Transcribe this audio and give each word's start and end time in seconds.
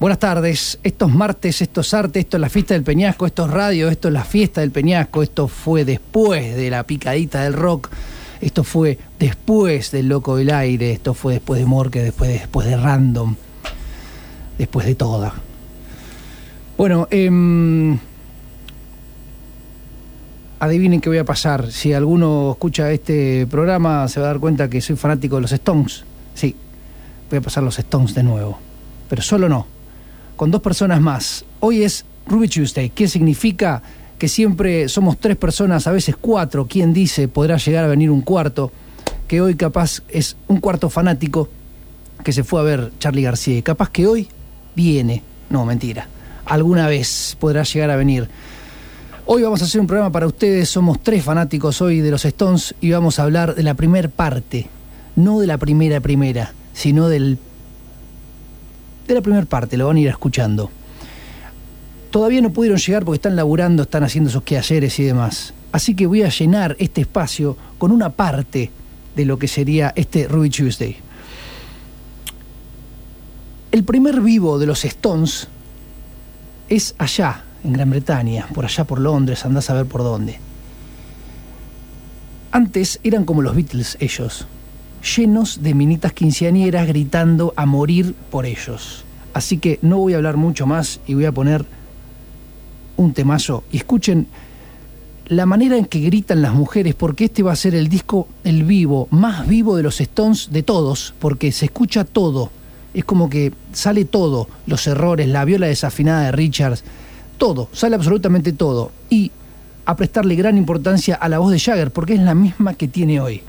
Buenas 0.00 0.18
tardes, 0.18 0.80
esto 0.82 1.06
es 1.06 1.14
martes, 1.14 1.62
esto 1.62 1.80
es 1.80 1.94
arte, 1.94 2.18
esto 2.18 2.36
es 2.36 2.40
la 2.40 2.48
fiesta 2.48 2.74
del 2.74 2.82
Peñasco, 2.82 3.26
esto 3.26 3.46
es 3.46 3.50
radio, 3.52 3.88
esto 3.88 4.08
es 4.08 4.14
la 4.14 4.24
fiesta 4.24 4.60
del 4.60 4.72
Peñasco, 4.72 5.22
esto 5.22 5.46
fue 5.46 5.84
después 5.84 6.56
de 6.56 6.68
la 6.68 6.82
picadita 6.82 7.44
del 7.44 7.52
rock, 7.52 7.90
esto 8.40 8.64
fue 8.64 8.98
después 9.20 9.92
del 9.92 10.08
Loco 10.08 10.36
del 10.36 10.50
Aire, 10.50 10.90
esto 10.90 11.14
fue 11.14 11.34
después 11.34 11.60
de 11.60 11.66
Morque, 11.66 12.02
después 12.02 12.28
de, 12.28 12.40
después 12.40 12.66
de 12.66 12.76
Random, 12.76 13.36
después 14.58 14.84
de 14.84 14.96
toda. 14.96 15.32
Bueno, 16.76 17.06
em, 17.12 17.96
adivinen 20.58 21.00
qué 21.00 21.08
voy 21.08 21.18
a 21.18 21.24
pasar. 21.24 21.70
Si 21.70 21.92
alguno 21.92 22.50
escucha 22.50 22.90
este 22.90 23.46
programa 23.46 24.08
se 24.08 24.18
va 24.18 24.26
a 24.26 24.30
dar 24.30 24.40
cuenta 24.40 24.68
que 24.68 24.80
soy 24.80 24.96
fanático 24.96 25.36
de 25.36 25.42
los 25.42 25.52
Stones. 25.52 26.04
Sí, 26.34 26.56
voy 27.30 27.38
a 27.38 27.42
pasar 27.42 27.62
los 27.62 27.78
Stones 27.78 28.12
de 28.12 28.24
nuevo. 28.24 28.58
Pero 29.08 29.22
solo 29.22 29.48
no, 29.48 29.68
con 30.36 30.50
dos 30.50 30.60
personas 30.60 31.00
más. 31.00 31.44
Hoy 31.60 31.82
es 31.82 32.04
Ruby 32.26 32.48
Tuesday. 32.48 32.90
¿Qué 32.90 33.08
significa? 33.08 33.82
Que 34.18 34.28
siempre 34.28 34.88
somos 34.88 35.18
tres 35.18 35.36
personas, 35.36 35.86
a 35.86 35.92
veces 35.92 36.16
cuatro. 36.20 36.66
¿Quién 36.66 36.92
dice 36.92 37.28
podrá 37.28 37.56
llegar 37.56 37.84
a 37.84 37.88
venir 37.88 38.10
un 38.10 38.22
cuarto? 38.22 38.72
Que 39.28 39.40
hoy 39.40 39.54
capaz 39.54 40.02
es 40.08 40.36
un 40.48 40.60
cuarto 40.60 40.88
fanático 40.88 41.48
que 42.22 42.32
se 42.32 42.44
fue 42.44 42.60
a 42.60 42.64
ver 42.64 42.92
Charlie 42.98 43.22
García. 43.22 43.60
Capaz 43.62 43.90
que 43.90 44.06
hoy 44.06 44.28
viene. 44.74 45.22
No, 45.50 45.64
mentira. 45.64 46.08
Alguna 46.46 46.86
vez 46.86 47.36
podrá 47.38 47.62
llegar 47.62 47.90
a 47.90 47.96
venir. 47.96 48.28
Hoy 49.26 49.42
vamos 49.42 49.62
a 49.62 49.64
hacer 49.64 49.80
un 49.80 49.86
programa 49.86 50.12
para 50.12 50.26
ustedes. 50.26 50.68
Somos 50.68 51.02
tres 51.02 51.24
fanáticos 51.24 51.80
hoy 51.80 52.00
de 52.00 52.10
los 52.10 52.24
Stones 52.24 52.74
y 52.80 52.90
vamos 52.90 53.18
a 53.18 53.24
hablar 53.24 53.54
de 53.54 53.62
la 53.62 53.74
primer 53.74 54.10
parte. 54.10 54.68
No 55.16 55.40
de 55.40 55.46
la 55.46 55.58
primera 55.58 56.00
primera, 56.00 56.52
sino 56.72 57.08
del 57.08 57.38
de 59.06 59.14
la 59.14 59.20
primera 59.20 59.44
parte, 59.46 59.76
lo 59.76 59.86
van 59.86 59.96
a 59.96 60.00
ir 60.00 60.08
escuchando. 60.08 60.70
Todavía 62.10 62.40
no 62.40 62.52
pudieron 62.52 62.78
llegar 62.78 63.04
porque 63.04 63.16
están 63.16 63.36
laburando, 63.36 63.82
están 63.82 64.04
haciendo 64.04 64.30
sus 64.30 64.42
quehaceres 64.42 64.98
y 64.98 65.04
demás. 65.04 65.52
Así 65.72 65.96
que 65.96 66.06
voy 66.06 66.22
a 66.22 66.28
llenar 66.28 66.76
este 66.78 67.00
espacio 67.00 67.56
con 67.78 67.90
una 67.90 68.10
parte 68.10 68.70
de 69.16 69.24
lo 69.24 69.38
que 69.38 69.48
sería 69.48 69.92
este 69.96 70.28
Ruby 70.28 70.50
Tuesday. 70.50 70.96
El 73.72 73.82
primer 73.82 74.20
vivo 74.20 74.58
de 74.60 74.66
los 74.66 74.84
Stones 74.84 75.48
es 76.68 76.94
allá, 76.98 77.42
en 77.64 77.72
Gran 77.72 77.90
Bretaña, 77.90 78.46
por 78.54 78.64
allá 78.64 78.84
por 78.84 79.00
Londres, 79.00 79.44
andás 79.44 79.68
a 79.70 79.74
ver 79.74 79.86
por 79.86 80.02
dónde. 80.02 80.38
Antes 82.52 83.00
eran 83.02 83.24
como 83.24 83.42
los 83.42 83.56
Beatles 83.56 83.96
ellos, 83.98 84.46
llenos 85.16 85.62
de 85.62 85.74
minitas 85.74 86.12
quinceañeras 86.12 86.86
gritando 86.86 87.52
a 87.56 87.66
morir 87.66 88.14
por 88.30 88.46
ellos. 88.46 89.03
Así 89.34 89.58
que 89.58 89.78
no 89.82 89.98
voy 89.98 90.14
a 90.14 90.16
hablar 90.16 90.36
mucho 90.36 90.64
más 90.64 91.00
y 91.06 91.14
voy 91.14 91.26
a 91.26 91.32
poner 91.32 91.66
un 92.96 93.12
temazo. 93.12 93.64
Y 93.70 93.78
escuchen 93.78 94.28
la 95.26 95.44
manera 95.44 95.76
en 95.76 95.86
que 95.86 96.00
gritan 96.00 96.40
las 96.40 96.54
mujeres, 96.54 96.94
porque 96.94 97.24
este 97.24 97.42
va 97.42 97.52
a 97.52 97.56
ser 97.56 97.74
el 97.74 97.88
disco, 97.88 98.28
el 98.44 98.62
vivo, 98.62 99.08
más 99.10 99.46
vivo 99.46 99.76
de 99.76 99.82
los 99.82 100.00
Stones 100.00 100.50
de 100.52 100.62
todos, 100.62 101.14
porque 101.18 101.50
se 101.50 101.66
escucha 101.66 102.04
todo. 102.04 102.50
Es 102.92 103.04
como 103.04 103.28
que 103.28 103.52
sale 103.72 104.04
todo, 104.04 104.48
los 104.66 104.86
errores, 104.86 105.28
la 105.28 105.44
viola 105.44 105.66
desafinada 105.66 106.26
de 106.26 106.32
Richards, 106.32 106.84
todo, 107.36 107.68
sale 107.72 107.96
absolutamente 107.96 108.52
todo. 108.52 108.92
Y 109.10 109.32
a 109.86 109.96
prestarle 109.96 110.36
gran 110.36 110.56
importancia 110.56 111.16
a 111.16 111.28
la 111.28 111.38
voz 111.38 111.50
de 111.50 111.58
Jagger, 111.58 111.90
porque 111.90 112.14
es 112.14 112.20
la 112.20 112.34
misma 112.34 112.74
que 112.74 112.86
tiene 112.86 113.20
hoy. 113.20 113.42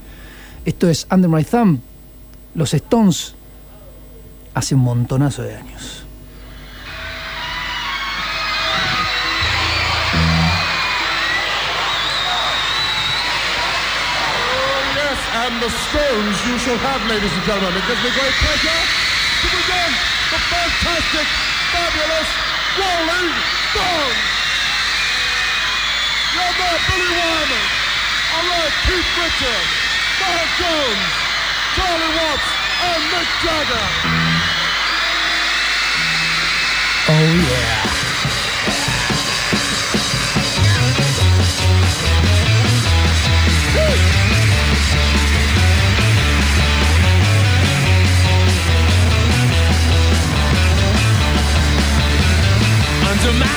Esto 0.66 0.90
es 0.90 1.06
Under 1.12 1.30
My 1.30 1.44
Thumb, 1.44 1.80
los 2.56 2.74
Stones, 2.74 3.36
hace 4.56 4.74
un 4.74 4.82
montonazo 4.82 5.44
de 5.44 5.56
años. 5.56 6.02
And 15.46 15.62
the 15.62 15.70
Stones 15.70 16.38
you 16.48 16.58
shall 16.58 16.80
have, 16.80 17.06
ladies 17.06 17.30
and 17.30 17.44
gentlemen. 17.46 17.78
It 17.78 17.86
gives 17.86 18.02
me 18.02 18.10
great 18.18 18.34
pleasure 18.40 18.82
to 19.44 19.48
present 19.52 19.94
the 20.32 20.40
fantastic, 20.42 21.28
fabulous 21.70 22.30
Rolling 22.80 23.30
Stones. 23.70 24.26
You're 26.34 26.56
there, 26.56 26.80
Billy 26.88 27.12
Wyman. 27.14 27.66
All 28.34 28.46
right, 28.48 28.74
Keith 28.90 29.12
Richards, 29.22 29.72
Miles 30.18 30.52
Jones, 30.58 31.14
Charlie 31.78 32.14
Watts, 32.16 32.65
and 32.82 33.04
Mick 33.12 33.30
Jagger. 33.44 33.86
Oh 37.08 37.28
yeah. 37.50 37.92
Under 53.08 53.34
my 53.40 53.55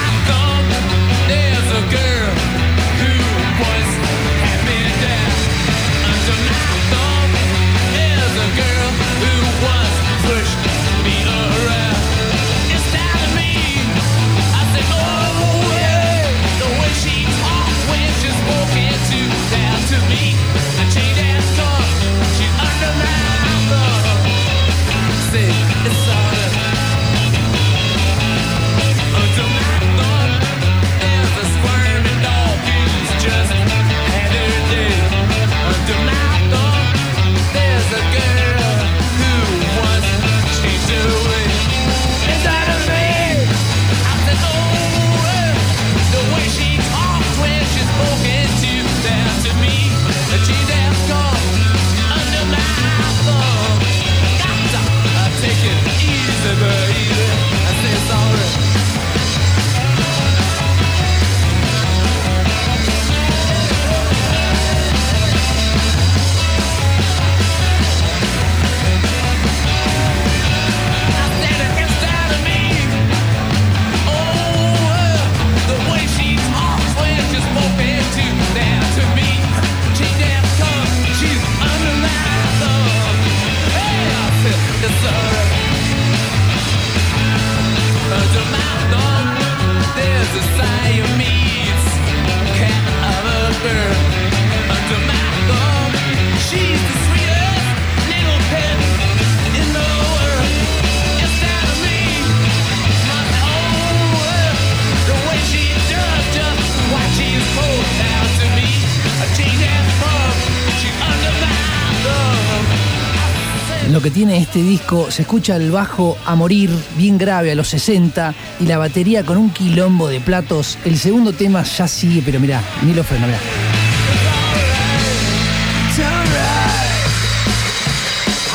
este 114.48 114.62
disco, 114.62 115.10
se 115.10 115.22
escucha 115.22 115.56
el 115.56 115.70
bajo 115.70 116.16
a 116.24 116.34
morir, 116.34 116.70
bien 116.96 117.18
grave 117.18 117.52
a 117.52 117.54
los 117.54 117.68
60, 117.68 118.34
y 118.60 118.64
la 118.64 118.78
batería 118.78 119.22
con 119.22 119.36
un 119.36 119.50
quilombo 119.50 120.08
de 120.08 120.20
platos. 120.20 120.78
El 120.86 120.98
segundo 120.98 121.34
tema 121.34 121.64
ya 121.64 121.86
sigue, 121.86 122.22
pero 122.24 122.40
mirá, 122.40 122.62
ni 122.80 122.94
lo 122.94 123.04
freno, 123.04 123.26
mirá. 123.26 123.38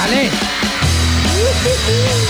Ale. 0.01 0.29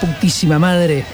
putísima 0.00 0.58
madre. 0.58 1.04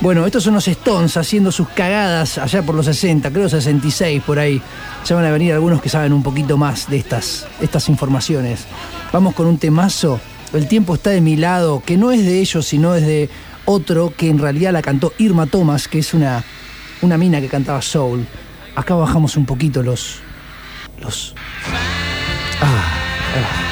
Bueno, 0.00 0.24
estos 0.24 0.44
son 0.44 0.54
los 0.54 0.66
Stones 0.66 1.16
haciendo 1.16 1.52
sus 1.52 1.68
cagadas 1.68 2.38
allá 2.38 2.62
por 2.62 2.74
los 2.74 2.86
60, 2.86 3.30
creo 3.30 3.48
66 3.48 4.22
por 4.22 4.38
ahí. 4.38 4.62
Ya 5.04 5.16
van 5.16 5.26
a 5.26 5.30
venir 5.30 5.52
algunos 5.52 5.82
que 5.82 5.90
saben 5.90 6.12
un 6.12 6.22
poquito 6.22 6.56
más 6.56 6.88
de 6.88 6.96
estas, 6.96 7.46
estas 7.60 7.88
informaciones. 7.90 8.64
Vamos 9.12 9.34
con 9.34 9.46
un 9.46 9.58
temazo. 9.58 10.18
El 10.54 10.68
tiempo 10.68 10.94
está 10.94 11.10
de 11.10 11.20
mi 11.20 11.36
lado, 11.36 11.82
que 11.84 11.96
no 11.96 12.12
es 12.12 12.24
de 12.24 12.40
ellos, 12.40 12.66
sino 12.66 12.94
es 12.94 13.06
de 13.06 13.28
otro 13.66 14.12
que 14.16 14.28
en 14.28 14.38
realidad 14.38 14.72
la 14.72 14.82
cantó 14.82 15.12
Irma 15.18 15.46
Thomas, 15.46 15.86
que 15.86 15.98
es 15.98 16.14
una, 16.14 16.44
una 17.02 17.18
mina 17.18 17.40
que 17.40 17.48
cantaba 17.48 17.82
soul. 17.82 18.26
Acá 18.74 18.94
bajamos 18.94 19.36
un 19.36 19.44
poquito 19.44 19.82
los. 19.82 20.20
los. 20.98 21.34
Ah, 22.62 22.84
ah. 23.36 23.70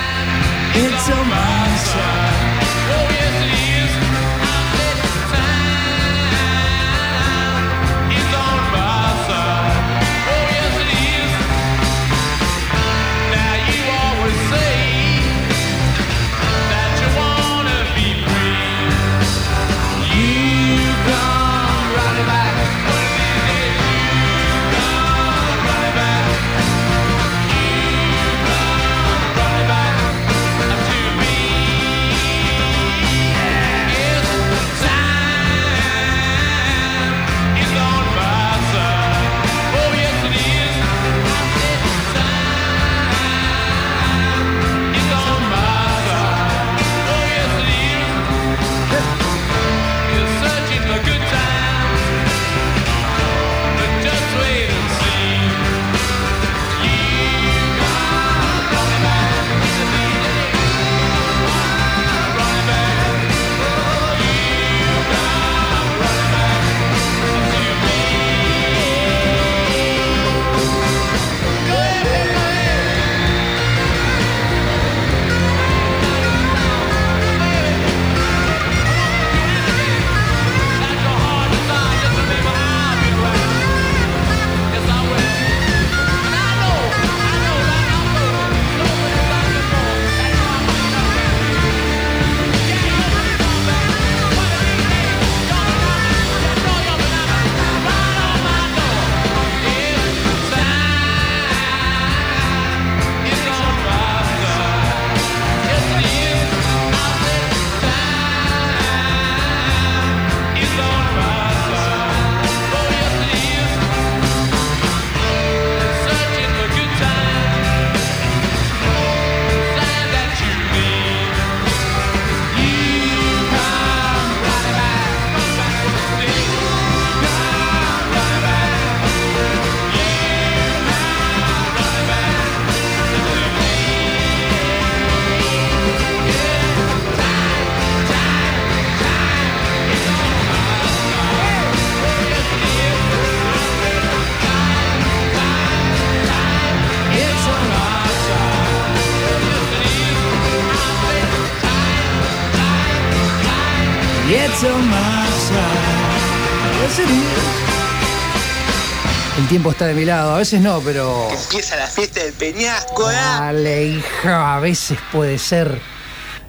El 159.38 159.46
tiempo 159.46 159.70
está 159.70 159.86
de 159.86 159.94
mi 159.94 160.04
lado, 160.04 160.34
a 160.34 160.38
veces 160.38 160.60
no, 160.60 160.80
pero. 160.80 161.28
Empieza 161.30 161.76
la 161.76 161.86
fiesta 161.86 162.24
del 162.24 162.32
peñasco, 162.32 163.08
¿eh? 163.08 163.14
Dale, 163.14 163.84
hija, 163.84 164.56
a 164.56 164.58
veces 164.58 164.98
puede 165.12 165.38
ser 165.38 165.80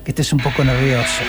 que 0.03 0.09
estés 0.09 0.33
un 0.33 0.39
poco 0.39 0.63
nervioso. 0.63 1.21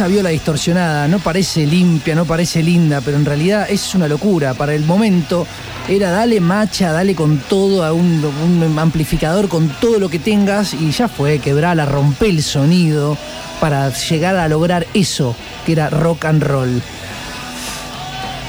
Esa 0.00 0.08
viola 0.08 0.30
distorsionada 0.30 1.06
no 1.08 1.18
parece 1.18 1.66
limpia, 1.66 2.14
no 2.14 2.24
parece 2.24 2.62
linda, 2.62 3.02
pero 3.02 3.18
en 3.18 3.26
realidad 3.26 3.66
es 3.68 3.94
una 3.94 4.08
locura. 4.08 4.54
Para 4.54 4.74
el 4.74 4.86
momento 4.86 5.46
era 5.90 6.10
dale 6.10 6.40
macha, 6.40 6.90
dale 6.90 7.14
con 7.14 7.36
todo 7.36 7.84
a 7.84 7.92
un, 7.92 8.24
un 8.24 8.78
amplificador, 8.78 9.50
con 9.50 9.68
todo 9.78 9.98
lo 9.98 10.08
que 10.08 10.18
tengas 10.18 10.72
y 10.72 10.90
ya 10.90 11.06
fue, 11.06 11.38
quebrala, 11.38 11.84
rompe 11.84 12.30
el 12.30 12.42
sonido 12.42 13.18
para 13.60 13.90
llegar 13.90 14.36
a 14.36 14.48
lograr 14.48 14.86
eso, 14.94 15.36
que 15.66 15.72
era 15.72 15.90
rock 15.90 16.24
and 16.24 16.44
roll. 16.44 16.82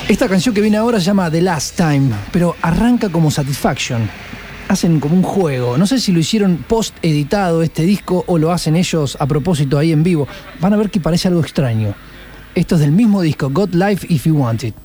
Esta 0.08 0.30
canción 0.30 0.56
que 0.56 0.62
viene 0.62 0.78
ahora 0.78 1.00
se 1.00 1.08
llama 1.08 1.30
The 1.30 1.42
Last 1.42 1.76
Time, 1.76 2.12
pero 2.32 2.56
arranca 2.62 3.10
como 3.10 3.30
Satisfaction. 3.30 4.10
Hacen 4.72 5.02
como 5.02 5.16
un 5.16 5.22
juego. 5.22 5.78
No 5.78 5.86
sé 5.86 6.00
si 6.00 6.14
lo 6.14 6.20
hicieron 6.20 6.64
post 6.66 6.96
editado 7.02 7.62
este 7.62 7.84
disco 7.84 8.24
o 8.26 8.38
lo 8.38 8.54
hacen 8.54 8.78
ellos 8.78 9.18
a 9.20 9.28
propósito 9.28 9.78
ahí 9.78 9.92
en 9.92 10.02
vivo. 10.02 10.30
Van 10.62 10.72
a 10.72 10.78
ver 10.78 10.90
que 10.90 11.02
parece 11.02 11.28
algo 11.28 11.42
extraño. 11.42 11.94
Esto 12.56 12.76
es 12.76 12.82
del 12.82 12.94
mismo 12.94 13.22
disco, 13.22 13.50
God 13.50 13.74
Life 13.74 14.08
If 14.10 14.28
You 14.28 14.38
Want 14.38 14.64
It. 14.64 14.76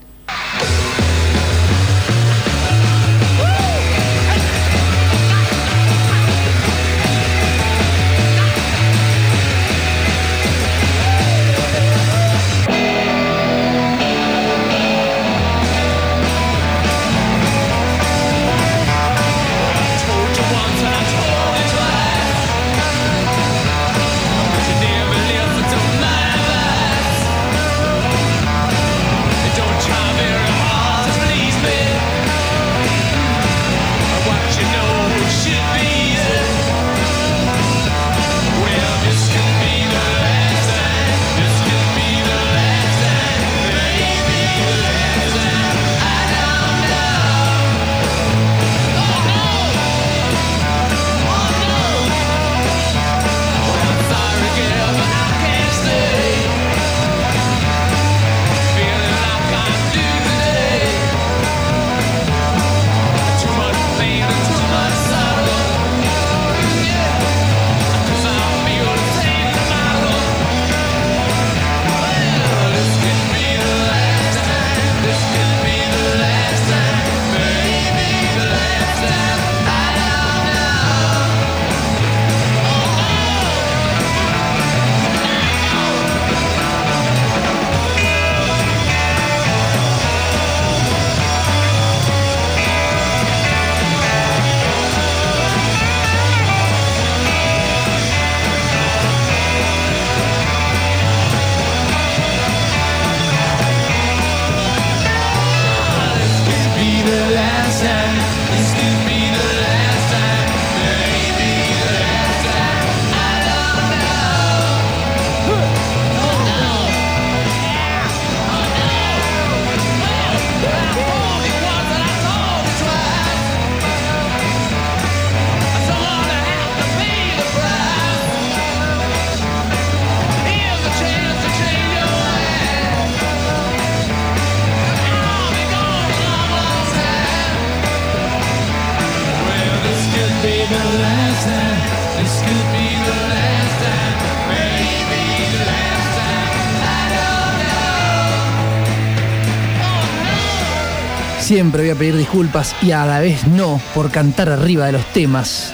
Siempre 151.57 151.85
voy 151.85 151.91
a 151.91 151.95
pedir 151.95 152.15
disculpas 152.19 152.77
y 152.83 152.91
a 152.91 153.07
la 153.07 153.19
vez 153.19 153.47
no 153.47 153.81
por 153.95 154.11
cantar 154.11 154.51
arriba 154.51 154.85
de 154.85 154.93
los 154.93 155.07
temas, 155.15 155.73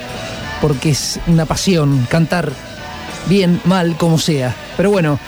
porque 0.60 0.90
es 0.90 1.18
una 1.26 1.44
pasión 1.44 2.06
cantar 2.08 2.52
bien, 3.26 3.60
mal, 3.64 3.96
como 3.96 4.16
sea. 4.16 4.54
Pero 4.76 4.92
bueno, 4.92 5.18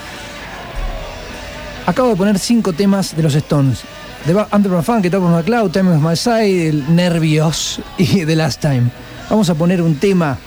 acabo 1.86 2.10
de 2.10 2.14
poner 2.14 2.38
cinco 2.38 2.72
temas 2.72 3.16
de 3.16 3.24
los 3.24 3.34
Stones. 3.34 3.80
The 4.26 4.32
Ba- 4.32 4.46
Underground 4.52 4.84
Funk, 4.86 5.10
Top 5.10 5.24
of 5.24 5.36
My 5.36 5.42
Cloud, 5.42 5.72
Time 5.72 5.90
of 5.96 6.00
My 6.00 6.14
Side, 6.14 6.68
el 6.68 6.94
Nervios 6.94 7.80
y 7.98 8.24
The 8.24 8.36
Last 8.36 8.60
Time. 8.60 8.84
Vamos 9.30 9.50
a 9.50 9.56
poner 9.56 9.82
un 9.82 9.96
tema 9.96 10.38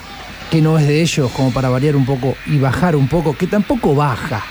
que 0.50 0.62
no 0.62 0.80
es 0.80 0.88
de 0.88 1.02
ellos, 1.02 1.30
como 1.36 1.52
para 1.52 1.68
variar 1.68 1.98
un 1.98 2.06
poco 2.06 2.34
y 2.46 2.58
bajar 2.60 2.96
un 2.96 3.10
poco, 3.10 3.36
que 3.36 3.48
tampoco 3.48 3.94
baja. 3.94 4.42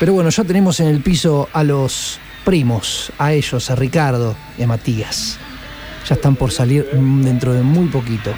Pero 0.00 0.12
bueno, 0.12 0.30
ya 0.30 0.42
tenemos 0.42 0.80
en 0.80 0.88
el 0.88 1.00
piso 1.02 1.48
a 1.52 1.62
los 1.62 2.18
primos, 2.44 3.12
a 3.18 3.32
ellos, 3.32 3.70
a 3.70 3.74
Ricardo 3.74 4.34
y 4.58 4.62
a 4.62 4.66
Matías. 4.66 5.38
Ya 6.08 6.14
están 6.14 6.36
por 6.36 6.50
salir 6.52 6.88
dentro 6.92 7.52
de 7.54 7.62
muy 7.62 7.86
poquito. 7.88 8.32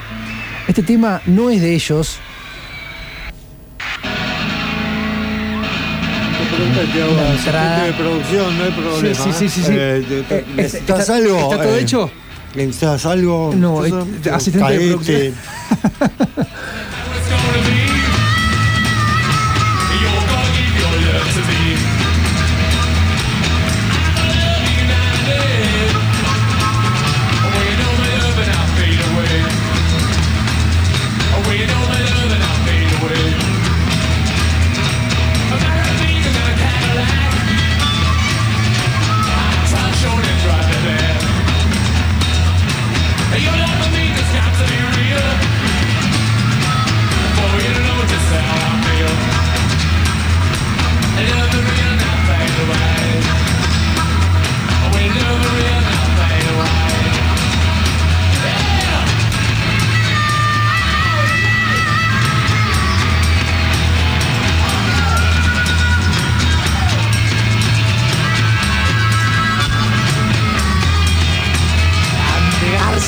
Este 0.69 0.83
tema 0.83 1.21
no 1.27 1.51
es 1.51 1.61
de 1.61 1.75
ellos, 1.75 2.19
entrada. 7.35 7.85
de 7.85 7.93
producción, 7.93 8.59
no 8.59 8.65
hay 8.65 8.71
problema. 8.73 9.15
Sí, 9.15 9.23
sí, 9.25 9.33
sí, 9.39 9.49
sí, 9.49 9.63
sí. 9.65 9.73
Eh, 9.75 10.05
te- 10.09 10.23
te- 10.23 10.39
Eh, 10.39 10.45
¿Necesitas 10.57 11.01
está- 11.01 11.15
algo? 11.17 11.39
¿está 11.39 11.63
todo 11.63 11.77
Eh, 11.77 11.81
hecho? 11.81 12.11
¿Necesitas 12.55 13.07
algo? 13.07 13.53
No, 13.55 13.85
¿Eso? 13.85 14.07
eh, 14.25 14.31
asistente 14.31 14.79
de 14.79 14.89
producción. 14.89 15.35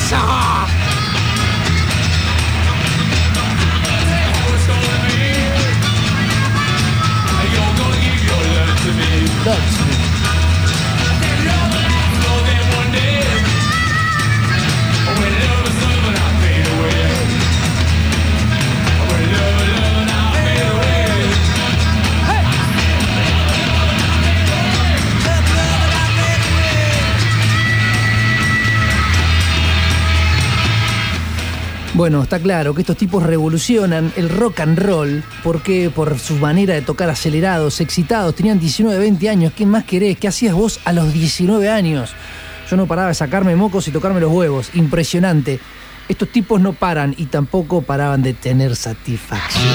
Sahara! 0.09 0.38
Bueno, 31.99 32.23
está 32.23 32.39
claro 32.39 32.75
que 32.75 32.83
estos 32.83 32.97
tipos 32.97 33.25
revolucionan 33.25 34.13
el 34.15 34.29
rock 34.29 34.61
and 34.61 34.79
roll 34.79 35.25
porque 35.43 35.91
por 35.93 36.17
su 36.21 36.37
manera 36.37 36.75
de 36.75 36.81
tocar 36.81 37.11
acelerados, 37.11 37.81
excitados, 37.81 38.37
tenían 38.37 38.61
19, 38.61 38.97
20 39.01 39.29
años. 39.29 39.53
¿Qué 39.53 39.67
más 39.67 39.83
querés? 39.83 40.17
¿Qué 40.17 40.29
hacías 40.29 40.55
vos 40.55 40.79
a 40.85 40.93
los 40.93 41.13
19 41.13 41.69
años? 41.69 42.13
Yo 42.71 42.77
no 42.77 42.87
paraba 42.87 43.09
de 43.09 43.15
sacarme 43.15 43.57
mocos 43.57 43.89
y 43.89 43.91
tocarme 43.91 44.21
los 44.21 44.31
huevos. 44.33 44.71
Impresionante. 44.75 45.59
Estos 46.09 46.29
tipos 46.29 46.61
no 46.61 46.73
paran 46.73 47.17
y 47.19 47.27
tampoco 47.27 47.83
paraban 47.83 48.23
de 48.23 48.33
tener 48.33 48.77
satisfacción. 48.77 49.67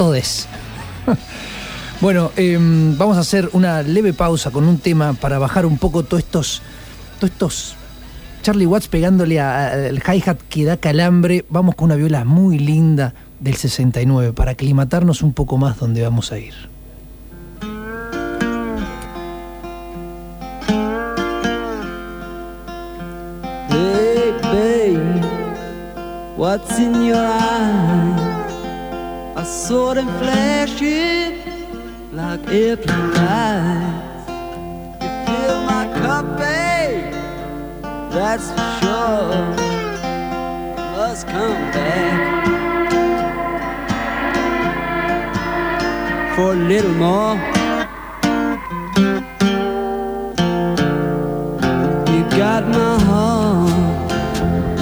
Todes. 0.00 0.48
bueno, 2.00 2.30
em, 2.38 2.96
vamos 2.96 3.18
a 3.18 3.20
hacer 3.20 3.50
una 3.52 3.82
leve 3.82 4.14
pausa 4.14 4.50
con 4.50 4.64
un 4.64 4.78
tema 4.78 5.12
para 5.12 5.38
bajar 5.38 5.66
un 5.66 5.76
poco 5.76 6.04
todos 6.04 6.22
estos, 6.22 6.62
todos 7.18 7.30
estos 7.32 7.76
Charlie 8.40 8.64
Watts 8.64 8.88
pegándole 8.88 9.38
a- 9.40 9.72
al 9.72 9.98
hi-hat 10.02 10.38
que 10.48 10.64
da 10.64 10.78
calambre. 10.78 11.44
Vamos 11.50 11.74
con 11.74 11.84
una 11.90 11.96
viola 11.96 12.24
muy 12.24 12.58
linda 12.58 13.12
del 13.40 13.56
69 13.56 14.32
para 14.32 14.52
aclimatarnos 14.52 15.20
un 15.20 15.34
poco 15.34 15.58
más 15.58 15.76
donde 15.78 16.00
vamos 16.02 16.32
a 16.32 16.38
ir. 16.38 16.54
Hey, 23.70 24.32
babe, 24.42 25.24
what's 26.36 26.78
in 26.78 26.94
your 27.04 27.16
eye? 27.16 28.19
I 29.40 29.42
saw 29.44 29.94
them 29.94 30.06
flashing 30.18 31.32
like 32.12 32.46
airplane 32.48 33.12
lights. 33.14 34.28
You 35.00 35.08
fill 35.24 35.60
my 35.64 35.84
cup, 36.02 36.26
babe, 36.36 37.14
that's 38.12 38.50
for 38.50 38.70
sure. 38.80 39.32
Must 40.94 41.26
come 41.26 41.62
back 41.72 42.44
for 46.36 46.52
a 46.52 46.56
little 46.72 46.96
more. 47.06 47.36
You 52.12 52.22
got 52.42 52.62
my 52.68 52.94
heart, 53.08 54.10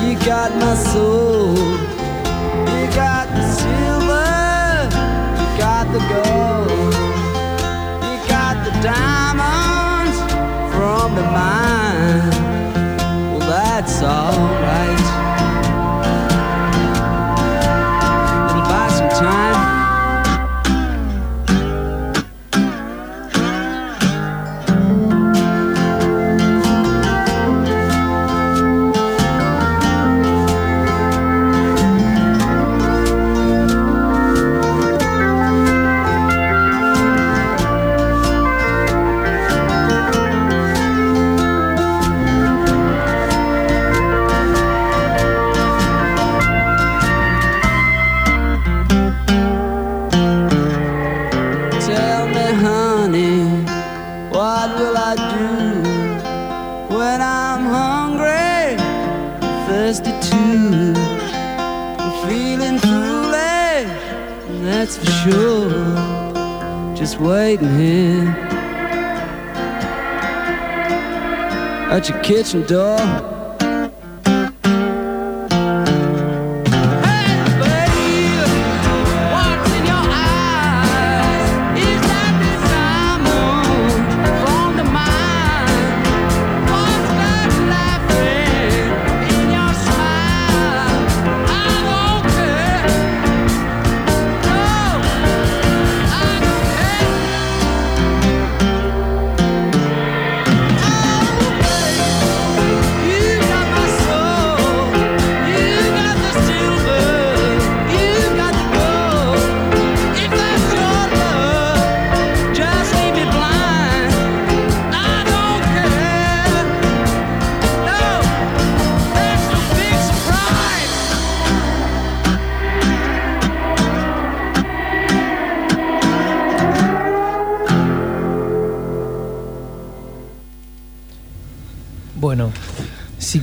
you 0.02 0.12
got 0.26 0.50
my 0.56 0.74
soul, 0.74 1.54
you 2.74 2.86
got 3.02 3.26
the 3.36 3.42
silver, 3.52 4.07
saw. 14.00 14.47
That's 64.88 64.96
for 64.96 65.30
sure. 65.30 66.96
Just 66.96 67.20
waiting 67.20 67.78
here 67.78 68.28
at 71.90 72.08
your 72.08 72.18
kitchen 72.20 72.64
door. 72.66 73.37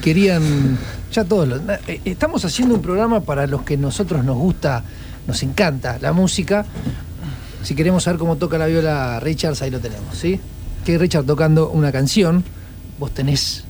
Querían, 0.06 0.78
ya 1.12 1.24
todos 1.24 1.48
los, 1.48 1.62
eh, 1.88 2.00
estamos 2.06 2.46
haciendo 2.46 2.76
un 2.76 2.82
programa 2.84 3.22
para 3.22 3.48
los 3.48 3.64
que 3.64 3.76
nosotros 3.76 4.24
nos 4.24 4.38
gusta, 4.38 4.84
nos 5.26 5.42
encanta 5.42 5.98
la 6.00 6.14
música. 6.14 6.64
Si 7.64 7.74
queremos 7.74 8.04
saber 8.04 8.20
cómo 8.20 8.36
toca 8.36 8.60
la 8.60 8.68
viola 8.68 9.20
Richards, 9.20 9.64
ahí 9.64 9.72
lo 9.72 9.80
tenemos, 9.80 10.16
¿sí? 10.16 10.40
Que 10.86 11.00
Richard 11.00 11.26
tocando 11.26 11.72
una 11.72 11.92
canción, 11.92 12.44
vos 13.00 13.16
tenés, 13.16 13.64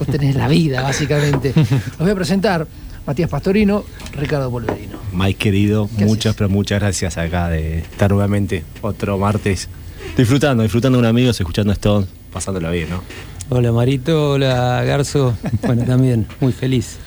vos 0.00 0.08
tenés 0.08 0.34
la 0.34 0.48
vida, 0.48 0.82
básicamente. 0.82 1.52
Los 1.54 1.98
voy 2.00 2.10
a 2.10 2.14
presentar, 2.16 2.66
Matías 3.06 3.30
Pastorino, 3.30 3.84
Ricardo 4.14 4.50
Polverino. 4.50 4.98
Mike 5.12 5.38
querido, 5.38 5.88
¿Qué 5.96 6.06
muchas, 6.06 6.30
haces? 6.30 6.38
pero 6.38 6.48
muchas 6.48 6.80
gracias 6.80 7.16
acá 7.16 7.48
de 7.48 7.78
estar 7.78 8.10
nuevamente 8.10 8.64
otro 8.82 9.16
martes 9.16 9.68
disfrutando, 10.16 10.64
disfrutando 10.64 10.98
de 10.98 11.02
un 11.02 11.06
amigo, 11.08 11.30
escuchando 11.30 11.72
Stone, 11.72 12.06
pasándolo 12.32 12.72
bien, 12.72 12.90
¿no? 12.90 13.04
Hola 13.52 13.72
Marito, 13.72 14.30
hola 14.30 14.84
Garzo. 14.84 15.34
Bueno, 15.66 15.84
también, 15.84 16.24
muy 16.38 16.52
feliz. 16.52 16.98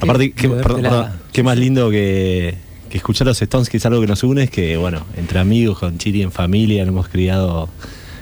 Aparte, 0.00 0.32
qué, 0.32 0.46
perdón, 0.46 0.82
perdón, 0.82 1.10
más 1.44 1.56
lindo 1.56 1.90
que, 1.90 2.54
que 2.90 2.98
escuchar 2.98 3.26
los 3.26 3.40
Stones, 3.40 3.70
que 3.70 3.78
es 3.78 3.86
algo 3.86 4.02
que 4.02 4.06
nos 4.06 4.22
une, 4.22 4.42
es 4.42 4.50
que, 4.50 4.76
bueno, 4.76 5.06
entre 5.16 5.38
amigos, 5.38 5.78
con 5.78 5.96
Chiri 5.96 6.20
en 6.20 6.30
familia, 6.30 6.82
nos 6.84 6.92
hemos 6.92 7.08
criado 7.08 7.70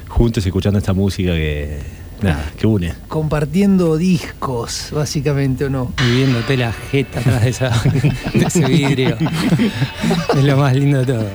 juntos 0.07 0.45
escuchando 0.45 0.79
esta 0.79 0.93
música 0.93 1.33
que, 1.33 1.79
nada, 2.21 2.51
que 2.57 2.67
une. 2.67 2.93
Compartiendo 3.09 3.97
discos, 3.97 4.87
básicamente, 4.93 5.65
¿o 5.65 5.69
no? 5.69 5.93
Y 6.07 6.15
viéndote 6.15 6.55
la 6.55 6.71
jeta 6.71 7.19
atrás 7.19 7.43
de, 7.43 7.49
esa, 7.49 7.69
de 8.33 8.45
ese 8.45 8.65
vidrio. 8.65 9.17
es 10.37 10.43
lo 10.43 10.55
más 10.55 10.73
lindo 10.73 10.99
de 10.99 11.05
todo. 11.05 11.27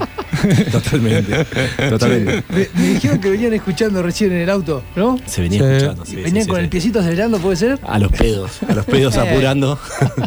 Totalmente, 0.73 1.45
totalmente. 1.91 2.43
Me, 2.49 2.69
me 2.75 2.89
dijeron 2.95 3.21
que 3.21 3.31
venían 3.31 3.53
escuchando 3.55 4.03
recién 4.03 4.33
en 4.33 4.39
el 4.39 4.51
auto, 4.51 4.83
¿no? 4.95 5.19
Se 5.27 5.43
venía 5.43 5.61
Sí. 5.61 5.67
escuchando. 5.67 6.05
sí, 6.07 6.17
venían 6.17 6.45
sí, 6.45 6.49
con 6.49 6.57
sí, 6.57 6.61
el 6.61 6.67
sí. 6.67 6.71
piecito 6.71 7.01
acelerando, 7.01 7.39
¿puede 7.39 7.57
ser? 7.57 7.79
A 7.83 7.99
los 7.99 8.13
pedos, 8.13 8.51
a 8.69 8.75
los 8.75 8.85
pedos 8.85 9.17
apurando 9.19 9.79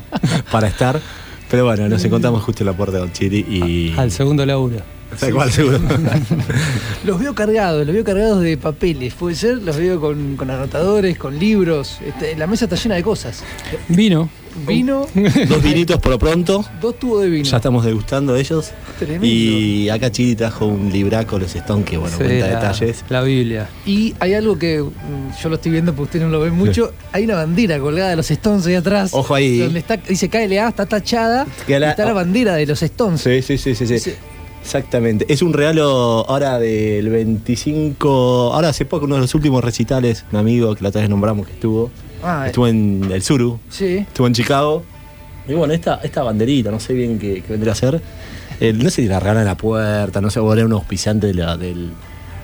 para 0.51 0.67
estar. 0.67 0.99
Pero 1.49 1.65
bueno, 1.65 1.89
nos 1.89 2.03
encontramos 2.03 2.43
justo 2.43 2.63
en 2.63 2.67
la 2.67 2.73
puerta 2.73 2.93
de 2.93 2.99
Don 2.99 3.11
Chiri 3.11 3.39
y. 3.49 3.93
Al 3.97 4.11
segundo 4.11 4.45
laburo. 4.45 4.77
Tal 5.19 5.33
cual, 5.33 5.51
seguro. 5.51 5.79
Los 7.03 7.19
veo 7.19 7.33
cargados, 7.33 7.83
los 7.85 7.95
veo 7.95 8.03
cargados 8.03 8.41
de 8.41 8.57
papeles, 8.57 9.15
puede 9.15 9.35
ser, 9.35 9.57
los 9.57 9.75
veo 9.75 9.99
con, 9.99 10.35
con 10.37 10.51
anotadores, 10.51 11.17
con 11.17 11.39
libros. 11.39 11.97
Este, 12.05 12.35
la 12.35 12.45
mesa 12.45 12.65
está 12.65 12.75
llena 12.75 12.93
de 12.95 13.01
cosas. 13.03 13.43
Vino. 13.87 14.29
Vino, 14.67 15.07
Dos 15.47 15.63
vinitos 15.63 15.99
por 15.99 16.11
lo 16.11 16.19
pronto. 16.19 16.65
dos 16.81 16.97
tubos 16.99 17.21
de 17.23 17.29
vino. 17.29 17.43
Ya 17.45 17.57
estamos 17.57 17.85
degustando 17.85 18.35
ellos. 18.35 18.71
Tremendo. 18.97 19.25
Y 19.25 19.89
acá 19.89 20.11
Chiri 20.11 20.35
trajo 20.35 20.65
un 20.65 20.91
libraco, 20.91 21.39
los 21.39 21.55
Stones, 21.55 21.85
que 21.85 21.97
bueno, 21.97 22.17
Sí, 22.17 22.23
cuenta 22.23 22.47
la, 22.47 22.55
detalles. 22.55 23.05
La 23.09 23.21
Biblia. 23.21 23.69
Y 23.85 24.13
hay 24.19 24.33
algo 24.33 24.57
que 24.59 24.81
mm, 24.81 25.41
yo 25.41 25.49
lo 25.49 25.55
estoy 25.55 25.71
viendo 25.71 25.91
porque 25.93 26.03
ustedes 26.03 26.25
no 26.25 26.31
lo 26.31 26.39
ven 26.41 26.53
mucho. 26.55 26.91
Hay 27.11 27.23
una 27.25 27.35
bandera 27.35 27.79
colgada 27.79 28.09
de 28.09 28.15
los 28.17 28.29
Stones 28.31 28.65
ahí 28.67 28.75
atrás. 28.75 29.11
Ojo 29.13 29.33
ahí. 29.35 29.59
Donde 29.59 29.79
está, 29.79 29.97
dice 29.97 30.29
KLA, 30.29 30.67
está 30.69 30.85
tachada. 30.85 31.47
La- 31.67 31.89
está 31.91 32.05
la 32.05 32.13
bandera 32.13 32.55
de 32.55 32.65
los 32.65 32.81
Stones. 32.83 33.21
Sí, 33.21 33.41
sí, 33.41 33.57
sí, 33.57 33.75
sí, 33.75 33.87
sí. 33.87 33.99
Sí. 33.99 34.13
Exactamente. 34.61 35.25
Es 35.29 35.41
un 35.41 35.53
regalo 35.53 36.25
ahora 36.29 36.59
del 36.59 37.09
25. 37.09 38.51
Ahora 38.53 38.69
hace 38.69 38.85
poco, 38.85 39.05
uno 39.05 39.15
de 39.15 39.21
los 39.21 39.33
últimos 39.33 39.63
recitales, 39.63 40.25
un 40.31 40.37
amigo 40.39 40.75
que 40.75 40.83
la 40.83 40.89
otra 40.89 41.01
vez 41.01 41.09
nombramos 41.09 41.47
que 41.47 41.53
estuvo. 41.53 41.89
Ah, 42.23 42.45
Estuvo 42.47 42.67
en 42.67 43.09
el 43.11 43.21
Suru, 43.23 43.59
sí. 43.69 43.97
estuvo 43.99 44.27
en 44.27 44.33
Chicago. 44.33 44.83
Y 45.47 45.53
bueno, 45.53 45.73
esta, 45.73 45.99
esta 46.03 46.21
banderita, 46.23 46.69
no 46.71 46.79
sé 46.79 46.93
bien 46.93 47.17
qué, 47.17 47.41
qué 47.41 47.51
vendría 47.53 47.73
a 47.73 47.75
ser. 47.75 48.01
Eh, 48.59 48.73
no 48.73 48.89
sé 48.89 49.01
si 49.03 49.07
la 49.07 49.19
regalan 49.19 49.41
en 49.43 49.47
la 49.47 49.55
puerta, 49.57 50.21
no 50.21 50.29
sé, 50.29 50.39
o 50.39 50.53
era 50.53 50.65
un 50.65 50.73
auspiciante 50.73 51.27
de, 51.27 51.33
la- 51.33 51.57
del- 51.57 51.91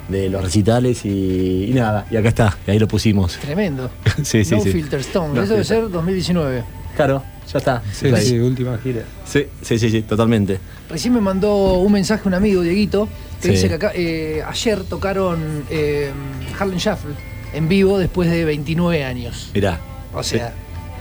de 0.07 0.29
los 0.29 0.41
recitales 0.43 1.03
y, 1.05 1.65
y 1.69 1.73
nada. 1.73 2.05
Y 2.09 2.15
acá 2.15 2.29
está, 2.29 2.57
y 2.65 2.71
ahí 2.71 2.79
lo 2.79 2.88
pusimos. 2.88 3.38
Tremendo. 3.38 3.89
Sí, 4.23 4.45
sí, 4.45 4.55
no 4.55 4.61
sí. 4.61 4.71
Filter 4.71 5.01
Stone. 5.01 5.33
No 5.33 5.43
Eso 5.43 5.53
debe 5.53 5.65
ser 5.65 5.89
2019. 5.89 6.63
Claro, 6.95 7.21
ya 7.51 7.57
está. 7.59 7.83
Sí, 7.91 8.07
Está 8.07 8.21
sí, 8.21 8.39
última 8.39 8.77
gira. 8.77 9.03
sí, 9.25 9.43
sí, 9.61 9.77
sí, 9.77 9.89
sí, 9.89 10.01
totalmente. 10.03 10.59
Recién 10.89 11.13
me 11.13 11.19
mandó 11.21 11.73
un 11.79 11.91
mensaje 11.91 12.25
un 12.27 12.33
amigo, 12.33 12.61
Dieguito, 12.61 13.09
que 13.41 13.49
Sí. 13.49 13.53
dice 13.55 13.67
que 13.67 13.73
acá, 13.75 13.91
eh, 13.93 14.41
ayer 14.47 14.83
tocaron 14.85 15.63
eh, 15.69 16.11
Harlem 16.57 16.77
Shuffle 16.77 17.11
en 17.55 17.67
vivo 17.67 17.97
después 17.97 18.29
de 18.29 18.45
29 18.45 19.03
años. 19.03 19.49
Mirá. 19.53 19.79
O 20.13 20.23
sea, 20.23 20.53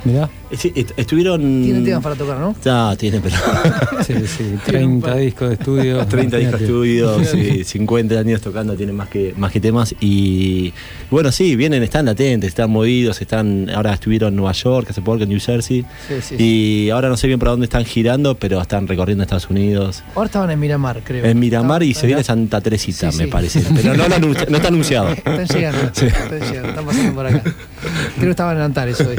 Mirá. 0.05 0.29
Eh, 0.55 0.57
sí, 0.59 0.73
est- 0.75 0.93
estuvieron. 0.97 1.41
tienen 1.63 1.85
temas 1.85 2.03
para 2.03 2.15
tocar, 2.15 2.39
¿no? 2.39 2.55
Ah, 2.67 2.95
tienen, 2.99 3.21
pero. 3.23 3.37
Sí, 4.05 4.15
sí, 4.27 4.55
30 4.67 5.17
discos 5.17 5.49
de 5.49 5.55
estudio. 5.55 6.07
30 6.07 6.37
discos 6.37 6.61
Imagínate. 6.61 6.65
estudios, 6.65 7.29
sí, 7.29 7.65
50 7.65 8.19
años 8.19 8.41
tocando, 8.41 8.75
tienen 8.77 8.95
más 8.97 9.09
que, 9.09 9.33
más 9.37 9.51
que 9.53 9.61
temas. 9.61 9.95
Y 10.01 10.73
bueno, 11.11 11.33
sí, 11.33 11.57
vienen, 11.57 11.83
están 11.83 12.05
latentes, 12.07 12.49
están 12.49 12.71
movidos, 12.71 13.21
están. 13.21 13.71
Ahora 13.71 13.95
estuvieron 13.95 14.31
en 14.31 14.37
Nueva 14.37 14.53
York, 14.53 14.89
hace 14.91 15.01
poco 15.03 15.23
en 15.23 15.29
New 15.31 15.41
Jersey. 15.41 15.85
Sí, 16.09 16.15
sí. 16.21 16.37
Y 16.39 16.91
ahora 16.91 17.09
no 17.09 17.17
sé 17.17 17.27
bien 17.27 17.39
para 17.39 17.53
dónde 17.53 17.65
están 17.65 17.85
girando, 17.85 18.35
pero 18.37 18.61
están 18.61 18.87
recorriendo 18.87 19.23
Estados 19.25 19.49
Unidos. 19.51 20.03
Ahora 20.15 20.27
estaban 20.27 20.51
en 20.51 20.61
Miramar, 20.61 21.01
creo. 21.05 21.25
En 21.25 21.39
Miramar 21.39 21.83
y 21.83 21.95
se 21.95 22.07
viene 22.07 22.23
Santa 22.23 22.61
Teresita, 22.61 23.11
Sí, 23.11 23.19
me 23.19 23.29
parece. 23.29 23.63
Pero 23.75 23.95
no, 23.95 24.07
lo 24.09 24.15
anunci- 24.17 24.49
no 24.49 24.57
está 24.57 24.69
anunciado. 24.69 25.09
Están 25.11 25.47
llegando, 25.47 25.91
Sí. 25.95 26.07
están 26.07 26.41
llegando, 26.41 26.69
están 26.69 26.85
pasando 26.85 27.15
por 27.15 27.27
acá. 27.27 27.43
Creo 27.43 28.25
que 28.27 28.31
estaban 28.31 28.57
en 28.57 28.63
Antares 28.63 29.01
hoy, 29.01 29.17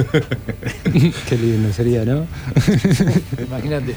Qué 1.27 1.37
lindo 1.37 1.73
sería, 1.73 2.05
¿no? 2.05 2.27
imagínate. 3.47 3.95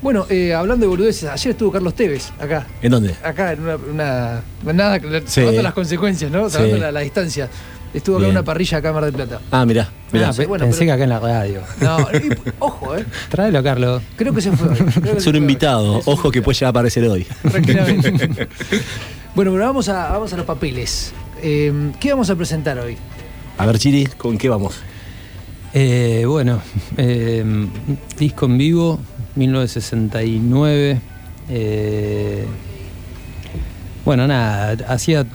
Bueno, 0.00 0.26
eh, 0.30 0.54
hablando 0.54 0.84
de 0.86 0.88
boludeces, 0.90 1.28
ayer 1.28 1.50
estuvo 1.52 1.72
Carlos 1.72 1.94
Tevez 1.94 2.30
acá. 2.40 2.66
¿En 2.80 2.92
dónde? 2.92 3.14
Acá 3.24 3.52
en 3.52 3.60
una. 3.62 4.40
una 4.62 4.72
nada, 4.72 5.00
Sí. 5.26 5.42
las 5.62 5.74
consecuencias, 5.74 6.30
¿no? 6.30 6.48
Sí. 6.48 6.54
Salvando 6.54 6.78
la, 6.78 6.92
la 6.92 7.00
distancia. 7.00 7.48
Estuvo 7.92 8.18
acá 8.18 8.26
en 8.26 8.30
una 8.30 8.44
parrilla 8.44 8.78
acá 8.78 8.88
en 8.90 8.94
Mar 8.94 9.04
del 9.04 9.12
Plata. 9.14 9.40
Ah, 9.50 9.66
mirá, 9.66 9.88
mirá. 10.12 10.28
Ah, 10.28 10.32
sí, 10.32 10.44
bueno, 10.44 10.64
pensé 10.64 10.78
pero- 10.80 10.86
que 10.90 10.92
acá 10.92 11.02
en 11.02 11.10
la 11.10 11.18
radio. 11.18 11.60
No, 11.80 11.98
y- 12.12 12.52
ojo, 12.60 12.96
¿eh? 12.96 13.04
Tráelo, 13.28 13.62
Carlos. 13.64 14.00
Creo 14.16 14.32
que 14.32 14.40
se 14.40 14.52
fue 14.52 14.68
hoy. 14.68 14.76
Creo 14.76 15.12
que 15.14 15.18
es 15.18 15.26
un 15.26 15.34
invitado, 15.36 15.98
Es 15.98 16.06
un 16.06 16.12
ojo 16.14 16.30
que 16.30 16.40
puede 16.40 16.54
llegar 16.54 16.68
a 16.68 16.70
aparecer 16.70 17.04
hoy. 17.08 17.26
Tranquilamente. 17.50 18.12
bueno, 19.34 19.50
pero 19.50 19.64
vamos 19.64 19.88
a, 19.88 20.08
vamos 20.12 20.32
a 20.32 20.36
los 20.36 20.46
papeles. 20.46 21.12
Eh, 21.42 21.90
¿Qué 21.98 22.10
vamos 22.12 22.30
a 22.30 22.36
presentar 22.36 22.78
hoy? 22.78 22.96
A 23.58 23.66
ver, 23.66 23.76
Chiri, 23.78 24.06
¿con 24.06 24.38
qué 24.38 24.48
vamos? 24.48 24.76
Eh, 25.72 26.24
bueno, 26.26 26.60
eh, 26.96 27.44
disco 28.18 28.46
en 28.46 28.58
vivo, 28.58 28.98
1969. 29.36 31.00
eh, 31.48 32.44
bueno, 34.04 34.26
nada, 34.26 34.76
hacía. 34.88 35.26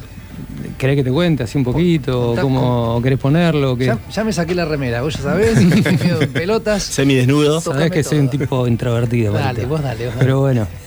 ¿Querés 0.78 0.98
que 0.98 1.04
te 1.06 1.12
cuente 1.12 1.43
así 1.43 1.58
un 1.58 1.63
poquito? 1.63 2.36
¿Cómo 2.41 3.00
querés 3.02 3.19
ponerlo? 3.19 3.78
¿Qué? 3.78 3.86
Ya, 3.86 4.00
ya 4.12 4.24
me 4.26 4.34
saqué 4.34 4.54
la 4.54 4.65
remera, 4.65 5.02
vos 5.02 5.15
ya 5.15 5.21
sabés, 5.21 5.63
medio 5.63 6.21
en 6.21 6.34
pelotas. 6.34 6.84
Semidesnudo. 6.84 7.62
Sabés 7.62 7.91
que 7.91 8.04
soy 8.04 8.19
un 8.19 8.30
tipo 8.30 8.67
introvertido. 8.67 9.32
Dale, 9.32 9.65
vos 9.65 9.82
dale, 9.82 10.06
vos 10.08 10.15
dale. 10.15 10.19
Pero 10.19 10.39
bueno. 10.41 10.67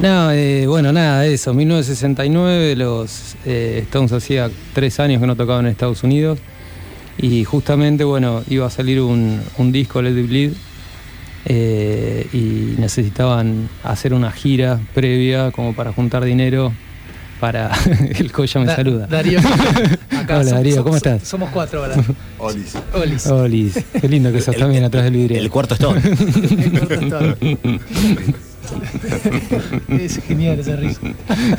No, 0.00 0.30
eh, 0.30 0.66
bueno, 0.68 0.92
nada, 0.92 1.26
eso. 1.26 1.52
1969, 1.52 2.76
los 2.76 3.34
eh, 3.44 3.80
Stones 3.86 4.12
hacía 4.12 4.48
tres 4.72 5.00
años 5.00 5.20
que 5.20 5.26
no 5.26 5.34
tocaban 5.34 5.66
en 5.66 5.72
Estados 5.72 6.04
Unidos. 6.04 6.38
Y 7.18 7.44
justamente, 7.44 8.04
bueno, 8.04 8.42
iba 8.48 8.66
a 8.66 8.70
salir 8.70 9.00
un, 9.00 9.40
un 9.58 9.72
disco, 9.72 10.00
Let 10.00 10.18
It 10.20 10.28
Bleed, 10.28 10.52
eh, 11.46 12.26
y 12.32 12.78
necesitaban 12.80 13.68
hacer 13.82 14.12
una 14.14 14.30
gira 14.30 14.78
previa 14.94 15.50
como 15.50 15.74
para 15.74 15.92
juntar 15.92 16.24
dinero 16.24 16.72
para 17.40 17.70
el 18.18 18.32
Coya 18.32 18.60
me 18.60 18.66
Da- 18.66 18.76
saluda. 18.76 19.06
Darío. 19.06 19.38
Acá 20.18 20.38
Hola 20.40 20.52
Darío, 20.52 20.82
¿cómo 20.82 20.96
estás? 20.96 21.22
Somos 21.26 21.50
cuatro 21.50 21.84
ahora. 21.84 21.96
Olis. 22.38 22.74
Olis. 22.94 23.26
Olis, 23.26 23.84
qué 24.00 24.08
lindo 24.08 24.32
que 24.32 24.40
sos 24.40 24.56
también 24.56 24.84
atrás 24.84 25.04
del 25.04 25.14
vidrio. 25.14 25.38
El 25.40 25.48
cuarto 25.50 25.74
Stone. 25.74 26.00
El 26.04 26.78
corto 26.80 26.94
es 26.94 27.08
todo. 27.08 27.36
Es 29.88 30.18
genial 30.22 30.58
esa 30.60 30.76
risa. 30.76 31.00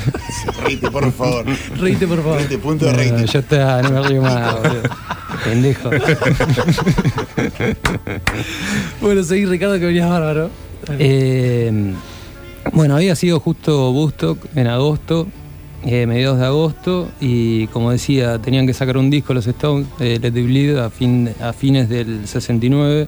Reíte, 0.63 0.89
por 0.91 1.11
favor. 1.11 1.45
Reíte, 1.77 2.07
por 2.07 2.17
favor. 2.23 2.37
Reíte, 2.37 2.57
punto 2.57 2.85
de 2.85 2.91
No, 2.91 2.97
reíte. 2.97 3.25
ya 3.25 3.39
está, 3.39 3.81
no 3.81 3.91
me 3.91 4.07
río 4.07 4.21
más, 4.21 4.55
boludo. 4.61 4.81
Pendejo. 5.43 5.89
Bueno, 9.01 9.23
seguí, 9.23 9.45
Ricardo, 9.45 9.79
que 9.79 9.85
venías 9.85 10.09
bárbaro. 10.09 10.49
Eh, 10.97 11.93
bueno, 12.73 12.95
había 12.95 13.15
sido 13.15 13.39
justo 13.39 13.91
Bustock 13.91 14.45
en 14.55 14.67
agosto, 14.67 15.27
eh, 15.85 16.05
mediados 16.05 16.39
de 16.39 16.45
agosto, 16.45 17.09
y 17.21 17.67
como 17.67 17.91
decía, 17.91 18.39
tenían 18.39 18.67
que 18.67 18.73
sacar 18.73 18.97
un 18.97 19.09
disco 19.09 19.33
los 19.33 19.47
Stones, 19.47 19.87
eh, 19.99 20.19
Let 20.21 20.27
It 20.39 20.45
Bleed, 20.45 20.77
a, 20.77 20.89
fin, 20.89 21.29
a 21.41 21.53
fines 21.53 21.89
del 21.89 22.27
69. 22.27 23.07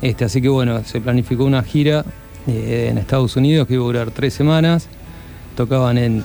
Este, 0.00 0.24
así 0.24 0.40
que 0.42 0.48
bueno, 0.48 0.82
se 0.84 1.00
planificó 1.00 1.44
una 1.44 1.62
gira 1.62 2.04
eh, 2.46 2.88
en 2.90 2.98
Estados 2.98 3.36
Unidos 3.36 3.66
que 3.66 3.74
iba 3.74 3.82
a 3.84 3.86
durar 3.86 4.10
tres 4.10 4.34
semanas. 4.34 4.86
Tocaban 5.56 5.98
en 5.98 6.24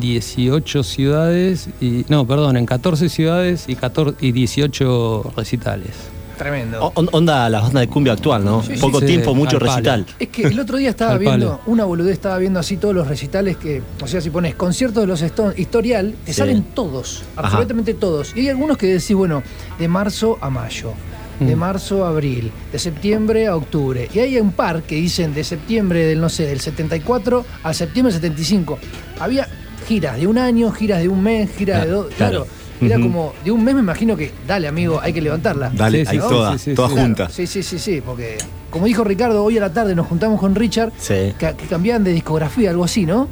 18 0.00 0.82
ciudades, 0.82 1.68
y, 1.80 2.04
no, 2.08 2.26
perdón, 2.26 2.56
en 2.56 2.66
14 2.66 3.08
ciudades 3.08 3.64
y, 3.68 3.76
14, 3.76 4.16
y 4.24 4.32
18 4.32 5.32
recitales. 5.36 5.90
Tremendo. 6.36 6.84
O- 6.84 6.92
on- 6.96 7.08
onda 7.12 7.48
la 7.48 7.60
banda 7.60 7.80
de 7.80 7.88
cumbia 7.88 8.12
actual, 8.12 8.44
¿no? 8.44 8.62
Sí, 8.62 8.74
Poco 8.78 9.00
sí, 9.00 9.06
tiempo, 9.06 9.34
mucho 9.34 9.58
recital. 9.58 10.04
Es 10.18 10.28
que 10.28 10.42
el 10.42 10.60
otro 10.60 10.76
día 10.76 10.90
estaba 10.90 11.12
Al 11.12 11.18
viendo, 11.18 11.48
palo. 11.56 11.60
una 11.66 11.84
boludez, 11.86 12.12
estaba 12.12 12.36
viendo 12.36 12.60
así 12.60 12.76
todos 12.76 12.94
los 12.94 13.06
recitales 13.08 13.56
que, 13.56 13.80
o 14.02 14.06
sea, 14.06 14.20
si 14.20 14.28
pones 14.28 14.54
conciertos 14.54 15.02
de 15.02 15.06
los 15.06 15.22
Stones, 15.22 15.58
historial, 15.58 16.14
te 16.26 16.32
Sí. 16.34 16.38
salen 16.40 16.62
todos, 16.74 17.22
Ajá. 17.36 17.46
absolutamente 17.48 17.94
todos. 17.94 18.36
Y 18.36 18.40
hay 18.40 18.48
algunos 18.50 18.76
que 18.76 18.86
decís, 18.86 19.14
bueno, 19.16 19.42
de 19.78 19.88
marzo 19.88 20.36
a 20.42 20.50
mayo, 20.50 20.92
de 21.40 21.54
Mm. 21.56 21.58
marzo 21.58 22.04
a 22.04 22.08
abril, 22.08 22.50
de 22.72 22.78
septiembre 22.78 23.46
a 23.46 23.56
octubre. 23.56 24.08
Y 24.12 24.18
hay 24.20 24.38
un 24.38 24.52
par 24.52 24.82
que 24.82 24.94
dicen 24.96 25.34
de 25.34 25.44
septiembre 25.44 26.04
del, 26.06 26.20
no 26.20 26.28
sé, 26.28 26.46
del 26.46 26.60
74 26.60 27.44
al 27.62 27.74
septiembre 27.74 28.12
del 28.12 28.20
75. 28.22 28.78
Había 29.20 29.46
giras 29.86 30.16
de 30.18 30.26
un 30.26 30.38
año, 30.38 30.70
giras 30.72 31.00
de 31.00 31.08
un 31.08 31.22
mes, 31.22 31.50
giras 31.56 31.80
de 31.82 31.86
Claro, 31.88 32.02
dos. 32.04 32.14
Claro. 32.14 32.46
claro. 32.46 32.46
Era 32.78 33.00
como 33.00 33.32
de 33.42 33.50
un 33.50 33.64
mes, 33.64 33.74
me 33.74 33.80
imagino 33.80 34.16
que, 34.18 34.32
dale, 34.46 34.68
amigo, 34.68 35.00
hay 35.02 35.12
que 35.14 35.22
levantarla. 35.22 35.70
Dale, 35.74 36.04
Sí, 36.04 36.10
ahí 36.10 36.16
sí, 36.20 36.28
toda, 36.28 36.52
sí, 36.52 36.58
sí, 36.58 36.74
toda 36.74 36.88
sí. 36.88 36.94
Claro, 36.94 37.06
junta. 37.08 37.28
Sí, 37.30 37.46
sí, 37.46 37.62
sí, 37.62 37.78
sí, 37.78 38.02
porque 38.04 38.36
como 38.70 38.84
dijo 38.84 39.02
Ricardo, 39.02 39.42
hoy 39.42 39.56
a 39.56 39.62
la 39.62 39.72
tarde 39.72 39.94
nos 39.94 40.06
juntamos 40.06 40.38
con 40.38 40.54
Richard, 40.54 40.92
Sí. 40.98 41.32
que, 41.38 41.54
que 41.56 41.66
cambiaban 41.70 42.04
de 42.04 42.12
discografía, 42.12 42.68
algo 42.70 42.84
así, 42.84 43.06
¿no? 43.06 43.28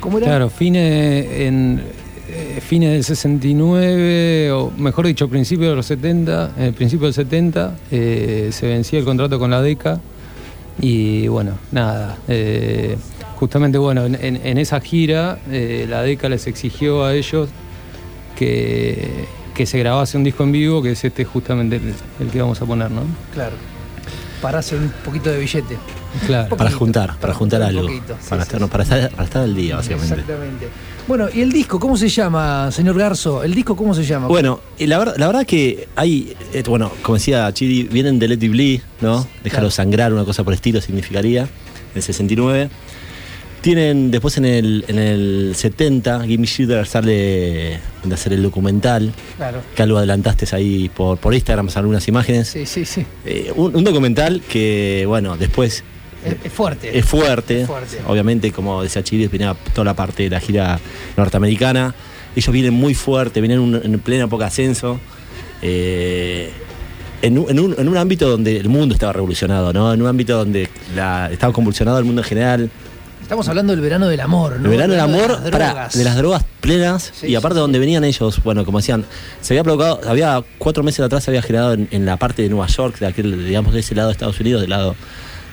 ¿Cómo 0.00 0.16
era? 0.18 0.26
Claro, 0.28 0.48
fines, 0.48 1.26
en, 1.30 1.82
eh, 2.38 2.60
fines 2.60 2.92
del 2.92 3.02
69, 3.02 4.50
o 4.52 4.70
mejor 4.76 5.06
dicho, 5.06 5.26
principio 5.26 5.70
de 5.70 5.76
los 5.76 5.86
70, 5.86 6.52
en 6.58 6.64
el 6.64 6.74
principio 6.74 7.06
del 7.06 7.14
70, 7.14 7.78
eh, 7.90 8.50
se 8.52 8.66
vencía 8.66 8.98
el 8.98 9.06
contrato 9.06 9.38
con 9.38 9.50
la 9.50 9.62
DECA 9.62 10.00
y 10.78 11.28
bueno, 11.28 11.52
nada. 11.72 12.18
eh, 12.28 12.98
justamente, 13.36 13.78
bueno, 13.78 14.04
en, 14.04 14.58
esa 14.58 14.80
gira, 14.80 15.38
la 15.48 16.02
DECA 16.02 16.28
les 16.28 16.46
exigió 16.46 17.04
a 17.04 17.14
ellos 17.14 17.48
que, 18.36 19.24
que 19.54 19.64
se 19.64 19.78
grabase 19.78 20.18
un 20.18 20.24
disco 20.24 20.42
en 20.44 20.52
vivo, 20.52 20.82
que 20.82 20.90
es 20.92 21.04
este 21.04 21.24
justamente 21.24 21.80
el, 22.20 22.28
que 22.28 22.42
vamos 22.42 22.60
a 22.60 22.66
poner, 22.66 22.90
¿no? 22.90 23.02
Claro. 23.32 23.56
Para 24.42 24.58
hacer 24.58 24.78
un 24.78 24.92
poquito 25.04 25.30
de 25.30 25.38
billete. 25.38 25.76
Claro. 26.26 26.56
Para 26.56 26.70
juntar, 26.70 27.16
para 27.18 27.34
juntar 27.34 27.60
juntar 27.60 27.60
un 27.62 27.66
algo. 27.78 27.88
poquito, 27.88 28.16
sí, 28.20 28.28
para, 28.30 28.44
sí, 28.44 28.52
estar, 28.54 28.68
para, 28.68 28.82
estar, 28.84 29.10
para 29.10 29.24
estar 29.24 29.42
al 29.42 29.54
día, 29.54 29.76
básicamente. 29.76 30.14
Exactamente. 30.14 30.68
Bueno, 31.06 31.28
¿y 31.32 31.40
el 31.40 31.52
disco 31.52 31.78
cómo 31.78 31.96
se 31.96 32.08
llama, 32.08 32.70
señor 32.72 32.98
Garzo? 32.98 33.44
¿El 33.44 33.54
disco 33.54 33.76
cómo 33.76 33.94
se 33.94 34.04
llama? 34.04 34.26
Bueno, 34.26 34.60
la, 34.78 34.98
ver- 34.98 35.14
la 35.18 35.26
verdad 35.28 35.46
que 35.46 35.88
hay, 35.94 36.34
eh, 36.52 36.62
bueno, 36.66 36.90
como 37.02 37.16
decía 37.16 37.52
Chiri, 37.52 37.84
vienen 37.84 38.18
de 38.18 38.26
Let 38.28 38.44
It 38.44 38.50
Bleed, 38.50 38.80
¿no? 39.00 39.18
Dejarlo 39.44 39.68
Claro. 39.68 39.70
sangrar, 39.70 40.12
una 40.12 40.24
cosa 40.24 40.42
por 40.42 40.52
el 40.52 40.56
estilo 40.56 40.80
significaría, 40.80 41.48
el 41.94 42.02
69. 42.02 42.70
Tienen, 43.60 44.10
después 44.12 44.36
en 44.36 44.44
el, 44.44 44.84
en 44.86 44.98
el 44.98 45.52
70, 45.56 46.24
Gimme 46.24 46.46
Shooter 46.46 46.86
sale 46.86 47.80
de 48.04 48.14
hacer 48.14 48.32
el 48.32 48.42
documental, 48.42 49.12
Claro. 49.36 49.60
que 49.74 49.82
algo 49.82 49.98
adelantaste 49.98 50.46
ahí 50.54 50.88
por, 50.88 51.18
por 51.18 51.34
Instagram, 51.34 51.68
algunas 51.74 52.06
imágenes. 52.06 52.46
Sí, 52.48 52.64
sí, 52.64 52.84
sí. 52.84 53.04
Eh, 53.24 53.52
un, 53.56 53.74
un 53.74 53.82
documental 53.82 54.40
que, 54.48 55.04
bueno, 55.08 55.36
después 55.36 55.82
Es, 56.44 56.52
fuerte. 56.52 56.98
es 56.98 57.04
fuerte. 57.04 57.60
Es 57.62 57.66
fuerte. 57.66 58.00
Obviamente, 58.06 58.52
como 58.52 58.82
decía 58.82 59.02
Chile, 59.02 59.28
venía 59.28 59.54
toda 59.74 59.84
la 59.84 59.94
parte 59.94 60.24
de 60.24 60.30
la 60.30 60.40
gira 60.40 60.78
norteamericana. 61.16 61.94
Ellos 62.34 62.52
vienen 62.52 62.74
muy 62.74 62.94
fuerte, 62.94 63.40
vienen 63.40 63.60
un- 63.60 63.76
en 63.82 63.98
plena 64.00 64.24
época 64.24 64.46
ascenso. 64.46 64.98
eh, 65.62 66.50
en, 67.22 67.38
un, 67.38 67.50
en 67.50 67.58
un- 67.60 67.74
en 67.78 67.88
un 67.88 67.96
ámbito 67.96 68.28
donde 68.28 68.56
el 68.58 68.68
mundo 68.68 68.94
estaba 68.94 69.12
revolucionado, 69.12 69.72
¿no? 69.72 69.92
En 69.92 70.02
un 70.02 70.06
ámbito 70.08 70.36
donde 70.36 70.68
la- 70.94 71.30
estaba 71.32 71.52
convulsionado 71.52 71.98
el 71.98 72.04
mundo 72.04 72.20
en 72.22 72.28
general. 72.28 72.70
Estamos 73.22 73.48
hablando 73.48 73.72
del 73.72 73.80
verano 73.80 74.06
del 74.06 74.20
amor, 74.20 74.52
¿no? 74.60 74.66
El 74.66 74.70
verano 74.70 74.92
del 74.92 75.00
amor, 75.00 75.40
de 75.42 75.50
las 75.50 75.58
drogas. 75.72 75.98
de 75.98 76.04
las 76.04 76.16
drogas 76.16 76.44
plenas. 76.60 77.12
Sí, 77.18 77.28
y 77.28 77.34
aparte 77.34 77.56
sí, 77.56 77.60
donde 77.60 77.78
venían 77.78 78.04
ellos, 78.04 78.40
bueno, 78.44 78.64
como 78.64 78.78
decían, 78.78 79.04
se 79.40 79.54
había 79.54 79.64
provocado, 79.64 80.00
había 80.06 80.44
cuatro 80.58 80.84
meses 80.84 81.00
atrás 81.00 81.24
se 81.24 81.30
había 81.30 81.42
generado 81.42 81.72
en, 81.72 81.88
en 81.90 82.04
la 82.06 82.18
parte 82.18 82.42
de 82.42 82.50
Nueva 82.50 82.66
York, 82.68 82.98
de 83.00 83.06
aquel, 83.06 83.44
digamos, 83.46 83.72
de 83.74 83.80
ese 83.80 83.94
lado 83.96 84.08
de 84.08 84.12
Estados 84.12 84.38
Unidos, 84.38 84.60
del 84.60 84.70
lado 84.70 84.94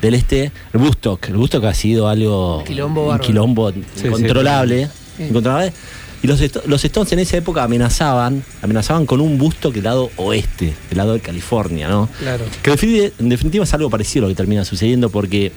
del 0.08 0.14
este, 0.16 0.52
el 0.74 0.80
Woodstock. 0.80 1.30
El 1.30 1.38
Woodstock 1.38 1.64
ha 1.66 1.74
sido 1.74 2.08
algo. 2.08 2.60
Un 2.60 2.64
quilombo 2.66 3.10
un 3.12 3.20
quilombo 3.20 3.72
sí. 3.72 3.82
incontrolable. 4.08 4.90
Sí. 5.18 5.24
incontrolable. 5.24 5.74
Y 6.22 6.28
los, 6.28 6.40
los 6.68 6.86
Stones 6.86 7.12
en 7.12 7.20
esa 7.20 7.36
época 7.36 7.64
amenazaban, 7.64 8.44
amenazaban 8.62 9.06
con 9.06 9.20
un 9.20 9.40
Woodstock 9.42 9.74
del 9.74 9.84
lado 9.84 10.10
oeste, 10.16 10.74
del 10.90 10.98
lado 10.98 11.14
de 11.14 11.20
California, 11.20 11.90
¿no? 11.90 12.08
Claro. 12.20 12.46
Que 12.62 13.12
en 13.20 13.30
definitiva, 13.30 13.66
es 13.66 13.74
algo 13.74 13.90
parecido 13.90 14.24
a 14.26 14.30
lo 14.30 14.34
que 14.34 14.38
termina 14.38 14.64
sucediendo 14.64 15.10
porque 15.10 15.52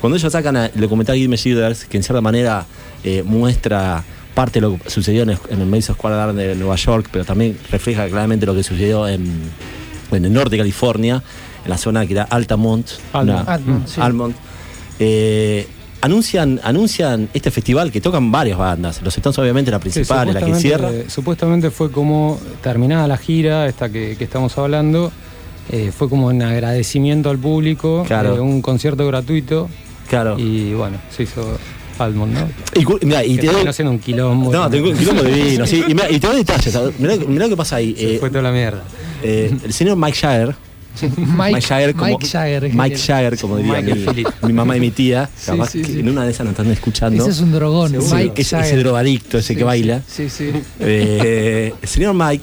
cuando 0.00 0.16
ellos 0.16 0.32
sacan 0.32 0.56
a- 0.56 0.66
el 0.66 0.80
documental 0.80 1.14
Give 1.16 1.28
Me 1.28 1.36
Shivers, 1.36 1.84
que 1.84 1.96
en 1.98 2.02
cierta 2.02 2.20
manera 2.20 2.66
eh, 3.04 3.22
muestra 3.24 4.02
parte 4.34 4.60
de 4.60 4.62
lo 4.62 4.78
que 4.78 4.90
sucedió 4.90 5.22
en 5.22 5.30
el, 5.30 5.38
en 5.50 5.60
el 5.60 5.66
Madison 5.66 5.94
Square 5.94 6.16
Garden 6.16 6.36
de 6.36 6.54
Nueva 6.56 6.74
York, 6.76 7.08
pero 7.12 7.24
también 7.24 7.56
refleja 7.70 8.08
claramente 8.08 8.44
lo 8.44 8.54
que 8.56 8.62
sucedió 8.64 9.06
en, 9.06 9.24
en 10.10 10.24
el 10.24 10.32
norte 10.32 10.50
de 10.50 10.58
California, 10.58 11.22
la 11.68 11.78
zona 11.78 12.04
que 12.06 12.14
era 12.14 12.24
Altamont. 12.24 12.86
Almont. 13.12 13.40
una- 13.42 13.54
Almont, 13.54 13.86
sí. 13.86 14.00
Almont. 14.00 14.36
Eh, 14.98 15.66
anuncian, 16.00 16.60
anuncian 16.64 17.28
este 17.34 17.50
festival 17.50 17.90
que 17.92 18.00
tocan 18.00 18.30
varias 18.32 18.58
bandas. 18.58 19.00
Los 19.02 19.16
Stones 19.16 19.38
obviamente 19.38 19.70
la 19.70 19.78
principal, 19.78 20.32
la 20.32 20.40
que 20.40 20.54
cierra. 20.54 20.90
supuestamente- 21.08 21.70
fue 21.70 21.90
como 21.90 22.40
terminada 22.62 23.06
la 23.06 23.16
gira, 23.16 23.66
esta 23.68 23.88
que, 23.90 24.16
que 24.16 24.24
estamos 24.24 24.56
hablando, 24.58 25.12
eh, 25.70 25.92
fue 25.96 26.08
como 26.08 26.30
en 26.30 26.42
agradecimiento 26.42 27.30
al 27.30 27.38
público, 27.38 28.04
Claro. 28.06 28.36
eh, 28.36 28.40
un 28.40 28.62
concierto 28.62 29.06
gratuito 29.06 29.68
Claro. 30.08 30.38
y 30.38 30.72
bueno, 30.72 30.98
se 31.14 31.24
hizo 31.24 31.42
Almond, 31.98 32.32
¿no? 32.32 32.48
Y, 32.74 33.04
mirá, 33.06 33.24
y 33.24 33.36
que 33.36 33.48
te 33.48 33.52
doy- 33.52 33.72
siendo 33.72 33.90
un 33.90 33.98
quilombo. 33.98 34.52
No, 34.52 34.70
tengo 34.70 34.88
un 34.90 34.96
quilombo 34.96 35.22
de 35.24 35.32
vino, 35.32 35.66
sí. 35.66 35.82
Y, 35.86 35.94
mirá, 35.94 36.08
y 36.10 36.18
te 36.20 36.26
doy 36.28 36.36
detalles. 36.38 36.78
Mirá, 36.98 37.16
mirá 37.16 37.44
lo 37.44 37.50
que 37.50 37.56
pasa 37.56 37.76
ahí. 37.76 37.94
Se 37.96 38.14
Eh, 38.14 38.18
fue 38.18 38.30
toda 38.30 38.42
la 38.42 38.52
mierda. 38.52 38.82
eh, 39.22 39.52
el 39.64 39.72
señor 39.72 39.96
Mike 39.96 40.16
Mike, 41.06 41.52
Mike 41.54 41.60
Jagger, 41.66 41.94
como, 41.94 42.18
Mike 42.18 42.26
Jagger. 42.28 42.74
Mike 42.74 43.36
como 43.40 43.56
diría 43.56 43.82
mi, 44.42 44.52
mamá 44.52 44.76
y 44.76 44.80
mi 44.80 44.90
tía, 44.90 45.28
capaz 45.44 45.70
sí, 45.70 45.82
que 45.82 45.88
sí. 45.92 46.00
en 46.00 46.08
una 46.08 46.24
de 46.24 46.30
esas 46.30 46.44
nos 46.44 46.52
están 46.52 46.70
escuchando. 46.70 47.22
Ese 47.22 47.30
es 47.30 47.40
un 47.40 47.52
drogón, 47.52 47.94
Ese- 47.94 48.14
Mike 48.14 48.42
ese, 48.42 48.58
ese 48.58 48.76
drogadicto, 48.76 49.38
ese 49.38 49.48
Sí, 49.48 49.56
que 49.56 49.64
baila. 49.64 50.02
Sí, 50.06 50.28
sí. 50.28 50.50
sí. 50.52 50.58
Eh, 50.80 51.72
el 51.80 51.88
señor 51.88 52.14
Mike 52.14 52.42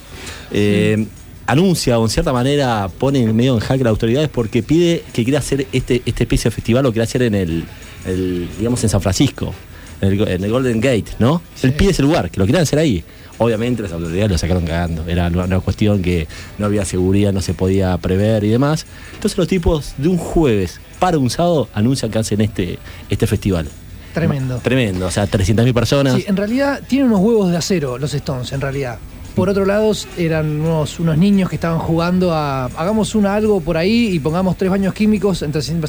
eh, 0.52 1.06
anuncia 1.48 2.00
o 2.00 2.04
en 2.04 2.10
cierta 2.10 2.34
manera 2.34 2.90
pone 2.98 3.22
en 3.22 3.36
medio 3.36 3.54
en 3.54 3.60
jaque 3.60 3.82
a 3.82 3.86
las 3.86 3.92
autoridades 3.92 4.30
porque 4.30 4.64
pide 4.64 5.04
que 5.14 5.24
quiere 5.24 5.38
hacer 5.38 5.68
este, 5.72 6.02
este 6.06 6.24
especie 6.24 6.50
de 6.50 6.56
festival, 6.56 6.84
lo 6.84 6.92
quiere 6.92 7.04
hacer 7.04 7.22
en 7.24 7.36
el, 7.36 7.64
el, 8.06 8.48
digamos, 8.58 8.84
en 8.84 8.90
San 8.90 9.02
Francisco, 9.02 9.54
en 10.02 10.14
el, 10.14 10.28
en 10.28 10.44
el 10.44 10.52
Golden 10.52 10.80
Gate, 10.82 11.06
¿no? 11.20 11.42
Él 11.62 11.74
pide 11.74 11.92
ese 11.92 12.02
lugar, 12.02 12.30
que 12.32 12.40
lo 12.40 12.46
quieran 12.46 12.64
hacer 12.64 12.80
ahí. 12.80 13.04
Obviamente 13.38 13.84
las 13.84 13.92
autoridades 13.92 14.32
lo 14.32 14.38
sacaron 14.38 14.66
cagando, 14.66 15.06
era 15.08 15.28
una 15.28 15.60
cuestión 15.60 16.02
que 16.02 16.28
no 16.58 16.66
había 16.66 16.86
seguridad, 16.86 17.34
no 17.34 17.42
se 17.42 17.54
podía 17.54 17.98
prever 17.98 18.44
y 18.44 18.50
demás. 18.50 18.86
Entonces 19.14 19.38
los 19.38 19.48
tipos 19.48 19.94
de 19.98 20.08
un 20.08 20.18
jueves 20.18 20.80
para 21.00 21.18
un 21.18 21.30
sábado 21.30 21.68
anuncian 21.74 22.12
que 22.12 22.20
hacen 22.20 22.42
este, 22.42 22.80
este 23.10 23.28
festival. 23.28 23.68
Tremendo. 24.14 24.60
Tremendo, 24.60 25.08
o 25.08 25.12
sea, 25.12 25.28
300.000 25.30 25.74
personas. 25.74 26.16
Sí, 26.16 26.24
en 26.28 26.38
realidad 26.38 26.82
tienen 26.88 27.08
unos 27.08 27.20
huevos 27.20 27.52
de 27.52 27.58
acero 27.58 27.98
los 27.98 28.14
Stones, 28.14 28.54
en 28.54 28.62
realidad. 28.62 28.98
Por 29.36 29.50
otro 29.50 29.66
lado 29.66 29.92
eran 30.18 30.62
unos, 30.62 31.00
unos 31.00 31.18
niños 31.18 31.50
que 31.50 31.56
estaban 31.56 31.80
jugando 31.80 32.34
a 32.34 32.66
hagamos 32.66 33.14
una 33.16 33.36
algo 33.36 33.60
por 33.62 33.78
ahí 33.78 34.10
y 34.14 34.20
pongamos 34.20 34.58
tres 34.58 34.72
baños 34.72 34.94
químicos 34.94 35.42
entre 35.42 35.62
100 35.62 35.82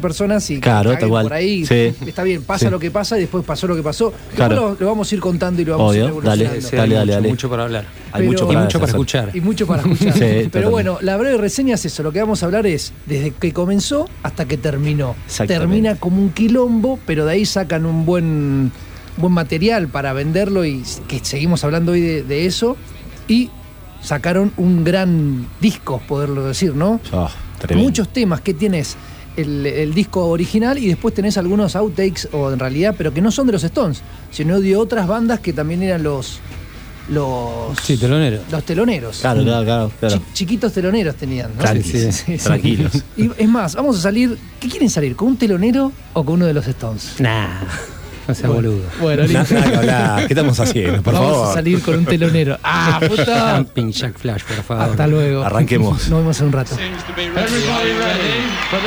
personas 0.00 0.50
y 0.50 0.58
Claro, 0.60 0.84
caguen 0.90 1.00
tal 1.00 1.08
cual. 1.10 1.24
por 1.26 1.32
ahí. 1.34 1.66
Sí. 1.66 1.92
Está 2.06 2.22
bien, 2.22 2.42
pasa 2.42 2.66
Sí. 2.66 2.70
lo 2.70 2.78
que 2.80 2.90
pasa 2.90 3.16
y 3.18 3.20
después 3.20 3.44
pasó 3.44 3.66
lo 3.66 3.76
que 3.76 3.82
pasó. 3.82 4.06
Después 4.10 4.34
Claro. 4.36 4.54
lo, 4.70 4.76
lo 4.80 4.86
vamos 4.86 5.10
a 5.10 5.14
ir 5.14 5.20
contando 5.20 5.60
y 5.60 5.64
lo 5.64 5.72
vamos 5.78 5.92
Obvio, 5.92 6.06
a 6.06 6.08
ir 6.16 6.22
dale, 6.22 6.60
Sí, 6.62 6.76
dale, 6.76 6.82
hay 6.82 6.88
dale, 6.90 7.04
mucho, 7.04 7.12
dale. 7.14 7.28
mucho 7.28 7.50
para 7.50 7.62
hablar. 7.64 7.84
Hay 8.12 8.20
Pero- 8.20 8.32
mucho 8.32 8.44
Y 8.44 8.46
para 8.48 8.60
mucho 8.60 8.80
para 8.80 8.90
escuchar. 8.92 9.30
Y 9.34 9.40
mucho 9.40 9.66
para 9.66 9.82
escuchar. 9.82 10.12
Sí, 10.14 10.18
Pero 10.20 10.44
totalmente. 10.44 10.70
bueno, 10.70 10.98
la 11.02 11.16
breve 11.16 11.36
reseña 11.36 11.74
es 11.74 11.84
eso. 11.84 12.02
Lo 12.02 12.12
que 12.12 12.20
vamos 12.20 12.42
a 12.42 12.46
hablar 12.46 12.66
es 12.66 12.92
desde 13.06 13.32
que 13.32 13.52
comenzó 13.52 14.08
hasta 14.22 14.46
que 14.46 14.56
terminó. 14.56 15.14
Termina 15.46 15.96
como 15.96 16.22
un 16.22 16.30
quilombo, 16.30 16.98
pero 17.06 17.26
de 17.26 17.32
ahí 17.32 17.44
sacan 17.44 17.84
un 17.86 18.06
buen, 18.06 18.72
buen 19.16 19.32
material 19.32 19.88
para 19.88 20.12
venderlo 20.12 20.64
y 20.64 20.82
que 21.08 21.20
seguimos 21.22 21.64
hablando 21.64 21.92
hoy 21.92 22.00
de, 22.00 22.22
de 22.22 22.46
eso. 22.46 22.76
Y 23.28 23.50
sacaron 24.02 24.52
un 24.56 24.84
gran 24.84 25.46
disco, 25.60 26.00
poderlo 26.06 26.46
decir, 26.46 26.74
¿no? 26.74 27.00
Oh, 27.12 27.28
tremendo. 27.58 27.88
Muchos 27.88 28.08
temas 28.12 28.40
que 28.40 28.54
tienes. 28.54 28.96
El, 29.36 29.66
el 29.66 29.92
disco 29.94 30.26
original 30.28 30.78
y 30.78 30.86
después 30.86 31.12
tenés 31.12 31.36
algunos 31.38 31.74
outtakes 31.74 32.28
o 32.30 32.52
en 32.52 32.58
realidad 32.60 32.94
pero 32.96 33.12
que 33.12 33.20
no 33.20 33.32
son 33.32 33.48
de 33.48 33.52
los 33.54 33.64
Stones 33.64 34.00
sino 34.30 34.60
de 34.60 34.76
otras 34.76 35.08
bandas 35.08 35.40
que 35.40 35.52
también 35.52 35.82
eran 35.82 36.04
los 36.04 36.38
los 37.08 37.76
Sí, 37.82 37.96
telonero. 37.96 38.38
los 38.48 38.62
teloneros 38.64 39.18
Claro, 39.18 39.42
claro, 39.42 39.64
claro. 39.64 39.90
claro. 39.98 40.14
Chi- 40.18 40.22
chiquitos 40.34 40.72
teloneros 40.72 41.16
tenían, 41.16 41.50
¿no? 41.56 41.60
Tranquis, 41.62 41.90
Sí, 41.90 42.12
sí, 42.12 42.38
sí. 42.38 42.44
tranquilos. 42.44 42.92
Y 43.16 43.28
es 43.36 43.48
más, 43.48 43.74
vamos 43.74 43.98
a 43.98 44.02
salir. 44.02 44.38
¿Qué 44.60 44.68
quieren 44.68 44.88
salir? 44.88 45.16
¿Con 45.16 45.26
un 45.28 45.36
telonero 45.36 45.90
o 46.12 46.24
con 46.24 46.36
uno 46.36 46.46
de 46.46 46.54
los 46.54 46.66
Stones? 46.68 47.16
Nah, 47.18 47.62
no 48.28 48.34
seas 48.34 48.52
boludo. 48.52 48.82
Bueno, 49.00 49.22
hablar. 49.22 50.26
¿Qué 50.26 50.32
estamos 50.32 50.58
haciendo? 50.60 51.02
Por 51.02 51.14
vamos 51.14 51.32
favor. 51.32 51.50
a 51.50 51.54
salir 51.54 51.82
con 51.82 51.94
un 51.96 52.04
telonero. 52.04 52.58
¡Ah, 52.62 53.00
puta! 53.08 53.56
Jumping 53.56 53.92
Jack 53.92 54.18
Flash, 54.18 54.42
por 54.44 54.62
favor. 54.64 54.90
Hasta 54.90 55.06
luego. 55.06 55.44
Arranquemos. 55.44 56.08
Nos 56.08 56.18
vemos 56.20 56.40
en 56.40 56.46
un 56.46 56.52
rato. 56.52 56.74
Everybody 56.76 57.92
ready 57.92 58.44
for 58.70 58.80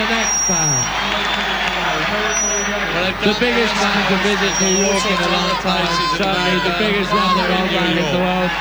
the 3.24 3.34
biggest 3.40 3.74
band 3.76 4.08
to 4.10 4.16
visit 4.24 4.54
New 4.62 4.86
York 4.86 5.06
in 5.06 5.18
a 5.18 5.30
long 5.30 5.54
time. 5.62 5.88
Certainly 6.18 6.60
the 6.64 6.74
biggest 6.78 7.12
rock 7.14 7.38
and 7.38 7.50
roll 7.50 7.68
band 7.68 8.00
in 8.00 8.06
the 8.06 8.20
world. 8.20 8.52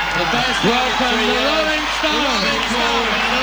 Welcome 0.65 1.19
the 1.27 1.37
Rolling 1.47 1.87
Stones. 1.99 3.36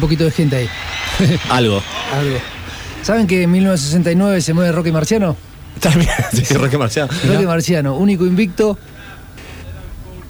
Un 0.00 0.08
poquito 0.08 0.24
de 0.24 0.30
gente 0.30 0.56
ahí. 0.56 0.68
Algo. 1.50 1.82
Algo. 2.14 2.38
¿Saben 3.02 3.26
que 3.26 3.42
en 3.42 3.50
1969 3.50 4.40
se 4.40 4.54
mueve 4.54 4.72
Rocky 4.72 4.90
Marciano? 4.92 5.36
También, 5.78 6.10
sí, 6.32 6.54
Roque 6.54 6.78
Marciano. 6.78 7.12
Rocky 7.28 7.44
Marciano, 7.44 7.96
único 7.96 8.24
invicto. 8.24 8.78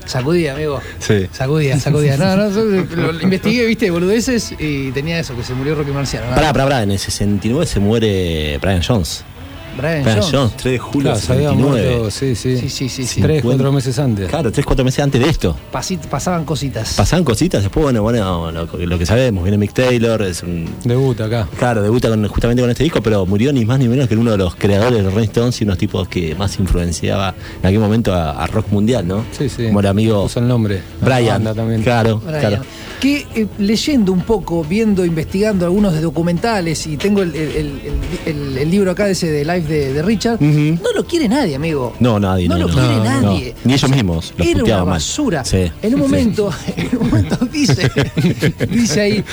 Sacudía, 0.07 0.55
amigo. 0.55 0.81
Sí. 0.99 1.29
Sacudía, 1.31 1.79
sacudía. 1.79 2.17
No, 2.17 2.37
no, 2.37 2.51
lo, 2.51 3.23
investigué, 3.23 3.65
viste, 3.65 3.91
boludeces 3.93 4.53
y 4.59 4.91
tenía 4.91 5.21
eso, 5.21 5.37
que 5.37 5.45
se 5.45 5.55
murió 5.55 5.77
Rocky 5.77 5.93
Marciano. 5.93 6.31
Pará, 6.31 6.53
pará, 6.53 6.65
pará, 6.65 6.83
en 6.83 6.91
el 6.91 6.99
69 6.99 7.65
se 7.67 7.79
muere 7.79 8.59
Brian 8.59 8.83
Jones. 8.83 9.25
Brian, 9.81 10.03
Brian 10.03 10.19
Jones. 10.21 10.33
Jones, 10.33 10.57
3 10.57 10.73
de 10.73 10.79
julio 10.79 11.01
Claro, 11.03 11.17
del 11.19 11.27
se 11.27 11.33
había 11.33 11.49
69. 11.51 11.89
muerto, 11.91 12.11
sí, 12.11 12.35
sí. 12.35 12.57
Sí, 12.59 12.69
sí, 12.69 12.89
sí, 12.89 13.07
sí. 13.07 13.21
Tres, 13.21 13.37
Cincuenta. 13.37 13.43
cuatro 13.43 13.73
meses 13.73 13.99
antes. 13.99 14.29
Claro, 14.29 14.53
3, 14.53 14.67
4 14.67 14.85
meses 14.85 15.01
antes 15.05 15.23
de 15.23 15.29
esto. 15.29 15.57
Pasi- 15.73 15.97
pasaban 15.99 16.45
cositas. 16.45 16.95
Pasaban 16.95 17.25
cositas, 17.25 17.63
después, 17.63 17.85
bueno, 17.85 18.03
bueno, 18.03 18.51
lo, 18.53 18.67
lo 18.67 18.99
que 18.99 19.07
sabemos, 19.07 19.43
viene 19.45 19.59
Mick 19.59 19.73
Taylor, 19.73 20.23
es 20.23 20.43
un. 20.43 20.69
Debuta 20.85 21.25
acá. 21.25 21.49
Claro, 21.59 21.83
debuta 21.83 22.09
con- 22.09 22.27
justamente 22.29 22.63
con 22.63 22.71
este 22.71 22.85
disco, 22.85 23.01
pero 23.03 23.27
murió 23.27 23.53
ni 23.53 23.65
más 23.65 23.79
ni 23.79 23.89
menos 23.89 24.09
que 24.09 24.17
uno 24.17 24.31
de 24.33 24.39
los 24.39 24.55
creadores 24.57 24.99
de 24.99 25.03
los 25.05 25.13
Rolling 25.15 25.29
Stones 25.29 25.61
y 25.61 25.65
unos 25.65 25.79
tipos 25.79 26.09
que 26.09 26.35
más 26.35 26.59
influenciaba 26.59 27.35
en 27.63 27.67
aquel 27.67 27.81
momento 27.81 28.13
a, 28.15 28.43
a 28.43 28.47
rock 28.47 28.69
mundial, 28.71 29.07
¿no? 29.07 29.25
Sí, 29.37 29.49
sí. 29.49 29.67
Como 29.67 29.81
el 29.81 29.87
amigo 29.87 30.23
Puso 30.23 30.41
el 30.41 30.49
nombre. 30.49 30.81
Brian. 31.01 31.43
también. 31.55 31.83
Claro, 31.83 32.19
Brian. 32.19 32.41
claro. 32.41 32.63
Que 33.01 33.27
eh, 33.35 33.47
leyendo 33.59 34.13
un 34.13 34.21
poco, 34.21 34.63
viendo, 34.63 35.07
investigando 35.07 35.65
algunos 35.65 35.95
de 35.95 36.03
documentales 36.03 36.87
y 36.87 36.99
tengo 36.99 37.23
el, 37.23 37.35
el- 37.35 37.57
el- 37.57 37.81
el- 38.27 38.59
el 38.59 38.71
libro 38.71 38.91
acá 38.91 39.07
de 39.07 39.13
ese 39.13 39.31
de 39.31 39.43
Live 39.43 39.63
de, 39.63 39.93
de 39.95 40.03
Richard, 40.03 40.39
no 40.43 40.93
lo 40.95 41.07
quiere 41.07 41.27
nadie, 41.27 41.57
amigo. 41.57 41.95
No, 41.99 42.21
nadie, 42.21 42.47
No 42.47 42.59
no, 42.59 42.67
lo 42.67 42.69
no. 42.69 42.75
quiere 42.75 42.97
No, 42.97 43.05
nadie. 43.23 43.55
Ni 43.65 43.73
ellos 43.73 43.91
mismos 43.91 44.35
los 44.37 44.47
Era 44.47 44.63
una 44.65 44.85
basura. 44.85 45.45
Sí. 45.47 45.71
En 45.81 45.95
un 45.95 46.01
Sí. 46.03 46.07
momento, 46.07 46.51
en 46.77 46.99
un 46.99 47.09
momento 47.09 47.37
dice, 47.51 47.91
dice 48.71 49.01
ahí 49.01 49.25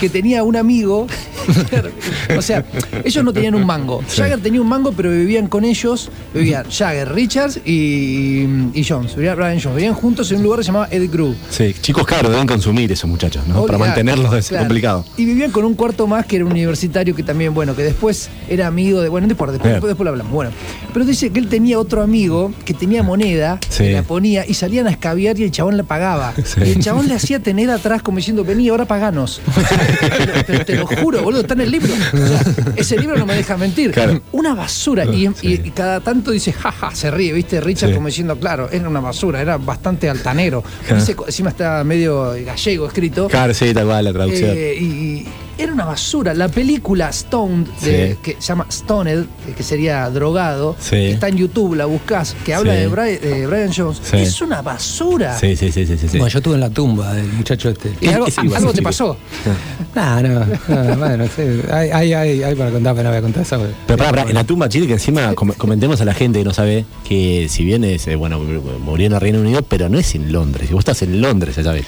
que 0.00 0.10
tenía 0.10 0.42
un 0.42 0.56
amigo. 0.56 1.06
o 2.36 2.42
sea, 2.42 2.64
ellos 3.04 3.24
no 3.24 3.32
tenían 3.32 3.54
un 3.54 3.64
mango. 3.64 4.02
Jagger 4.14 4.40
tenía 4.40 4.60
un 4.60 4.68
mango, 4.68 4.92
pero 4.92 5.10
vivían 5.10 5.46
con 5.46 5.64
ellos. 5.64 6.10
Vivían 6.34 6.66
Jagger, 6.70 7.12
Richards 7.14 7.58
y, 7.64 8.44
y 8.74 8.84
Jones. 8.86 9.16
Vivían 9.16 9.36
Brian 9.36 9.58
Jones. 9.60 9.76
Vivían 9.76 9.94
juntos 9.94 10.30
en 10.30 10.38
un 10.38 10.42
lugar 10.42 10.58
que 10.58 10.64
se 10.64 10.68
llamaba 10.68 10.88
Ed 10.90 11.08
Crew. 11.10 11.34
Sí, 11.50 11.74
chicos 11.80 12.04
caros 12.06 12.30
deben 12.30 12.46
consumir 12.46 12.92
esos 12.92 13.08
muchachos, 13.14 13.46
¿no? 13.46 13.64
Para 13.66 13.78
mantenerlos 13.78 14.34
es 14.34 14.48
claro. 14.48 14.64
complicado. 14.64 15.04
Y 15.16 15.24
vivían 15.24 15.50
con 15.50 15.64
un 15.64 15.74
cuarto 15.74 16.06
más 16.06 16.26
que 16.26 16.36
era 16.36 16.44
un 16.44 16.50
universitario 16.50 17.14
que 17.14 17.22
también, 17.22 17.54
bueno, 17.54 17.74
que 17.76 17.82
después 17.82 18.28
era 18.48 18.66
amigo 18.66 19.00
de. 19.00 19.08
Bueno, 19.08 19.26
no 19.26 19.32
importa, 19.32 19.52
después, 19.52 19.72
después, 19.72 19.90
después 19.90 20.04
lo 20.04 20.10
hablamos. 20.10 20.32
Bueno, 20.32 20.50
pero 20.92 21.04
dice 21.04 21.30
que 21.30 21.38
él 21.38 21.48
tenía 21.48 21.78
otro 21.78 22.02
amigo 22.02 22.52
que 22.64 22.74
tenía 22.74 23.02
moneda, 23.02 23.58
Sí. 23.68 23.84
que 23.84 23.92
la 23.92 24.02
ponía 24.02 24.44
y 24.46 24.54
salían 24.54 24.86
a 24.86 24.90
escabiar 24.90 25.38
y 25.38 25.44
el 25.44 25.50
chabón 25.50 25.76
la 25.76 25.82
pagaba. 25.84 26.34
Sí. 26.44 26.60
Y 26.64 26.70
el 26.72 26.80
chabón 26.80 27.08
le 27.08 27.14
hacía 27.14 27.40
tener 27.40 27.70
atrás 27.70 28.02
como 28.02 28.18
diciendo, 28.18 28.44
vení, 28.44 28.68
ahora 28.68 28.84
paganos. 28.84 29.40
pero, 30.00 30.32
pero 30.46 30.64
te 30.64 30.76
lo 30.76 30.86
juro, 30.86 31.22
boludo, 31.22 31.40
está 31.40 31.54
en 31.54 31.62
el 31.62 31.70
libro. 31.70 31.92
O 31.94 32.26
sea, 32.26 32.42
ese 32.76 32.98
libro 32.98 33.16
no 33.16 33.24
me 33.26 33.34
deja 33.34 33.56
mentir. 33.56 33.92
Claro. 33.92 34.20
Una 34.32 34.54
basura. 34.54 35.04
Y, 35.06 35.28
y 35.42 35.58
cada 35.70 36.00
tanto 36.00 36.30
dice, 36.30 36.52
jaja, 36.52 36.94
se 36.94 37.10
ríe, 37.10 37.32
¿viste? 37.32 37.60
Richard 37.60 37.94
como 37.94 38.08
diciendo, 38.08 38.38
claro, 38.38 38.68
era 38.70 38.88
una 38.88 39.00
basura, 39.00 39.40
era 39.40 39.56
bastante 39.56 40.08
altanero. 40.08 40.62
Dice, 40.94 41.16
encima 41.26 41.50
está 41.50 41.82
medio 41.84 42.34
gallego 42.44 42.86
escrito. 42.86 43.03
Claro, 43.28 43.54
sí, 43.54 43.72
tal 43.74 43.86
cual 43.86 44.04
la 44.04 44.12
traducción. 44.12 44.52
Eh, 44.54 44.76
y 44.80 45.26
era 45.58 45.72
una 45.72 45.84
basura. 45.84 46.34
La 46.34 46.48
película 46.48 47.12
Stoned, 47.12 47.66
de- 47.82 48.12
Sí. 48.14 48.18
que 48.22 48.32
se 48.38 48.48
llama 48.48 48.66
Stoned, 48.70 49.24
que 49.56 49.62
sería 49.62 50.08
drogado, 50.10 50.76
Sí. 50.80 50.90
que 50.90 51.10
está 51.12 51.28
en 51.28 51.36
YouTube, 51.36 51.74
la 51.74 51.86
buscás, 51.86 52.34
que 52.44 52.54
habla 52.54 52.74
Sí. 52.74 52.80
de, 52.80 52.86
Brian, 52.88 53.20
de 53.20 53.46
Brian 53.46 53.72
Jones, 53.74 54.00
Sí. 54.04 54.16
es 54.18 54.40
una 54.40 54.62
basura. 54.62 55.38
sí, 55.38 55.56
sí, 55.56 55.70
sí, 55.72 55.86
sí. 55.86 55.96
Bueno, 56.12 56.28
yo 56.28 56.38
estuve 56.38 56.54
en 56.54 56.60
la 56.60 56.70
tumba 56.70 57.12
del 57.14 57.26
muchacho 57.32 57.68
este. 57.70 57.92
Y 58.00 58.08
algo, 58.08 58.26
te 58.72 58.82
pasó. 58.82 59.16
No, 59.94 60.20
no, 60.22 60.40
no, 60.44 60.96
bueno, 60.96 61.24
sí, 61.26 61.42
hay, 61.70 61.90
hay, 61.90 62.12
hay, 62.12 62.42
hay 62.42 62.54
para 62.56 62.70
contar, 62.70 62.94
pero 62.96 63.04
no 63.04 63.10
voy 63.10 63.18
a 63.18 63.22
contar 63.22 63.42
eso. 63.44 63.64
Pero 63.86 63.96
pará, 63.96 64.10
pará, 64.10 64.22
en 64.28 64.34
la 64.34 64.42
tumba 64.44 64.68
Chile, 64.68 64.86
que 64.88 64.94
encima 64.94 65.34
com- 65.34 65.52
comentemos 65.56 66.00
a 66.00 66.04
la 66.04 66.14
gente 66.14 66.40
que 66.40 66.44
no 66.44 66.52
sabe 66.52 66.84
que 67.08 67.46
si 67.48 67.64
bien 67.64 67.84
es, 67.84 68.06
eh, 68.08 68.16
bueno, 68.16 68.40
murió 68.40 69.06
en 69.06 69.12
el 69.12 69.20
Reino 69.20 69.40
Unido, 69.40 69.62
pero 69.62 69.88
no 69.88 69.98
es 69.98 70.14
en 70.16 70.32
Londres. 70.32 70.66
Si 70.68 70.74
vos 70.74 70.80
estás 70.80 71.00
en 71.02 71.20
Londres, 71.20 71.54
ya 71.56 71.62
sabes. 71.62 71.84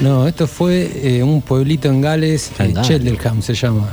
No, 0.00 0.26
esto 0.26 0.46
fue 0.48 0.90
eh, 1.18 1.22
un 1.22 1.42
pueblito 1.42 1.88
en 1.88 2.00
Gales, 2.00 2.50
en 2.58 2.70
eh, 2.70 2.74
Gales. 3.04 3.18
Cheltenham 3.20 3.42
se 3.42 3.54
llama. 3.54 3.88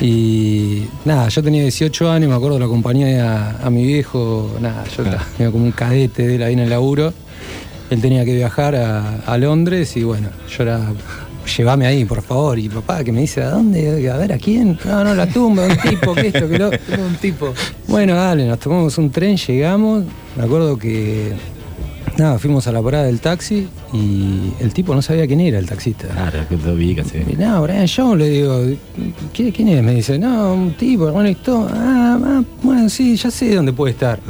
Y 0.00 0.84
nada, 1.04 1.28
yo 1.28 1.42
tenía 1.42 1.62
18 1.62 2.10
años, 2.10 2.28
me 2.28 2.34
acuerdo, 2.36 2.58
lo 2.58 2.64
acompañé 2.66 3.20
a, 3.20 3.58
a 3.62 3.70
mi 3.70 3.84
viejo, 3.86 4.50
nada, 4.60 4.84
yo 4.96 5.04
Claro. 5.04 5.18
estaba 5.32 5.50
como 5.52 5.64
un 5.64 5.72
cadete 5.72 6.26
de 6.26 6.34
él 6.36 6.42
ahí 6.42 6.52
en 6.54 6.58
el 6.60 6.70
laburo. 6.70 7.12
Él 7.90 8.00
tenía 8.00 8.24
que 8.24 8.34
viajar 8.34 8.74
a, 8.74 9.20
a 9.26 9.38
Londres 9.38 9.96
y 9.96 10.02
bueno, 10.02 10.30
yo 10.48 10.62
era, 10.64 10.80
llévame 11.56 11.86
ahí, 11.86 12.04
por 12.04 12.22
favor. 12.22 12.58
Y 12.58 12.68
papá 12.68 13.04
que 13.04 13.12
me 13.12 13.20
dice, 13.20 13.42
¿a 13.42 13.50
dónde? 13.50 14.10
A 14.10 14.16
ver, 14.16 14.32
¿a 14.32 14.38
quién? 14.38 14.78
No, 14.84 15.04
no, 15.04 15.14
la 15.14 15.26
tumba, 15.28 15.64
un 15.66 15.76
tipo, 15.76 16.12
que 16.14 16.26
esto, 16.28 16.48
que 16.48 16.58
lo... 16.58 16.70
Un 17.06 17.14
tipo. 17.20 17.52
Bueno, 17.86 18.16
dale, 18.16 18.46
nos 18.48 18.58
tomamos 18.58 18.98
un 18.98 19.10
tren, 19.10 19.36
llegamos. 19.36 20.04
Me 20.36 20.42
acuerdo 20.44 20.76
que. 20.76 21.32
Nada, 22.16 22.38
fuimos 22.38 22.66
a 22.68 22.72
la 22.72 22.80
parada 22.80 23.04
del 23.04 23.18
taxi 23.20 23.66
y 23.92 24.52
el 24.60 24.72
tipo 24.72 24.94
no 24.94 25.02
sabía 25.02 25.26
quién 25.26 25.40
era 25.40 25.58
el 25.58 25.66
taxista. 25.66 26.06
Claro, 26.08 26.46
que 26.48 26.56
te 26.56 26.70
ubicas, 26.70 27.08
sí. 27.08 27.18
Y 27.28 27.34
no, 27.34 27.60
Brian 27.62 27.86
Jones, 27.88 28.18
le 28.18 28.30
digo, 28.30 28.60
¿quién, 29.32 29.50
quién 29.50 29.68
es? 29.68 29.82
Me 29.82 29.94
dice, 29.96 30.16
no, 30.18 30.54
un 30.54 30.74
tipo, 30.74 31.08
hermano 31.08 31.28
Stone. 31.30 31.70
Ah, 31.74 32.18
ah, 32.24 32.42
bueno, 32.62 32.88
sí, 32.88 33.16
ya 33.16 33.30
sé 33.32 33.54
dónde 33.56 33.72
puede 33.72 33.92
estar. 33.94 34.20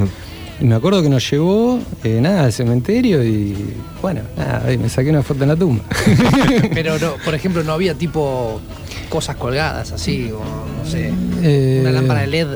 Y 0.59 0.65
me 0.65 0.73
acuerdo 0.75 1.03
que 1.03 1.09
nos 1.09 1.29
llevó, 1.29 1.79
eh, 2.03 2.19
nada, 2.21 2.45
al 2.45 2.53
cementerio 2.53 3.23
y, 3.23 3.55
bueno, 4.01 4.21
nada, 4.35 4.63
ahí 4.65 4.77
me 4.79 4.89
saqué 4.89 5.11
una 5.11 5.21
foto 5.21 5.43
en 5.43 5.49
la 5.49 5.55
tumba. 5.55 5.83
Pero, 6.73 6.97
no, 6.97 7.13
por 7.25 7.35
ejemplo, 7.35 7.63
no 7.63 7.73
había 7.73 7.93
tipo 7.93 8.61
cosas 9.09 9.35
colgadas 9.35 9.91
así, 9.91 10.31
o 10.31 10.39
no 10.39 10.89
sé, 10.89 11.13
Eh, 11.43 11.79
una 11.81 11.91
lámpara 11.91 12.21
de 12.21 12.27
LED. 12.27 12.47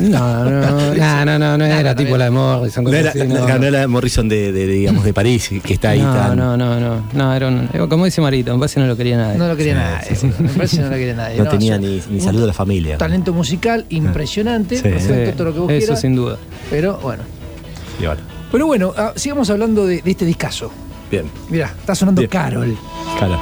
No, 0.00 0.44
no, 0.44 0.60
no, 0.60 0.94
no, 1.24 1.38
no, 1.38 1.58
no, 1.58 1.64
era 1.64 1.94
tipo 1.94 2.16
la 2.16 2.24
de 2.26 2.30
Morrison. 2.30 2.84
No 2.84 2.92
era, 2.92 3.88
Morrison 3.88 4.28
de, 4.28 4.52
digamos, 4.52 5.04
de 5.04 5.12
París, 5.14 5.50
que 5.62 5.74
está 5.74 5.90
ahí 5.90 6.00
no, 6.00 6.12
tan. 6.14 6.36
no, 6.36 6.56
no, 6.56 6.78
no, 6.80 7.02
no, 7.12 7.34
era 7.34 7.48
un- 7.48 7.68
como 7.88 8.04
dice 8.04 8.20
Marito, 8.20 8.52
me 8.52 8.58
parece 8.58 8.74
que 8.74 8.80
no 8.80 8.86
lo 8.86 8.96
quería 8.96 9.16
nadie. 9.16 9.38
No 9.38 9.48
lo 9.48 9.56
quería 9.56 9.74
nadie. 9.74 10.16
Me 10.38 10.48
parece 10.50 10.76
que 10.76 10.82
no 10.82 10.88
lo 10.90 10.96
quería 10.96 11.14
nadie. 11.14 11.36
No 11.42 11.48
tenía 11.48 11.78
ni, 11.78 12.00
saludo 12.20 12.44
a 12.44 12.46
la 12.48 12.52
familia. 12.52 12.98
Talento 12.98 13.32
musical 13.32 13.84
impresionante, 13.88 14.76
Sí. 14.76 14.82
perfecto, 14.82 15.30
Sí, 15.30 15.36
todo 15.36 15.44
lo 15.48 15.52
que 15.54 15.58
vos 15.60 15.70
eso 15.72 15.96
sin 15.96 16.14
duda. 16.14 16.38
Pero 16.70 16.98
bueno. 16.98 17.22
Pero 18.50 18.66
bueno, 18.66 18.92
ah, 18.96 19.12
sigamos 19.16 19.48
hablando 19.50 19.86
de, 19.86 20.02
este 20.04 20.24
discazo. 20.24 20.70
bien, 21.10 21.24
Mirá, 21.48 21.72
está 21.78 21.94
sonando. 21.94 22.22
Carol, 22.28 22.76
cara. 23.18 23.38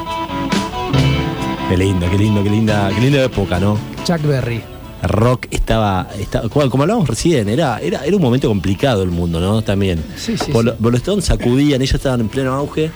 Qué 1.69 1.77
lindo, 1.77 2.11
qué 2.11 2.19
lindo, 2.19 2.43
qué 2.43 2.51
linda, 2.51 2.91
qué 2.95 3.01
linda 3.01 3.23
época, 3.25 3.59
¿no? 3.61 3.79
Chuck 4.05 4.23
Berry. 4.23 4.63
Rock 5.03 5.47
estaba, 5.51 6.09
estaba 6.19 6.49
como, 6.49 6.83
hablábamos 6.83 7.09
recién, 7.09 7.49
era, 7.49 7.79
era, 7.81 8.05
era 8.05 8.17
un 8.17 8.23
momento 8.23 8.49
complicado 8.49 9.03
el 9.03 9.11
mundo, 9.11 9.41
¿no? 9.41 9.63
También. 9.63 10.03
Sí, 10.17 10.37
sí, 10.37 10.53
Stones 10.95 11.25
sacudían, 11.25 11.81
ellos 11.81 11.95
estaban 11.95 12.21
en 12.21 12.29
pleno 12.29 12.53
auge, 12.53 12.91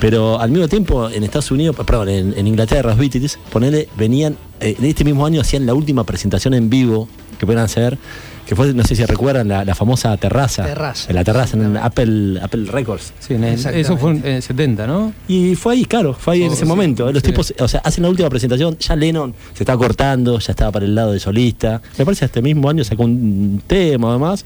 pero 0.00 0.40
al 0.40 0.50
mismo 0.50 0.68
tiempo 0.68 1.08
en 1.08 1.22
Estados 1.22 1.50
Unidos, 1.50 1.76
perdón, 1.76 2.08
en, 2.08 2.34
en 2.36 2.46
Inglaterra, 2.46 2.90
los 2.90 2.98
Beatles, 2.98 3.38
ponele, 3.50 3.88
venían, 3.96 4.36
eh, 4.60 4.76
en 4.78 4.84
este 4.84 5.04
mismo 5.04 5.26
año 5.26 5.40
hacían 5.40 5.66
la 5.66 5.74
última 5.74 6.04
presentación 6.04 6.54
en 6.54 6.70
vivo 6.70 7.08
que 7.38 7.46
puedan 7.46 7.64
hacer, 7.64 7.98
que 8.46 8.56
fue, 8.56 8.72
no 8.74 8.82
sé 8.84 8.96
si 8.96 9.04
recuerdan, 9.04 9.48
la, 9.48 9.64
la 9.64 9.74
famosa 9.74 10.16
terraza. 10.16 10.64
Terraza. 10.64 11.08
En 11.08 11.14
la 11.16 11.24
terraza, 11.24 11.56
en 11.56 11.76
Apple, 11.76 12.40
Apple 12.42 12.64
Records. 12.66 13.12
Sí, 13.20 13.34
en 13.34 13.44
el- 13.44 13.54
eso 13.66 13.96
fue 13.96 14.10
en 14.12 14.26
el 14.26 14.42
70, 14.42 14.86
¿no? 14.86 15.12
Y 15.28 15.54
fue 15.54 15.74
ahí, 15.74 15.84
claro, 15.84 16.12
fue 16.14 16.34
ahí 16.34 16.42
en 16.42 16.50
Oh, 16.50 16.52
ese 16.52 16.62
sí, 16.62 16.68
momento. 16.68 17.10
Los 17.12 17.22
sí. 17.22 17.28
tipos, 17.28 17.54
o 17.58 17.68
sea, 17.68 17.80
hacen 17.84 18.02
la 18.02 18.10
última 18.10 18.28
presentación, 18.30 18.76
ya 18.78 18.96
Lennon 18.96 19.34
se 19.54 19.62
estaba 19.62 19.78
cortando, 19.78 20.38
ya 20.38 20.52
estaba 20.52 20.72
para 20.72 20.84
el 20.84 20.94
lado 20.94 21.12
de 21.12 21.20
solista. 21.20 21.80
Me 21.98 22.04
parece 22.04 22.20
que 22.20 22.26
este 22.26 22.42
mismo 22.42 22.68
año 22.68 22.82
sacó 22.84 23.04
un 23.04 23.62
tema 23.66 24.10
además. 24.10 24.44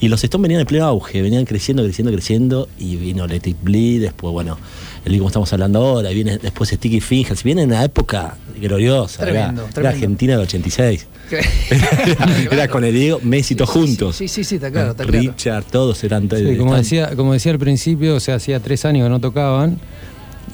Y 0.00 0.08
los 0.08 0.22
Stones 0.24 0.42
venían 0.42 0.60
en 0.60 0.66
pleno 0.66 0.86
auge, 0.86 1.22
venían 1.22 1.44
creciendo, 1.44 1.82
creciendo, 1.82 2.12
creciendo. 2.12 2.68
Y 2.78 2.96
vino 2.96 3.26
Let 3.26 3.42
It 3.44 3.56
Bleed, 3.62 4.00
después, 4.02 4.32
bueno, 4.32 4.58
el 5.04 5.18
que 5.18 5.26
estamos 5.26 5.52
hablando 5.52 5.78
ahora, 5.80 6.10
y 6.10 6.14
viene 6.14 6.38
después 6.38 6.70
Sticky 6.70 7.00
Fingers. 7.00 7.42
Viene 7.42 7.62
en 7.62 7.68
una 7.70 7.84
época 7.84 8.36
gloriosa, 8.60 9.22
era- 9.22 9.32
Tremendo, 9.32 9.62
era, 9.62 9.70
tremendo. 9.72 9.94
Argentina 9.96 10.32
del 10.34 10.42
86. 10.42 11.06
era, 11.70 12.28
era 12.50 12.68
con 12.68 12.84
el 12.84 12.92
Diego, 12.94 13.18
Messi 13.22 13.54
todos 13.54 13.70
Sí, 13.72 13.80
sí, 13.80 13.86
juntos. 13.86 14.16
Sí, 14.16 14.28
sí, 14.28 14.44
sí, 14.44 14.54
está 14.56 14.70
claro, 14.70 14.90
está 14.90 15.04
claro. 15.04 15.18
Richard, 15.20 15.64
todos 15.64 16.02
eran. 16.04 16.22
Sí, 16.30 16.56
como, 16.56 16.74
están- 16.76 16.82
decía, 16.82 17.16
como 17.16 17.32
decía 17.32 17.52
al 17.52 17.58
principio, 17.58 18.16
o 18.16 18.20
sea, 18.20 18.34
hacía 18.36 18.60
tres 18.60 18.84
años 18.84 19.06
que 19.06 19.10
no 19.10 19.20
tocaban 19.20 19.78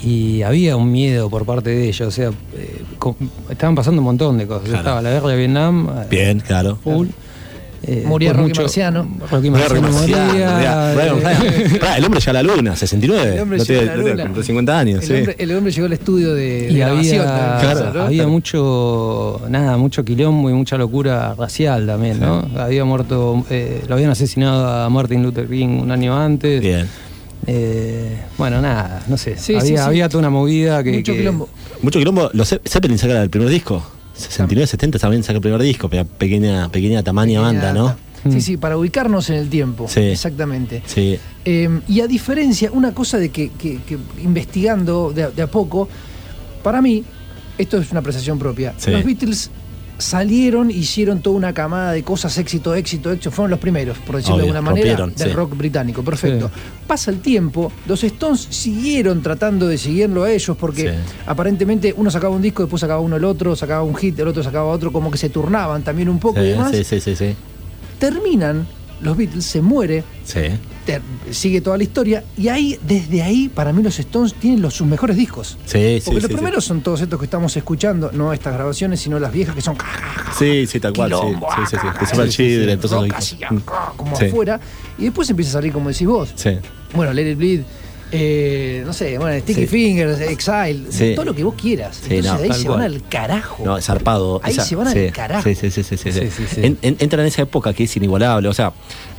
y 0.03 0.42
había 0.42 0.76
un 0.76 0.90
miedo 0.90 1.28
por 1.28 1.44
parte 1.44 1.70
de 1.70 1.88
ellos, 1.88 2.09
o 2.09 2.11
sea, 2.11 2.30
eh, 2.57 2.82
estaban 3.51 3.74
pasando 3.74 4.01
un 4.01 4.05
montón 4.05 4.38
de 4.38 4.46
cosas. 4.46 4.64
Claro. 4.64 4.78
Estaba 4.78 5.03
la 5.03 5.11
guerra 5.11 5.28
de 5.30 5.36
Vietnam, 5.36 5.88
eh, 5.90 6.07
Bien, 6.09 6.40
claro. 6.40 6.78
full. 6.82 7.09
Eh, 7.83 8.05
Moría 8.07 8.35
Rocky 8.35 8.53
Marciano. 8.61 9.09
Rocky 9.31 9.49
Marciano 9.51 9.81
Marciano, 9.91 10.24
moría, 10.33 10.55
Brian- 10.95 10.95
Brian- 10.95 11.16
eh, 11.18 11.24
Brian- 11.24 11.78
Brian, 11.81 11.95
el 11.97 12.05
hombre 12.05 12.20
ya 12.20 12.31
a 12.31 12.33
la 12.35 12.43
luna, 12.43 12.76
69. 12.76 13.35
El 13.35 13.41
hombre 13.41 13.59
no 13.59 13.64
llegó 13.64 13.81
te, 13.81 13.85
a 13.85 13.91
la 13.91 13.97
no 13.97 14.05
te- 14.05 14.11
luna. 14.11 14.22
cumplió 14.24 14.45
50 14.45 14.78
años, 14.78 15.01
El, 15.03 15.07
sí. 15.09 15.14
hombre, 15.14 15.37
el 15.39 15.57
hombre 15.57 15.72
llegó 15.72 15.87
al 15.87 15.93
estudio 15.95 16.35
de, 16.35 16.43
de 16.66 16.72
y 16.72 16.76
grabación 16.76 17.20
había, 17.26 17.37
también, 17.59 17.72
Claro, 17.76 17.95
¿no? 17.95 18.03
había 18.05 18.26
mucho, 18.26 19.41
nada, 19.49 19.76
mucho 19.78 20.05
quilombo 20.05 20.51
y 20.51 20.53
mucha 20.53 20.76
locura 20.76 21.35
racial 21.39 21.87
también, 21.87 22.20
¿no? 22.20 22.47
Había 22.59 22.85
muerto, 22.85 23.45
eh, 23.49 23.83
lo 23.89 23.95
habían 23.95 24.11
asesinado 24.11 24.68
a 24.68 24.89
Martin 24.91 25.22
Luther 25.22 25.49
King 25.49 25.81
un 25.81 25.91
año 25.91 26.14
antes. 26.18 26.61
Bien. 26.61 26.87
Eh, 27.47 28.18
bueno, 28.37 28.61
nada, 28.61 29.03
no 29.09 29.16
sé. 29.16 29.37
Sí, 29.39 29.55
había, 29.55 29.62
sí, 29.62 29.68
sí. 29.68 29.76
había 29.78 30.09
toda 30.11 30.18
una 30.20 30.31
movida 30.31 30.85
que. 30.85 30.93
Mucho 30.93 31.12
que- 31.12 31.18
quilombo. 31.18 31.49
Mucho 31.83 31.99
quilombo. 31.99 32.28
Los 32.35 32.53
Ze- 32.53 32.61
Zeppelin 32.68 32.99
saca 32.99 33.22
el 33.22 33.31
primer 33.31 33.49
disco. 33.49 33.83
69, 34.20 34.66
70 34.66 34.98
también 34.98 35.22
saca 35.22 35.36
el 35.36 35.40
primer 35.42 35.60
disco. 35.62 35.88
pe- 35.88 36.04
Pequeña, 36.04 36.68
pequeña 36.70 37.02
tamaña 37.02 37.40
Pequeña 37.42 37.62
banda, 37.62 37.72
¿no? 37.72 37.96
Sí, 38.30 38.40
sí, 38.42 38.56
para 38.58 38.76
ubicarnos 38.76 39.30
en 39.30 39.36
el 39.36 39.48
tiempo. 39.48 39.86
Sí. 39.88 40.00
Exactamente. 40.00 40.82
Sí. 40.86 41.18
Eh, 41.44 41.80
y 41.88 42.00
a 42.02 42.06
diferencia, 42.06 42.70
una 42.70 42.92
cosa 42.92 43.16
de 43.18 43.30
que, 43.30 43.50
que- 43.52 43.78
que 43.86 43.96
investigando 44.22 45.10
de 45.12 45.22
a, 45.24 45.30
de 45.30 45.40
a 45.42 45.46
poco, 45.46 45.88
para 46.62 46.82
mí, 46.82 47.02
esto 47.56 47.78
es 47.78 47.90
una 47.90 48.00
apreciación 48.00 48.38
propia, 48.38 48.74
Sí. 48.76 48.90
los 48.90 49.04
Beatles 49.04 49.50
salieron, 50.01 50.70
hicieron 50.70 51.20
toda 51.20 51.36
una 51.36 51.53
camada 51.55 51.92
de 51.92 52.03
cosas, 52.03 52.36
éxito, 52.38 52.74
éxito, 52.74 53.12
éxito, 53.12 53.30
fueron 53.30 53.51
los 53.51 53.61
primeros, 53.61 53.98
por 53.98 54.16
decirlo 54.16 54.36
de 54.38 54.42
alguna 54.42 54.61
manera, 54.62 54.96
rompieron, 54.96 55.14
del 55.14 55.28
sí. 55.28 55.34
rock 55.34 55.57
británico, 55.57 56.03
perfecto. 56.03 56.51
Pasa 56.86 57.11
el 57.11 57.20
tiempo, 57.20 57.70
los 57.86 58.03
Stones 58.05 58.46
siguieron 58.51 59.22
tratando 59.22 59.66
de 59.68 59.78
seguirlo 59.78 60.24
a 60.24 60.30
ellos 60.32 60.57
porque 60.57 60.82
Sí. 60.82 60.96
aparentemente 61.26 61.94
uno 61.96 62.11
sacaba 62.11 62.34
un 62.34 62.42
disco, 62.42 62.62
después 62.62 62.80
sacaba 62.80 63.01
uno 63.01 63.16
el 63.16 63.24
otro, 63.24 63.55
sacaba 63.55 63.82
un 63.82 63.94
hit, 63.94 64.18
el 64.18 64.28
otro 64.28 64.42
sacaba 64.42 64.66
otro, 64.66 64.90
como 64.92 65.11
que 65.11 65.18
se 65.18 65.28
turnaban 65.28 65.82
también 65.82 66.09
un 66.09 66.18
poco 66.18 66.40
y 66.42 66.48
demás. 66.48 66.70
sí, 66.72 66.82
sí, 66.84 67.01
sí, 67.01 67.14
sí. 67.16 67.34
Terminan, 67.98 68.66
los 69.03 69.16
Beatles 69.16 69.44
se 69.44 69.61
muere, 69.61 70.05
Sí. 70.24 70.40
Sigue 71.31 71.61
toda 71.61 71.76
la 71.76 71.83
historia 71.85 72.24
y 72.37 72.49
ahí, 72.49 72.78
desde 72.83 73.22
ahí, 73.22 73.49
para 73.49 73.72
mí 73.72 73.83
los 73.83 73.99
Stones 73.99 74.35
tienen 74.35 74.61
los, 74.62 74.74
sus 74.74 74.87
mejores 74.87 75.16
discos. 75.16 75.57
Sí, 75.66 75.99
sí, 76.01 76.03
Porque 76.05 76.20
los 76.20 76.28
sí, 76.31 76.35
primeros 76.35 76.64
son 76.64 76.81
todos 76.81 77.01
estos 77.01 77.18
que 77.18 77.24
estamos 77.26 77.57
escuchando, 77.57 78.11
no 78.12 78.33
estas 78.33 78.55
grabaciones, 78.55 79.01
sino 79.01 79.18
las 79.20 79.33
viejas 79.33 79.55
que 79.55 79.61
son 79.61 79.76
Sí, 80.39 80.66
sí, 80.66 80.81
tal 80.81 80.93
cual, 80.93 81.11
sí. 81.12 81.16
quilombo, 81.16 81.49
Sí, 81.55 81.61
sí, 81.70 81.76
sí. 81.81 81.87
Que 81.99 82.07
se 82.07 82.16
va 82.16 82.24
sí, 82.26 82.33
sí, 82.33 82.64
sí, 82.64 82.70
entonces 82.70 82.99
acá, 83.39 83.55
como 83.97 84.16
Sí. 84.16 84.24
afuera, 84.26 84.61
y 84.99 85.05
después 85.05 85.28
empieza 85.31 85.51
a 85.51 85.53
salir 85.55 85.72
como 85.72 85.91
decís 85.91 86.07
vos. 86.07 86.33
Sí. 86.35 86.51
Bueno, 86.95 87.12
Let 87.12 87.31
It 87.33 87.39
Bleed, 87.39 87.61
eh, 88.12 88.83
no 88.85 88.93
sé, 88.93 89.16
bueno, 89.18 89.39
Sticky 89.41 89.61
Sí. 89.62 89.66
Fingers, 89.68 90.20
Exile, 90.20 90.87
Sí. 90.91 91.12
todo 91.14 91.26
lo 91.26 91.35
que 91.35 91.45
vos 91.45 91.55
quieras. 91.55 91.97
Sí, 92.03 92.16
Entonces 92.16 92.49
no, 92.49 92.55
ahí 92.55 92.61
se 92.61 92.66
cual. 92.66 92.78
van 92.81 92.87
al 92.93 93.03
carajo. 93.09 93.64
No, 93.64 93.81
zarpado. 93.81 94.41
Ahí 94.43 94.53
Esa- 94.53 94.64
se 94.64 94.74
van 94.74 94.89
al 94.89 94.95
sí, 94.95 95.11
carajo. 95.12 95.45
Sí, 95.49 95.55
sí, 95.55 95.70
sí, 95.70 95.85
sí, 95.85 95.97
sí, 95.97 96.11
sí. 96.12 96.20
Sí, 96.22 96.31
sí, 96.37 96.45
sí. 96.53 96.61
En- 96.64 96.78
en- 96.83 96.97
entra 96.99 97.22
en 97.22 97.28
esa 97.28 97.43
época 97.43 97.72
que 97.72 97.85
es 97.85 97.97
inigualable. 97.97 98.49
O 98.49 98.55
sea, 98.55 98.72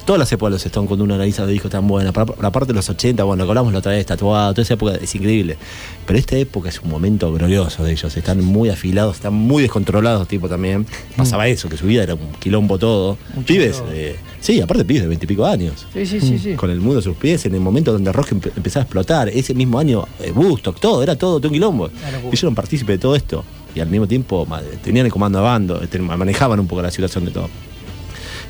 todas 0.05 0.19
las 0.19 0.31
épocas 0.31 0.51
de 0.51 0.55
los 0.55 0.65
Stones, 0.65 0.87
cuando 0.87 1.03
uno 1.05 1.15
analiza 1.15 1.41
los 1.43 1.51
discos 1.51 1.71
tan 1.71 1.87
buenas. 1.87 2.11
Para- 2.13 2.33
La 2.41 2.51
parte 2.51 2.67
de 2.69 2.73
los 2.75 2.89
80, 2.89 3.23
bueno, 3.23 3.41
lo 3.43 3.47
que 3.47 3.51
hablamos 3.51 3.71
la 3.73 3.79
otra 3.79 3.91
vez, 3.91 4.05
tatuado, 4.05 4.53
toda 4.53 4.63
esa 4.63 4.73
época 4.75 4.95
es 4.95 5.13
increíble. 5.15 5.57
Pero 6.05 6.17
esta 6.19 6.35
época 6.37 6.69
es 6.69 6.79
un 6.81 6.89
momento 6.89 7.31
glorioso 7.33 7.83
de 7.83 7.91
ellos. 7.93 8.15
Están 8.17 8.43
muy 8.43 8.69
afilados, 8.69 9.15
están 9.15 9.33
muy 9.33 9.61
descontrolados, 9.63 10.27
tipo 10.27 10.49
también. 10.49 10.85
Pasaba 11.15 11.47
eso, 11.47 11.69
que 11.69 11.77
su 11.77 11.85
vida 11.85 12.03
era 12.03 12.15
un 12.15 12.31
quilombo 12.39 12.77
todo. 12.77 13.17
Mucho 13.35 13.47
pibes, 13.47 13.81
eh, 13.91 14.15
sí, 14.39 14.59
aparte 14.61 14.83
pibes 14.85 15.03
de 15.03 15.07
veintipico 15.09 15.45
años. 15.45 15.85
Sí, 15.93 16.05
sí, 16.05 16.19
sí, 16.19 16.37
sí. 16.39 16.53
Con 16.55 16.69
el 16.71 16.79
mundo 16.81 16.99
a 16.99 17.01
sus 17.01 17.15
pies, 17.15 17.45
en 17.45 17.53
el 17.55 17.61
momento 17.61 17.91
donde 17.93 18.11
rock 18.11 18.31
empe- 18.31 18.51
empezaba 18.55 18.81
a 18.81 18.85
explotar. 18.85 19.29
Ese 19.29 19.53
mismo 19.53 19.79
año, 19.79 20.05
eh, 20.19 20.31
Woodstock, 20.31 20.79
todo, 20.79 21.03
era 21.03 21.15
todo, 21.15 21.39
todo 21.39 21.47
un 21.49 21.53
quilombo. 21.53 21.89
Ellos 22.27 22.43
eran 22.43 22.55
partícipes 22.55 22.95
de 22.95 22.99
todo 22.99 23.15
esto. 23.15 23.43
Y 23.73 23.79
al 23.79 23.87
mismo 23.87 24.05
tiempo 24.05 24.45
tenían 24.83 25.05
el 25.05 25.11
comando 25.13 25.39
a 25.39 25.43
bando, 25.43 25.79
manejaban 26.01 26.59
un 26.59 26.67
poco 26.67 26.81
la 26.81 26.91
situación 26.91 27.23
de 27.23 27.31
todo. 27.31 27.49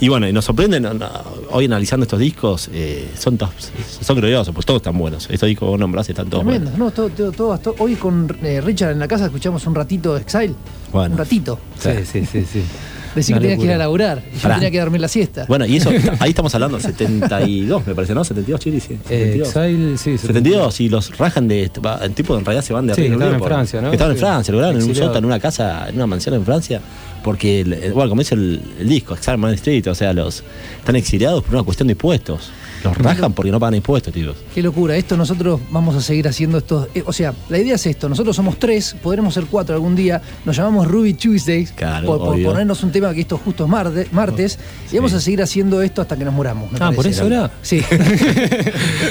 Y 0.01 0.09
bueno, 0.09 0.27
y 0.27 0.33
nos 0.33 0.45
sorprenden, 0.45 0.81
no, 0.81 0.95
no, 0.95 1.07
hoy 1.51 1.65
analizando 1.65 2.03
estos 2.05 2.19
discos, 2.19 2.69
eh, 2.73 3.07
son, 3.17 3.37
son 3.37 4.15
gloriosos, 4.17 4.51
pues 4.51 4.65
todos 4.65 4.79
están 4.79 4.97
buenos. 4.97 5.29
Estos 5.29 5.47
discos 5.47 5.67
que 5.67 5.69
vos 5.69 5.79
nombrás 5.79 6.09
están 6.09 6.27
todos 6.27 6.43
Tremendo. 6.43 6.71
buenos. 6.71 6.97
No, 6.97 7.09
todo, 7.09 7.31
todo, 7.31 7.75
hoy 7.77 7.93
con 7.95 8.35
eh, 8.41 8.61
Richard 8.61 8.93
en 8.93 8.99
la 8.99 9.07
casa 9.07 9.25
escuchamos 9.25 9.65
un 9.67 9.75
ratito 9.75 10.15
de 10.15 10.21
Exile. 10.21 10.55
Bueno. 10.91 11.13
Un 11.13 11.19
ratito. 11.19 11.59
Sí, 11.77 11.91
sí, 12.03 12.25
sí, 12.25 12.45
sí. 12.51 12.63
Decir 13.13 13.35
que 13.35 13.39
Una 13.39 13.41
tenías 13.41 13.59
que 13.59 13.65
ir 13.65 13.71
a 13.73 13.77
laburar. 13.77 14.23
Y 14.31 14.35
yo 14.37 14.41
Pará. 14.41 14.55
tenía 14.55 14.71
que 14.71 14.79
dormir 14.79 15.01
la 15.01 15.07
siesta. 15.07 15.45
Bueno, 15.47 15.65
y 15.65 15.75
eso, 15.77 15.91
ahí 16.19 16.29
estamos 16.29 16.55
hablando, 16.55 16.79
72 16.79 17.85
me 17.85 17.93
parece, 17.93 18.15
¿no? 18.15 18.23
72, 18.23 18.59
Chile, 18.59 18.79
sí. 18.79 18.93
Eh, 19.09 19.37
72. 19.37 19.47
Exile, 19.49 19.97
sí. 19.97 20.17
72 20.17 20.81
y 20.81 20.89
los 20.89 21.17
rajan 21.17 21.47
de 21.47 21.69
el 22.01 22.11
tipo 22.13 22.37
en 22.37 22.45
realidad 22.45 22.63
se 22.63 22.73
van 22.73 22.87
de 22.87 22.95
Sí, 22.95 23.01
Reino 23.01 23.17
estaban 23.17 23.35
en 23.35 23.43
Francia, 23.43 23.81
¿no? 23.81 23.91
Estaban 23.91 24.13
en. 24.13 24.19
Francia, 24.19 24.51
lo 24.51 24.57
grabaron 24.57 24.81
en 24.81 24.89
un 24.89 24.95
sótano, 24.95 25.17
en 25.19 25.25
una 25.25 25.39
casa, 25.39 25.89
en 25.89 25.95
una 25.95 26.07
mansión 26.07 26.35
en 26.35 26.45
Francia, 26.45 26.81
porque 27.23 27.61
el- 27.61 27.73
el- 27.73 27.93
bueno, 27.93 28.09
como 28.09 28.21
dice 28.21 28.35
el, 28.35 28.61
el 28.79 28.89
disco, 28.89 29.13
Exile 29.13 29.37
Man 29.37 29.53
Street, 29.55 29.87
o 29.87 29.95
sea, 29.95 30.13
los 30.13 30.43
están 30.79 30.95
exiliados 30.95 31.43
por 31.43 31.53
una 31.55 31.63
cuestión 31.63 31.87
de 31.87 31.93
impuestos. 31.93 32.51
Los 32.83 32.97
rajan 32.97 33.33
porque 33.33 33.51
no 33.51 33.59
pagan 33.59 33.75
impuestos, 33.75 34.13
tíos. 34.13 34.35
Qué 34.53 34.61
locura. 34.61 34.95
Esto 34.95 35.15
nosotros 35.17 35.59
vamos 35.69 35.95
a 35.95 36.01
seguir 36.01 36.27
haciendo 36.27 36.57
estos. 36.57 36.87
eh, 36.95 37.03
o 37.05 37.13
sea, 37.13 37.33
la 37.49 37.57
idea 37.57 37.75
es 37.75 37.85
esto. 37.85 38.09
Nosotros 38.09 38.35
somos 38.35 38.57
tres, 38.59 38.95
podremos 39.01 39.33
ser 39.33 39.45
cuatro 39.49 39.75
algún 39.75 39.95
día. 39.95 40.21
Nos 40.45 40.55
llamamos 40.55 40.87
Ruby 40.87 41.13
Tuesdays. 41.13 41.71
Claro, 41.73 42.07
por, 42.07 42.19
por 42.19 42.43
ponernos 42.43 42.81
un 42.83 42.91
tema 42.91 43.13
que 43.13 43.21
esto 43.21 43.37
justo 43.37 43.65
es 43.65 43.69
marde- 43.69 44.07
martes. 44.11 44.57
Y 44.91 44.95
vamos 44.97 45.13
a 45.13 45.19
seguir 45.19 45.41
haciendo 45.41 45.81
esto 45.81 46.01
hasta 46.01 46.17
que 46.17 46.25
nos 46.25 46.33
muramos. 46.33 46.71
me 46.71 46.77
Ah, 46.81 46.91
¿por 46.95 47.05
eso 47.07 47.25
era? 47.27 47.51
Sí. 47.61 47.81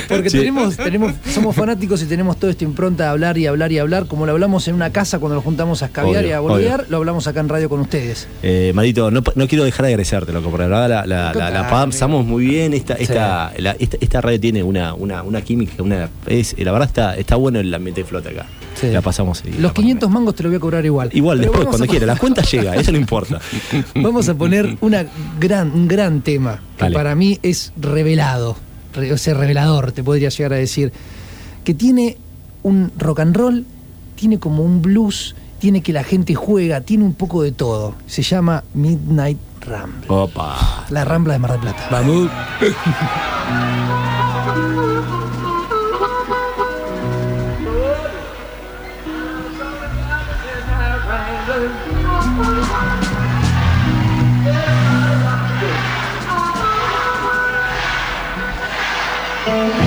Porque 0.08 0.30
Sí. 0.30 0.38
tenemos, 0.38 0.76
tenemos, 0.76 1.12
somos 1.32 1.54
fanáticos 1.56 2.02
y 2.02 2.06
tenemos 2.06 2.36
todo 2.38 2.50
esto 2.50 2.64
impronta 2.64 3.04
de 3.04 3.10
hablar 3.10 3.38
y 3.38 3.46
hablar 3.46 3.72
y 3.72 3.78
hablar. 3.78 4.06
Como 4.06 4.26
lo 4.26 4.32
hablamos 4.32 4.66
en 4.68 4.74
una 4.74 4.90
casa 4.90 5.18
cuando 5.18 5.36
nos 5.36 5.44
juntamos 5.44 5.82
a 5.82 5.86
escabiar 5.86 6.18
Obvio, 6.24 6.28
y 6.30 6.32
a 6.32 6.40
boludear, 6.40 6.86
lo 6.88 6.96
hablamos 6.98 7.26
acá 7.26 7.40
en 7.40 7.48
radio 7.48 7.68
con 7.68 7.80
ustedes. 7.80 8.28
Eh, 8.42 8.72
Marito, 8.74 9.10
no, 9.10 9.22
no 9.34 9.48
quiero 9.48 9.64
dejar 9.64 9.86
de 9.86 9.92
agradecerte, 9.92 10.32
loco, 10.32 10.50
porque 10.50 10.68
la 10.68 10.80
verdad 10.80 11.06
la, 11.06 11.06
la, 11.06 11.34
la, 11.34 11.50
la 11.50 11.70
pasamos 11.70 12.24
muy 12.26 12.44
bien. 12.46 12.74
Esta, 12.74 12.94
esta, 12.94 13.52
la- 13.60 13.76
esta, 13.78 13.96
esta 14.00 14.20
radio 14.20 14.40
tiene 14.40 14.62
una, 14.62 14.94
una, 14.94 15.22
una 15.22 15.42
química, 15.42 15.82
una, 15.82 16.08
es, 16.26 16.54
la 16.58 16.72
verdad 16.72 16.88
está, 16.88 17.16
está 17.16 17.36
bueno 17.36 17.60
el 17.60 17.72
ambiente 17.74 18.02
de 18.02 18.06
flota 18.06 18.28
acá. 18.30 18.46
Sí. 18.80 18.88
La 18.88 19.00
pasamos. 19.02 19.40
y 19.44 19.48
Los 19.48 19.56
pasamos 19.56 19.74
500 19.74 20.10
mangos 20.10 20.34
te 20.34 20.42
lo 20.42 20.48
voy 20.48 20.56
a 20.56 20.60
cobrar 20.60 20.84
igual. 20.86 21.10
Igual, 21.12 21.38
Pero 21.40 21.50
después, 21.52 21.68
cuando 21.68 21.86
quiera, 21.86 22.06
la 22.06 22.16
cuenta 22.16 22.42
llega, 22.42 22.76
eso 22.76 22.92
no 22.92 22.98
importa. 22.98 23.40
Vamos 23.96 24.28
a 24.28 24.34
poner 24.34 24.76
una 24.80 25.04
gran, 25.38 25.70
un 25.72 25.86
gran 25.88 26.22
tema 26.22 26.60
que 26.76 26.84
Dale. 26.84 26.94
para 26.94 27.14
mí 27.14 27.38
es 27.42 27.72
revelado, 27.80 28.56
re- 28.94 29.12
o 29.12 29.18
sea, 29.18 29.34
revelador, 29.34 29.92
te 29.92 30.02
podría 30.02 30.28
llegar 30.30 30.52
a 30.54 30.56
decir, 30.56 30.92
que 31.64 31.74
tiene 31.74 32.16
un 32.62 32.90
rock 32.98 33.20
and 33.20 33.36
roll, 33.36 33.64
tiene 34.14 34.38
como 34.38 34.62
un 34.62 34.80
blues, 34.82 35.34
tiene 35.58 35.82
que 35.82 35.92
la 35.92 36.04
gente 36.04 36.34
juega, 36.34 36.80
tiene 36.80 37.04
un 37.04 37.14
poco 37.14 37.42
de 37.42 37.52
todo. 37.52 37.94
Se 38.06 38.22
llama 38.22 38.64
Midnight 38.74 39.36
Ramble. 39.60 40.06
Opa. 40.08 40.86
La 40.90 41.04
Rambla 41.04 41.34
de 41.34 41.38
Mar 41.38 41.52
del 41.52 41.60
Plata. 41.60 41.88
Vamos. 41.90 42.30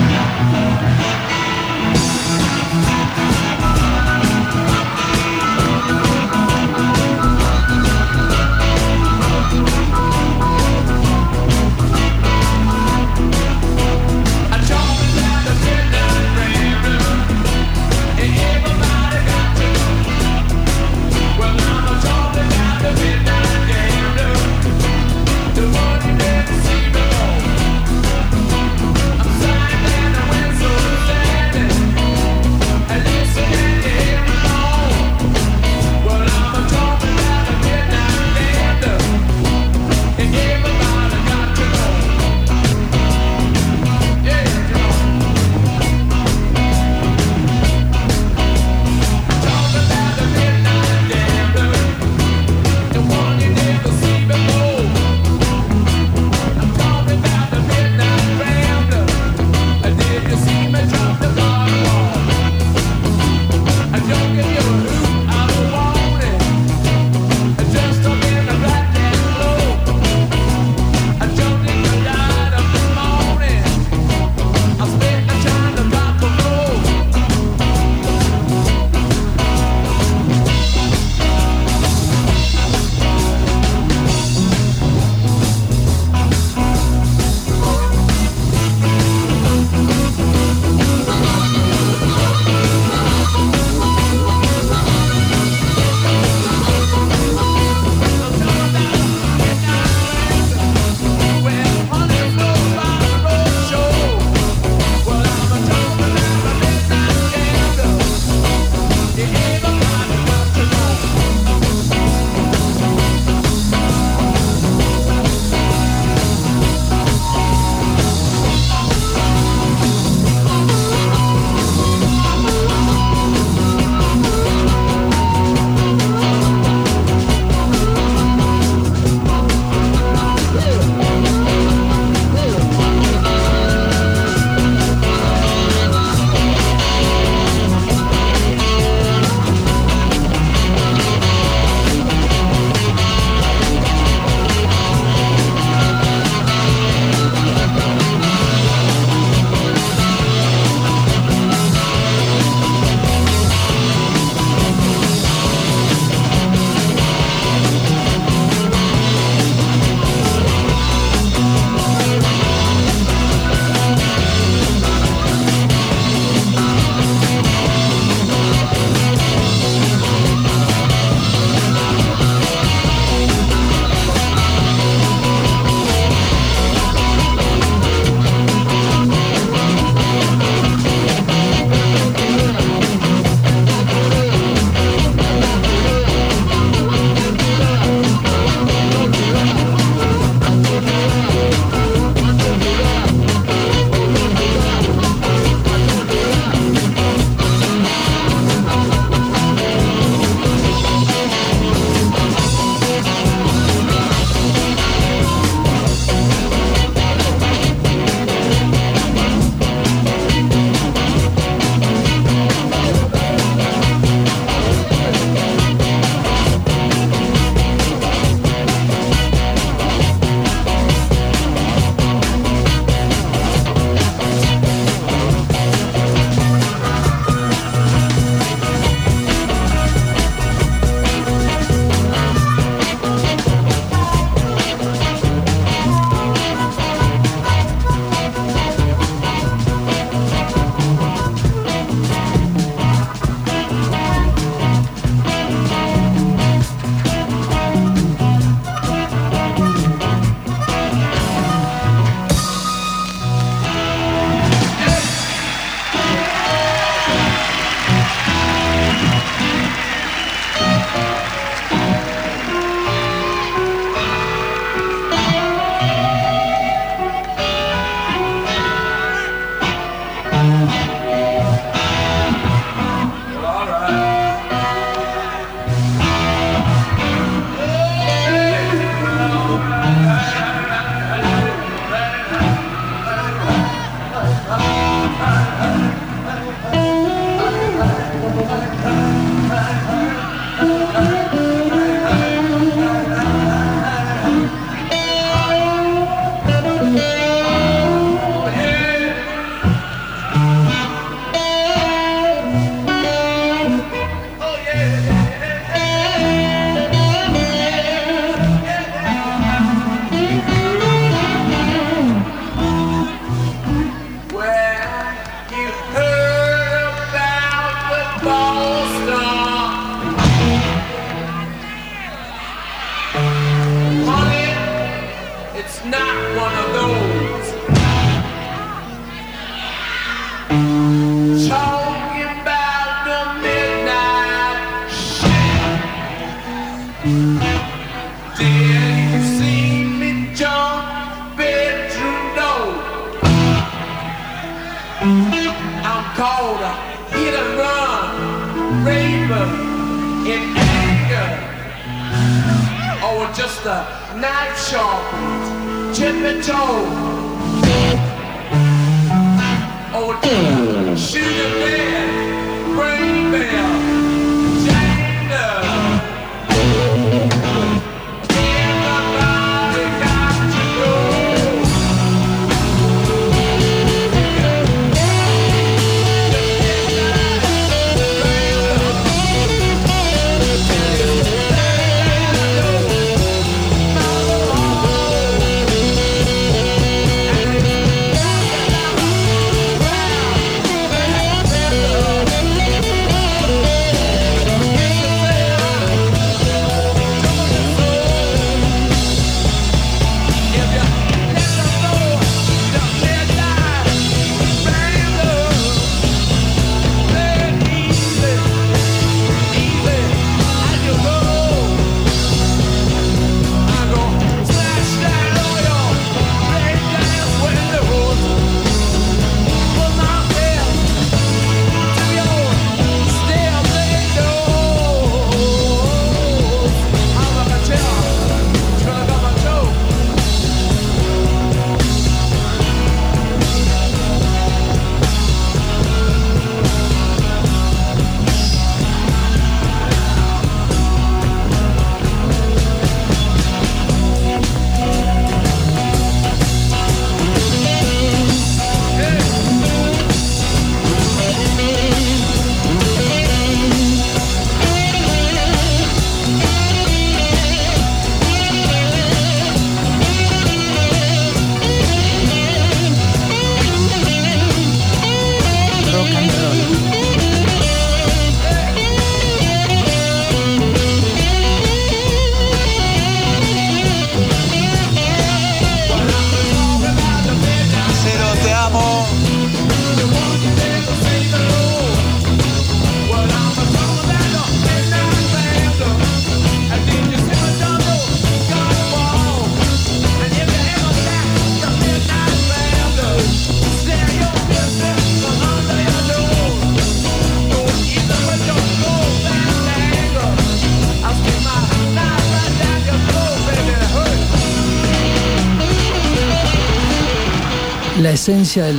esencia 508.24 508.64
del 508.64 508.78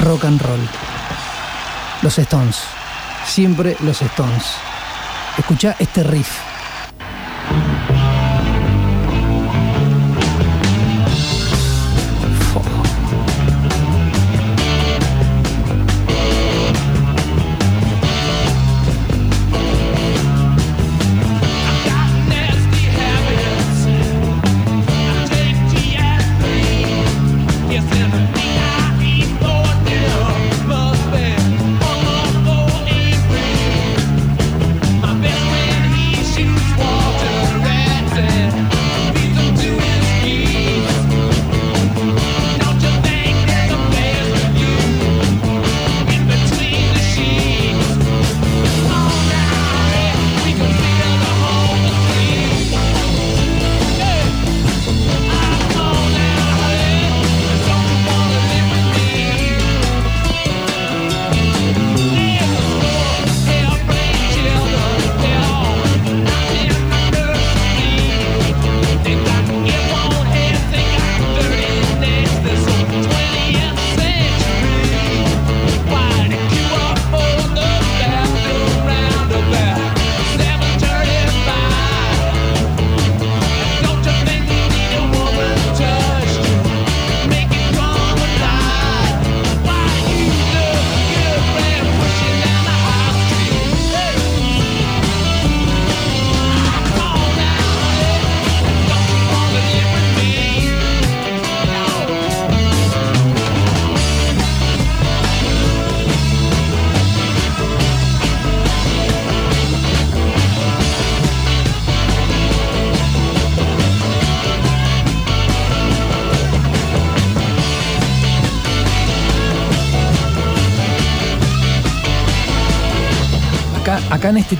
rock 0.00 0.24
and 0.24 0.42
roll. 0.42 0.68
Los 2.02 2.18
Stones. 2.18 2.56
Siempre 3.24 3.76
los 3.78 4.02
Stones. 4.02 4.42
Escucha 5.38 5.76
este 5.78 6.02
riff. 6.02 6.51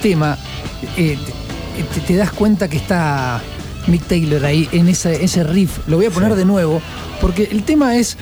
tema, 0.02 0.36
te, 2.06 2.16
das 2.16 2.32
cuenta 2.32 2.68
que 2.68 2.76
está 2.76 3.40
Mick 3.86 4.02
Taylor 4.06 4.44
ahí 4.44 4.68
en 4.72 4.88
ese, 4.88 5.24
ese 5.24 5.44
riff. 5.44 5.78
Lo 5.88 5.96
voy 5.96 6.06
a 6.06 6.10
poner 6.10 6.34
de 6.34 6.44
nuevo, 6.44 6.82
porque 7.20 7.48
el 7.50 7.62
tema 7.62 7.96
es. 7.96 8.18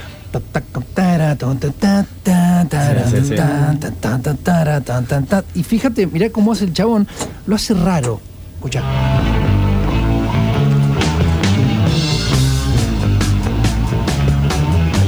Y 5.54 5.64
fíjate, 5.64 6.06
mirá 6.06 6.30
cómo 6.30 6.52
hace 6.52 6.66
el 6.66 6.72
chabón, 6.72 7.08
lo 7.46 7.56
hace 7.56 7.74
raro. 7.74 8.20
Escucha. 8.56 8.82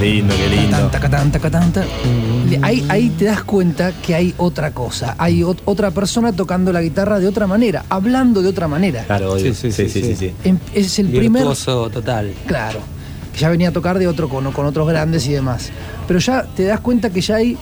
Lindo, 0.03 0.35
qué 0.35 0.47
lindo. 0.49 0.77
Tacatán, 0.87 1.31
tacatán, 1.31 1.71
ta. 1.73 1.83
Le- 2.49 2.59
Ahí, 2.61 2.85
ahí 2.89 3.09
te 3.11 3.25
das 3.25 3.43
cuenta 3.43 3.91
que 4.05 4.13
hay 4.15 4.33
otra 4.37 4.71
cosa. 4.71 5.15
Hay 5.17 5.41
ot- 5.41 5.59
otra 5.65 5.91
persona 5.91 6.31
tocando 6.33 6.71
la 6.71 6.81
guitarra 6.81 7.19
de 7.19 7.27
otra 7.27 7.47
manera, 7.47 7.85
hablando 7.89 8.41
de 8.41 8.49
otra 8.49 8.67
manera. 8.67 9.03
Claro, 9.05 9.33
obvio. 9.33 9.53
Sí, 9.53 9.71
Sí, 9.71 9.71
sí, 9.71 9.89
sí, 9.89 10.01
sí, 10.01 10.01
sí. 10.01 10.15
sí. 10.15 10.27
sí. 10.43 10.49
Em- 10.49 10.59
Es 10.73 10.99
el 10.99 11.07
primer. 11.09 11.41
Virtuoso 11.43 11.89
total. 11.89 12.33
Claro. 12.45 12.79
Que 13.33 13.39
ya 13.39 13.49
venía 13.49 13.69
a 13.69 13.71
tocar 13.71 13.97
de 13.97 14.07
otro 14.07 14.29
con, 14.29 14.51
con 14.51 14.65
otros 14.65 14.87
grandes 14.87 15.25
y 15.27 15.33
demás. 15.33 15.69
Pero 16.07 16.19
ya 16.19 16.43
te 16.55 16.65
das 16.65 16.79
cuenta 16.81 17.09
que 17.09 17.21
ya 17.21 17.35
hay 17.37 17.57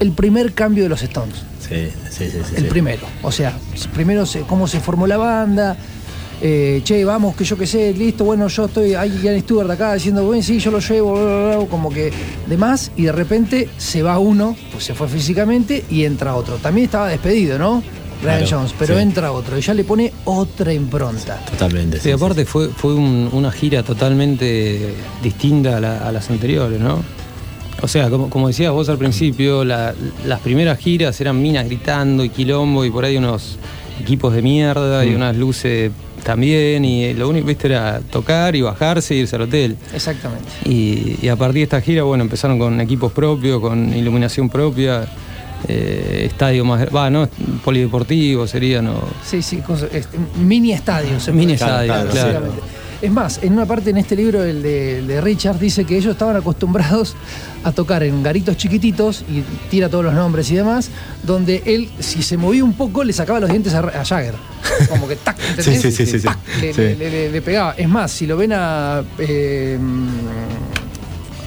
el 0.00 0.12
primer 0.12 0.52
cambio 0.54 0.84
de 0.84 0.88
los 0.88 1.02
Stones. 1.02 1.36
Sí, 1.60 1.88
sí, 2.10 2.30
sí, 2.30 2.38
sí, 2.48 2.54
El 2.56 2.62
sí. 2.64 2.68
primero. 2.70 3.02
O 3.22 3.32
sea, 3.32 3.52
primero 3.92 4.24
se- 4.24 4.42
cómo 4.42 4.66
se 4.68 4.80
formó 4.80 5.06
la 5.06 5.16
banda. 5.16 5.76
Eh, 6.42 6.80
che, 6.84 7.04
vamos, 7.04 7.34
que 7.34 7.44
yo 7.44 7.56
qué 7.56 7.66
sé, 7.66 7.92
listo, 7.94 8.24
bueno, 8.24 8.48
yo 8.48 8.66
estoy, 8.66 8.94
hay 8.94 9.18
Ian 9.22 9.40
Stewart 9.40 9.70
acá 9.70 9.94
diciendo, 9.94 10.24
bueno, 10.24 10.42
sí, 10.42 10.58
yo 10.58 10.70
lo 10.70 10.80
llevo, 10.80 11.14
bla, 11.14 11.22
bla, 11.24 11.56
bla, 11.58 11.66
como 11.68 11.90
que 11.90 12.12
demás, 12.46 12.90
y 12.96 13.04
de 13.04 13.12
repente 13.12 13.68
se 13.78 14.02
va 14.02 14.18
uno, 14.18 14.56
pues 14.72 14.84
se 14.84 14.94
fue 14.94 15.08
físicamente, 15.08 15.84
y 15.90 16.04
entra 16.04 16.34
otro. 16.34 16.56
También 16.56 16.84
estaba 16.86 17.08
despedido, 17.08 17.58
¿no? 17.58 17.82
Brian 18.22 18.38
Claro, 18.40 18.46
Jones, 18.60 18.74
pero 18.78 18.94
sí. 18.96 19.02
entra 19.02 19.30
otro, 19.32 19.58
y 19.58 19.60
ya 19.60 19.74
le 19.74 19.84
pone 19.84 20.12
otra 20.24 20.72
impronta. 20.72 21.36
Totalmente. 21.50 22.00
Sí, 22.00 22.10
aparte 22.10 22.44
fue, 22.46 22.68
fue 22.68 22.94
un- 22.94 23.28
una 23.32 23.50
gira 23.52 23.82
totalmente 23.82 24.94
distinta 25.22 25.76
a, 25.76 25.80
la- 25.80 25.98
a 25.98 26.12
las 26.12 26.30
anteriores, 26.30 26.80
¿no? 26.80 27.02
O 27.82 27.88
sea, 27.88 28.08
como, 28.08 28.30
como 28.30 28.48
decías 28.48 28.72
vos 28.72 28.88
al 28.88 28.96
principio, 28.96 29.64
la- 29.64 29.94
las 30.26 30.40
primeras 30.40 30.78
giras 30.78 31.20
eran 31.20 31.40
minas 31.42 31.66
gritando 31.66 32.24
y 32.24 32.30
quilombo 32.30 32.84
y 32.86 32.90
por 32.90 33.04
ahí 33.04 33.18
unos 33.18 33.58
equipos 34.00 34.32
de 34.34 34.40
mierda 34.42 35.04
y 35.04 35.10
Mm. 35.10 35.16
unas 35.16 35.36
luces 35.36 35.90
también 36.26 36.84
y 36.84 37.14
lo 37.14 37.28
único 37.28 37.46
viste 37.46 37.68
era 37.68 38.00
tocar 38.10 38.54
y 38.56 38.60
bajarse 38.60 39.14
e 39.14 39.18
irse 39.18 39.36
al 39.36 39.42
hotel. 39.42 39.76
Exactamente. 39.94 40.48
Y, 40.64 41.18
y 41.22 41.28
a 41.28 41.36
partir 41.36 41.58
de 41.60 41.62
esta 41.62 41.80
gira, 41.80 42.02
bueno, 42.02 42.24
empezaron 42.24 42.58
con 42.58 42.80
equipos 42.80 43.12
propios, 43.12 43.60
con 43.60 43.96
iluminación 43.96 44.50
propia, 44.50 45.06
eh, 45.68 46.24
estadio 46.28 46.64
más, 46.64 46.86
va, 46.94 47.08
no, 47.10 47.28
polideportivo 47.64 48.46
sería, 48.46 48.82
¿no? 48.82 48.94
Sí, 49.24 49.40
sí, 49.40 49.58
cosa- 49.58 49.88
este, 49.92 50.18
mini 50.42 50.72
estadio. 50.72 51.18
se 51.20 51.32
Mini 51.32 51.56
puede 51.56 51.70
decir. 51.72 51.90
estadio, 51.94 52.10
claro, 52.10 52.30
claro. 52.40 52.52
Es 53.02 53.10
más, 53.12 53.40
en 53.42 53.52
una 53.52 53.66
parte 53.66 53.90
en 53.90 53.98
este 53.98 54.16
libro, 54.16 54.42
el 54.42 54.62
de, 54.62 54.98
el 55.00 55.06
de 55.06 55.20
Richard, 55.20 55.58
dice 55.58 55.84
que 55.84 55.96
ellos 55.98 56.12
estaban 56.12 56.34
acostumbrados 56.34 57.14
a 57.62 57.72
tocar 57.72 58.02
en 58.02 58.22
garitos 58.22 58.56
chiquititos, 58.56 59.22
y 59.28 59.42
tira 59.70 59.88
todos 59.90 60.04
los 60.04 60.14
nombres 60.14 60.50
y 60.50 60.54
demás, 60.54 60.88
donde 61.22 61.62
él, 61.66 61.90
si 61.98 62.22
se 62.22 62.36
movía 62.38 62.64
un 62.64 62.72
poco, 62.72 63.04
le 63.04 63.12
sacaba 63.12 63.38
los 63.38 63.50
dientes 63.50 63.74
a, 63.74 63.80
a 63.80 64.04
Jagger. 64.04 64.34
Como 64.88 65.06
que 65.08 65.16
tac, 65.16 65.36
¿entendés? 65.50 65.82
Sí, 65.82 65.90
sí, 65.90 65.92
sí, 65.92 66.06
sí, 66.06 66.18
sí. 66.20 66.24
Tac, 66.26 66.38
Le, 66.60 66.72
Sí. 66.72 66.80
le- 66.80 66.96
le- 66.96 67.30
le 67.32 67.42
pegaba. 67.42 67.74
Es 67.76 67.88
más, 67.88 68.10
si 68.12 68.26
lo 68.26 68.36
ven 68.36 68.52
a, 68.54 69.02
eh, 69.18 69.78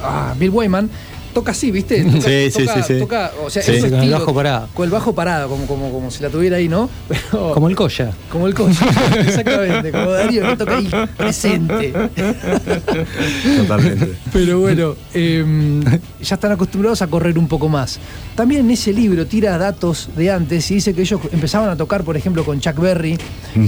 a 0.03 0.33
Bill 0.37 0.49
Wyman, 0.51 0.89
toca 1.33 1.51
así, 1.51 1.71
¿viste? 1.71 2.03
Toca, 2.03 2.21
Sí, 2.21 2.51
sí, 2.51 2.65
toca- 2.65 2.83
sí, 2.83 2.93
sí. 2.93 2.99
toca- 2.99 3.31
o 3.45 3.49
sea, 3.49 3.61
Sí. 3.63 3.71
es 3.71 3.77
su 3.77 3.83
Con 3.83 3.93
el 3.93 3.99
estilo, 3.99 4.19
bajo 4.19 4.33
parado. 4.33 4.67
Con 4.73 4.85
el 4.85 4.91
bajo 4.91 5.13
parado, 5.15 5.49
como, 5.49 5.65
como, 5.67 5.91
como 5.91 6.11
si 6.11 6.23
la 6.23 6.29
tuviera 6.29 6.57
ahí, 6.57 6.67
¿no? 6.67 6.89
Pero- 7.07 7.51
Como 7.53 7.69
el 7.69 7.75
Coya. 7.75 8.11
como 8.31 8.47
el 8.47 8.53
coche, 8.53 8.77
exactamente, 9.19 9.91
como 9.91 10.11
Darío 10.11 10.47
que 10.49 10.55
toca 10.57 10.77
ahí 10.77 10.89
presente. 11.17 11.93
Totalmente. 13.57 14.13
Pero 14.33 14.59
bueno, 14.59 14.95
em, 15.13 15.81
ya 16.21 16.35
están 16.35 16.51
acostumbrados 16.51 17.01
a 17.01 17.07
correr 17.07 17.37
un 17.37 17.47
poco 17.47 17.69
más. 17.69 17.99
También 18.35 18.61
en 18.65 18.71
ese 18.71 18.93
libro 18.93 19.25
tira 19.25 19.57
datos 19.57 20.09
de 20.15 20.31
antes 20.31 20.69
y 20.71 20.75
dice 20.75 20.93
que 20.93 21.01
ellos 21.01 21.19
empezaban 21.31 21.69
a 21.69 21.75
tocar, 21.75 22.03
por 22.03 22.15
ejemplo, 22.17 22.43
con 22.45 22.59
Chuck 22.59 22.77
Berry, 22.79 23.17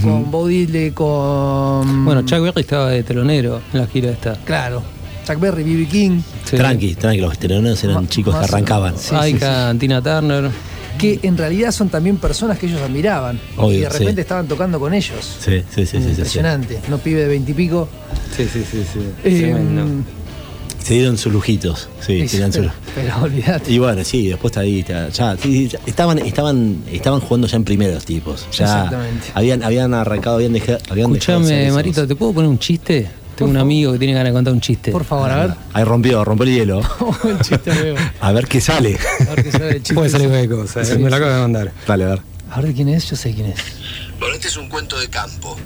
con 0.04 0.32
Bo 0.32 0.48
Diddley, 0.48 0.92
con. 0.92 2.06
Bueno, 2.06 2.22
Chuck 2.24 2.40
Berry 2.42 2.62
estaba 2.62 2.90
de 2.90 3.04
telonero 3.04 3.62
en 3.74 3.80
la 3.80 3.88
gira 3.88 4.12
esta. 4.12 4.34
Claro, 4.46 4.82
Chuck 5.32 5.42
Berry, 5.42 5.64
B.B. 5.64 5.88
King, 5.88 6.22
Sí. 6.46 6.56
Tranqui, 6.58 6.96
tranqui, 6.96 7.22
los 7.22 7.32
veteranos 7.32 7.84
eran 7.84 8.04
Ma- 8.04 8.10
chicos 8.10 8.36
que 8.36 8.44
arrancaban. 8.44 8.96
Sí, 8.98 9.10
sí, 9.10 9.16
Aika, 9.16 9.74
Tina 9.80 10.02
Turner. 10.02 10.50
que 10.98 11.20
en 11.24 11.38
realidad 11.38 11.72
son 11.72 11.90
también 11.90 12.18
personas 12.18 12.60
que 12.60 12.66
ellos 12.68 12.82
admiraban. 12.82 13.40
Obvio, 13.58 13.78
y 13.78 13.82
de 13.82 13.90
repente 13.90 14.16
sí. 14.16 14.22
estaban 14.22 14.48
tocando 14.48 14.80
con 14.80 14.94
ellos. 14.94 15.38
Sí, 15.40 15.64
sí, 15.74 15.86
sí, 15.86 15.86
sí, 15.86 15.86
sí, 15.86 16.04
sí. 16.04 16.10
Impresionante. 16.10 16.80
No 16.90 16.98
pibe 16.98 17.22
de 17.22 17.28
veintipico. 17.30 17.88
Sí, 18.36 18.46
sí, 18.52 18.64
sí, 18.70 18.84
sí. 18.92 19.00
Tremendo. 19.24 20.04
Se 20.84 20.96
dieron 20.96 21.18
sus 21.18 21.32
lujitos. 21.32 21.88
Sí, 22.06 22.28
se 22.28 22.38
dieron 22.38 22.52
sus 22.52 22.64
pero, 22.64 22.74
pero 23.14 23.24
olvídate. 23.24 23.72
Y 23.72 23.80
bueno, 23.80 24.04
sí, 24.04 24.28
después 24.28 24.52
está 24.52 24.62
ahí, 24.62 24.84
ya, 24.88 25.10
ya, 25.10 25.38
sí, 25.38 25.44
sí, 25.54 25.68
ya, 25.70 25.80
estaban, 25.86 26.20
estaban, 26.20 26.84
estaban 26.92 27.20
jugando 27.22 27.48
ya 27.48 27.56
en 27.58 27.64
primero 27.64 27.94
los 27.94 28.04
tipos. 28.06 28.48
Ya 28.52 28.66
Exactamente. 28.66 29.28
habían, 29.36 29.64
habían 29.64 29.94
arrancado, 29.94 30.36
habían 30.38 30.54
dejado, 30.54 30.80
habían 30.90 31.14
dejado 31.14 31.40
Escuchame. 31.40 31.72
Marito, 31.72 32.06
¿te 32.08 32.16
puedo 32.16 32.34
poner 32.34 32.50
un 32.50 32.60
chiste? 32.60 33.08
Tengo 33.36 33.52
un 33.52 33.58
amigo 33.58 33.94
que 33.94 34.00
tiene 34.00 34.14
ganas 34.14 34.32
de 34.32 34.34
contar 34.34 34.54
un 34.54 34.62
chiste. 34.62 34.92
Por 34.92 35.04
favor, 35.04 35.30
a 35.32 35.36
ver. 35.48 35.56
Ahí 35.74 35.84
rompió, 35.84 36.24
rompió 36.24 36.44
el 36.44 36.54
hielo. 36.54 36.82
el 37.24 37.40
chiste 37.40 37.72
veo. 37.72 37.96
A 38.20 38.32
ver 38.32 38.48
qué 38.48 38.62
sale. 38.62 38.98
A 39.30 39.36
ver 39.36 39.44
qué 39.44 39.52
sale 39.52 39.70
el 39.70 39.76
chiste. 39.78 39.94
Puede 39.94 40.10
salir 40.10 40.28
cualquier 40.30 40.60
cosa, 40.60 40.86
Sí, 40.86 40.98
me 40.98 41.10
lo 41.10 41.16
acabo 41.16 41.32
de 41.32 41.40
mandar. 41.40 41.72
Dale, 41.88 42.04
a 42.04 42.08
ver. 42.08 42.22
A 42.52 42.62
ver 42.62 42.74
quién 42.74 42.90
es, 42.90 43.10
yo 43.10 43.16
sé 43.16 43.34
quién 43.34 43.48
es. 43.48 43.60
Bueno, 44.20 44.36
este 44.36 44.50
es 44.50 44.58
un 44.58 44.70
cuento 44.70 45.00
de 45.00 45.10
campo. 45.10 45.58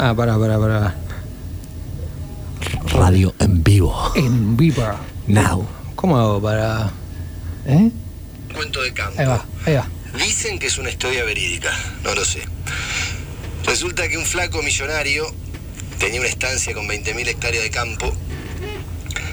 Ah, 0.00 0.14
pará, 0.14 0.38
pará, 0.38 0.60
pará. 0.60 0.94
Radio 2.92 3.34
en 3.40 3.64
vivo. 3.64 4.12
En 4.14 4.56
Viva. 4.56 4.96
Now. 5.26 5.66
¿Cómo 5.96 6.16
hago 6.16 6.40
para.? 6.40 6.90
¿Eh? 7.66 7.90
Cuento 8.54 8.80
de 8.80 8.92
campo. 8.92 9.20
Ahí 9.20 9.26
va, 9.26 9.44
ahí 9.66 9.74
va. 9.74 9.88
Dicen 10.16 10.58
que 10.58 10.68
es 10.68 10.78
una 10.78 10.90
historia 10.90 11.24
verídica, 11.24 11.70
no 12.04 12.14
lo 12.14 12.24
sé. 12.24 12.42
Resulta 13.68 14.08
que 14.08 14.16
un 14.16 14.24
flaco 14.24 14.62
millonario 14.62 15.30
tenía 15.98 16.20
una 16.20 16.28
estancia 16.28 16.72
con 16.72 16.88
20.000 16.88 17.28
hectáreas 17.28 17.62
de 17.62 17.70
campo. 17.70 18.10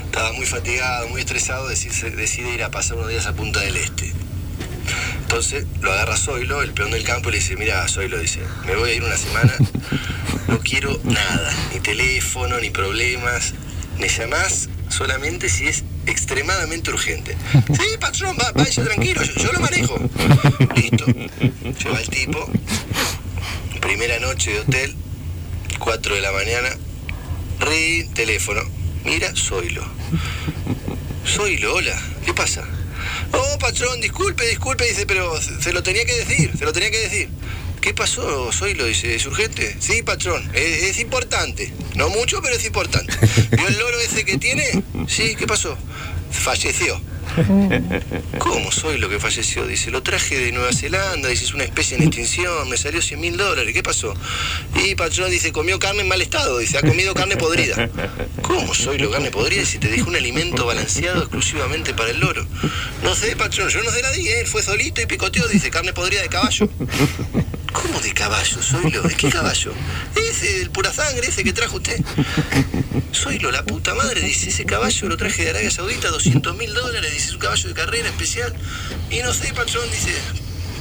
Estaba 0.03 0.33
muy 0.33 0.45
fatigado, 0.45 1.07
muy 1.07 1.21
estresado, 1.21 1.69
decide, 1.69 2.53
ir 2.53 2.61
a 2.63 2.69
pasar 2.69 2.97
unos 2.97 3.09
días 3.09 3.27
a 3.27 3.33
Punta 3.33 3.61
del 3.61 3.77
Este. 3.77 4.11
Entonces 5.21 5.65
lo 5.79 5.91
agarra 5.91 6.17
Zoilo, 6.17 6.61
el 6.61 6.73
peón 6.73 6.91
del 6.91 7.03
campo, 7.03 7.29
y 7.29 7.31
le 7.31 7.37
dice, 7.37 7.55
mira, 7.55 7.87
Zoilo, 7.87 8.19
dice, 8.19 8.41
me 8.65 8.75
voy 8.75 8.89
a 8.89 8.93
ir 8.93 9.03
una 9.03 9.17
semana, 9.17 9.53
no 10.49 10.59
quiero 10.59 10.99
nada, 11.05 11.53
ni 11.73 11.79
teléfono, 11.79 12.59
ni 12.59 12.69
problemas, 12.71 13.53
me 13.97 14.09
llamás 14.09 14.67
solamente 14.89 15.47
si 15.47 15.67
es 15.67 15.85
extremadamente 16.07 16.91
urgente. 16.91 17.37
Sí, 17.67 17.97
patrón, 18.01 18.37
va, 18.37 18.51
tranquilo, 18.53 19.23
yo, 19.23 19.33
yo 19.33 19.51
lo 19.53 19.59
manejo. 19.61 19.97
Listo. 20.75 21.05
Lleva 21.05 21.99
el 21.99 22.09
tipo, 22.09 22.49
primera 23.85 24.19
noche 24.19 24.51
de 24.51 24.59
hotel, 24.61 24.95
4 25.77 26.15
de 26.15 26.21
la 26.21 26.31
mañana, 26.31 26.69
re 27.59 28.09
teléfono. 28.15 28.61
Mira, 29.03 29.31
Zoilo. 29.35 29.85
Zoilo, 31.23 31.75
hola, 31.75 31.95
¿qué 32.25 32.33
pasa? 32.33 32.67
Oh, 33.31 33.59
patrón, 33.59 34.01
disculpe, 34.01 34.43
disculpe, 34.47 34.85
dice, 34.85 35.05
pero 35.05 35.39
se 35.39 35.71
lo 35.71 35.83
tenía 35.83 36.03
que 36.03 36.15
decir, 36.15 36.51
se 36.57 36.65
lo 36.65 36.73
tenía 36.73 36.89
que 36.89 36.99
decir. 36.99 37.29
¿Qué 37.79 37.93
pasó, 37.93 38.51
Zoilo? 38.51 38.85
Dice, 38.85 39.13
¿es 39.13 39.25
urgente? 39.27 39.77
Sí, 39.79 40.01
patrón, 40.01 40.49
es, 40.55 40.83
es 40.85 40.99
importante. 40.99 41.71
No 41.93 42.09
mucho, 42.09 42.41
pero 42.41 42.55
es 42.55 42.65
importante. 42.65 43.13
¿Vio 43.51 43.67
el 43.67 43.77
loro 43.77 43.99
ese 43.99 44.25
que 44.25 44.39
tiene? 44.39 44.81
Sí, 45.07 45.35
¿qué 45.35 45.45
pasó? 45.45 45.77
Falleció. 46.31 46.99
¿Cómo 48.39 48.71
soy 48.71 48.97
lo 48.97 49.09
que 49.09 49.19
falleció? 49.19 49.65
Dice, 49.65 49.91
lo 49.91 50.01
traje 50.03 50.37
de 50.37 50.51
Nueva 50.51 50.71
Zelanda, 50.71 51.29
dice, 51.29 51.45
es 51.45 51.53
una 51.53 51.63
especie 51.63 51.97
en 51.97 52.03
extinción, 52.03 52.69
me 52.69 52.77
salió 52.77 53.01
100 53.01 53.19
mil 53.19 53.37
dólares, 53.37 53.73
¿qué 53.73 53.83
pasó? 53.83 54.13
Y 54.75 54.95
patrón 54.95 55.29
dice, 55.29 55.51
comió 55.51 55.79
carne 55.79 56.01
en 56.01 56.07
mal 56.07 56.21
estado, 56.21 56.57
dice, 56.59 56.77
ha 56.77 56.81
comido 56.81 57.13
carne 57.13 57.37
podrida. 57.37 57.89
¿Cómo 58.41 58.73
soy 58.73 58.97
lo 58.97 59.11
carne 59.11 59.31
podrida 59.31 59.65
si 59.65 59.79
te 59.79 59.87
dejó 59.87 60.09
un 60.09 60.15
alimento 60.15 60.65
balanceado 60.65 61.21
exclusivamente 61.21 61.93
para 61.93 62.11
el 62.11 62.19
loro? 62.19 62.45
No 63.03 63.15
sé, 63.15 63.35
patrón, 63.35 63.69
yo 63.69 63.83
no 63.83 63.91
se 63.91 64.01
la 64.01 64.11
di, 64.11 64.27
él 64.27 64.47
fue 64.47 64.63
solito 64.63 65.01
y 65.01 65.05
picoteó, 65.05 65.47
dice, 65.47 65.69
carne 65.69 65.93
podrida 65.93 66.21
de 66.21 66.29
caballo. 66.29 66.69
¿Cómo 67.75 67.99
de 67.99 68.13
caballo, 68.13 68.61
Zoilo? 68.61 69.01
¿De 69.01 69.15
qué 69.15 69.29
caballo? 69.29 69.73
Ese, 70.15 70.61
el 70.61 70.71
pura 70.71 70.93
sangre, 70.93 71.27
ese 71.27 71.43
que 71.43 71.51
trajo 71.51 71.75
usted. 71.75 71.99
Zoilo, 73.13 73.51
la 73.51 73.65
puta 73.65 73.93
madre, 73.93 74.21
dice, 74.21 74.49
ese 74.49 74.65
caballo 74.65 75.09
lo 75.09 75.17
traje 75.17 75.43
de 75.43 75.49
Arabia 75.49 75.69
Saudita, 75.69 76.09
200 76.09 76.55
mil 76.55 76.73
dólares, 76.73 77.11
dice, 77.11 77.24
es 77.27 77.33
un 77.33 77.39
caballo 77.39 77.67
de 77.67 77.73
carrera 77.73 78.09
especial. 78.09 78.53
Y 79.09 79.19
no 79.19 79.33
sé, 79.33 79.53
patrón, 79.53 79.89
dice, 79.91 80.13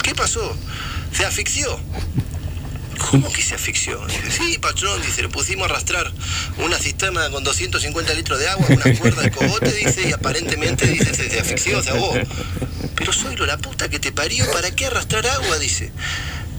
¿qué 0.03 0.15
pasó? 0.15 0.57
Se 1.13 1.25
asfixió. 1.25 1.79
¿Cómo 3.11 3.31
que 3.33 3.43
se 3.43 3.55
asfixió? 3.55 4.01
Sí, 4.31 4.59
patrón, 4.59 5.01
dice, 5.03 5.23
le 5.23 5.29
pusimos 5.29 5.69
a 5.69 5.71
arrastrar 5.71 6.11
una 6.59 6.79
cisterna 6.79 7.29
con 7.31 7.45
250 7.45 8.15
litros 8.15 8.39
de 8.39 8.49
agua, 8.49 8.67
una 8.69 8.99
cuerda 8.99 9.23
de 9.23 9.31
cogote, 9.31 9.73
dice, 9.73 10.09
y 10.09 10.13
aparentemente, 10.13 10.87
dice, 10.87 11.15
se, 11.15 11.29
se 11.29 11.41
asfixió, 11.41 11.83
se 11.83 11.91
ahogó. 11.91 12.15
Pero 12.95 13.13
Zoilo, 13.13 13.47
la 13.47 13.59
puta 13.59 13.89
que 13.89 13.99
te 13.99 14.13
parió, 14.13 14.51
¿para 14.53 14.71
qué 14.71 14.87
arrastrar 14.87 15.27
agua? 15.27 15.59
Dice. 15.59 15.93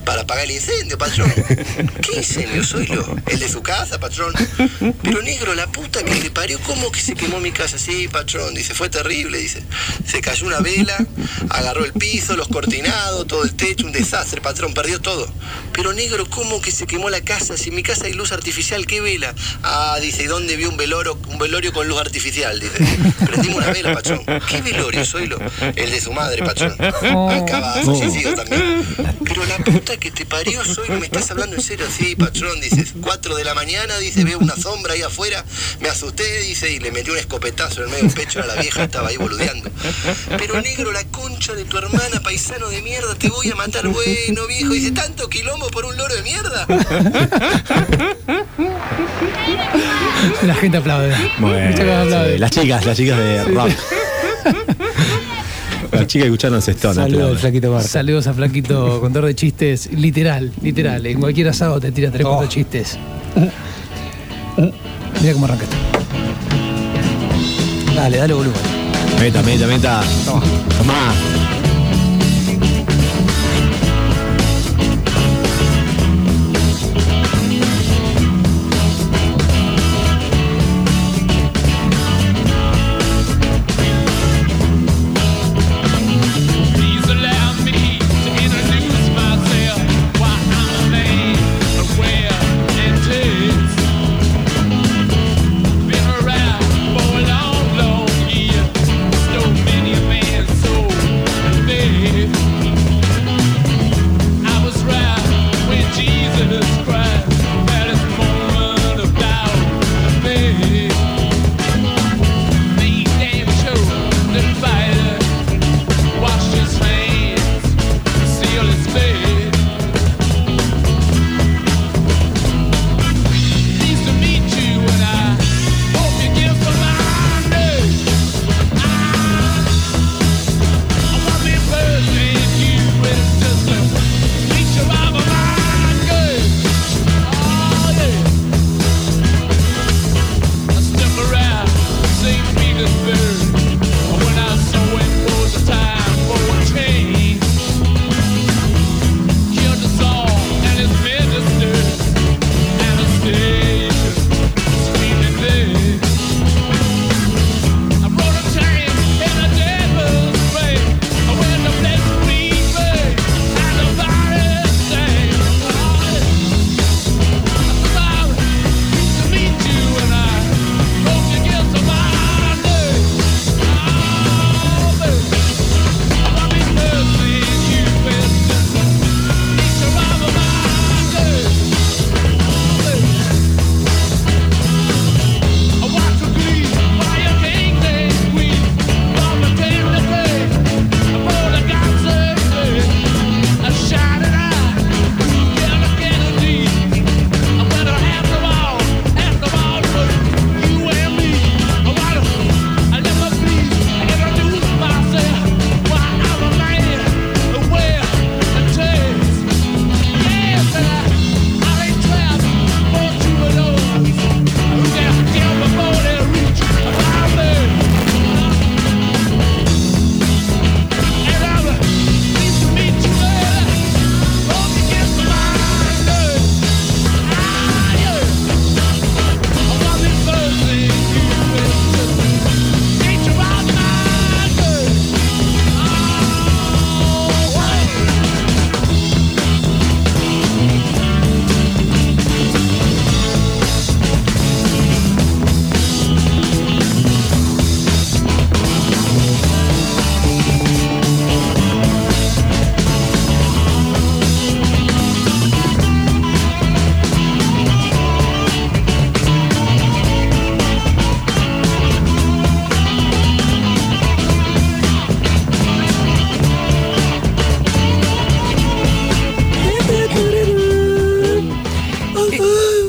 Para 0.06 0.22
apagar 0.22 0.44
el 0.44 0.52
incendio, 0.52 0.96
patrón. 0.96 1.30
¿Qué 2.00 2.18
incendio, 2.18 2.64
Zoilo? 2.64 3.04
¿El 3.26 3.40
de 3.40 3.48
su 3.48 3.60
casa, 3.60 3.98
patrón? 3.98 4.32
Pero 5.02 5.20
negro, 5.20 5.54
la 5.54 5.66
puta 5.66 6.02
que 6.04 6.14
te 6.14 6.30
parió, 6.30 6.60
¿cómo 6.60 6.92
que 6.92 7.00
se 7.00 7.14
quemó 7.14 7.40
mi 7.40 7.50
casa? 7.50 7.76
Sí, 7.76 8.06
patrón, 8.06 8.54
dice, 8.54 8.72
fue 8.72 8.88
terrible, 8.88 9.38
dice. 9.38 9.62
Se 10.06 10.20
cayó 10.20 10.46
una 10.46 10.60
vela, 10.60 10.96
agarró 11.50 11.84
el 11.84 11.92
piso, 11.92 12.36
los 12.36 12.46
cortinados, 12.46 13.26
todo 13.26 13.42
el 13.42 13.54
techo, 13.54 13.84
un 13.84 13.92
desastre, 13.92 14.40
patrón, 14.40 14.72
perdió 14.72 15.00
todo. 15.00 15.28
Pero 15.72 15.92
negro, 15.92 16.24
¿cómo 16.30 16.60
que 16.60 16.70
se 16.70 16.86
quemó 16.86 17.10
la 17.10 17.20
casa? 17.20 17.56
Si 17.56 17.70
en 17.70 17.74
mi 17.74 17.82
casa 17.82 18.06
hay 18.06 18.12
luz 18.12 18.30
artificial, 18.30 18.86
¿qué 18.86 19.00
vela? 19.00 19.34
Ah, 19.64 19.98
dice, 20.00 20.22
¿y 20.22 20.26
dónde 20.26 20.54
vio 20.56 20.70
un 20.70 20.76
velorio, 20.76 21.18
un 21.28 21.38
velorio 21.38 21.72
con 21.72 21.88
luz 21.88 22.00
artificial? 22.00 22.60
Dice, 22.60 22.78
prendimos 23.26 23.56
una 23.56 23.72
vela, 23.72 23.92
patrón. 23.92 24.24
¿Qué 24.48 24.62
velorio, 24.62 25.04
Zoilo? 25.04 25.38
El 25.74 25.90
de 25.90 26.00
su 26.00 26.12
madre, 26.12 26.44
patrón. 26.44 26.76
Acaba, 26.80 27.74
fallecido 27.82 28.34
también. 28.34 28.86
Pero 29.24 29.44
la 29.46 29.58
puta 29.58 29.95
que 29.98 30.10
te 30.10 30.26
parió, 30.26 30.64
Zoilo, 30.64 30.98
¿me 30.98 31.06
estás 31.06 31.30
hablando 31.30 31.56
en 31.56 31.62
serio? 31.62 31.86
Sí, 31.96 32.16
patrón, 32.16 32.60
dices, 32.60 32.94
4 33.00 33.36
de 33.36 33.44
la 33.44 33.54
mañana, 33.54 33.98
dice, 33.98 34.24
veo 34.24 34.38
una 34.38 34.56
sombra 34.56 34.94
ahí 34.94 35.02
afuera, 35.02 35.44
me 35.80 35.88
asusté, 35.88 36.40
dice, 36.40 36.72
y 36.72 36.78
le 36.78 36.90
metí 36.92 37.10
un 37.10 37.18
escopetazo 37.18 37.82
en 37.82 37.84
el 37.84 37.90
medio 37.90 38.04
del 38.04 38.14
pecho 38.14 38.42
a 38.42 38.46
la 38.46 38.54
vieja, 38.56 38.84
estaba 38.84 39.08
ahí 39.08 39.16
boludeando. 39.16 39.70
Pero 40.38 40.60
negro, 40.60 40.92
la 40.92 41.04
concha 41.04 41.54
de 41.54 41.64
tu 41.64 41.78
hermana, 41.78 42.20
paisano 42.22 42.68
de 42.68 42.82
mierda, 42.82 43.14
te 43.14 43.28
voy 43.28 43.50
a 43.50 43.54
matar, 43.54 43.88
bueno, 43.88 44.46
viejo, 44.46 44.72
dice, 44.72 44.92
tanto 44.92 45.28
quilombo 45.28 45.68
por 45.68 45.84
un 45.84 45.96
loro 45.96 46.14
de 46.14 46.22
mierda. 46.22 46.66
La 50.42 50.54
gente 50.54 50.78
aplaude. 50.78 51.14
Bueno, 51.38 51.70
Muchas 51.70 51.84
gracias, 51.86 52.06
aplaude. 52.06 52.32
sí, 52.34 52.38
las 52.38 52.50
chicas, 52.50 52.86
las 52.86 52.96
chicas 52.96 53.18
de 53.18 53.44
rap. 53.44 53.70
Las 56.00 56.06
chicas 56.06 56.26
escucharon 56.26 56.58
ese 56.58 56.70
Stone. 56.72 56.94
Saludos 56.94 57.40
flaquito 57.40 57.70
Barta. 57.72 57.88
Saludos 57.88 58.26
a 58.26 58.34
Flaquito, 58.34 59.00
contador 59.00 59.28
de 59.28 59.34
chistes, 59.34 59.90
literal, 59.92 60.52
literal. 60.62 61.04
En 61.06 61.20
cualquier 61.20 61.48
asado 61.48 61.80
te 61.80 61.90
tira 61.92 62.10
tres 62.10 62.24
Oh. 62.24 62.30
cuatro 62.30 62.48
chistes. 62.48 62.98
Mira 65.20 65.32
cómo 65.32 65.44
arranca 65.46 65.64
esto. 65.64 65.76
Dale, 67.94 68.16
dale 68.18 68.34
volumen. 68.34 68.60
Meta, 69.20 69.42
meta, 69.42 69.66
meta. 69.66 70.02
Tomá. 70.78 71.12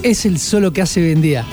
Es 0.07 0.25
el 0.25 0.39
solo 0.39 0.71
que 0.71 0.81
hace 0.81 1.01
hoy 1.03 1.11
en 1.11 1.21
día. 1.21 1.45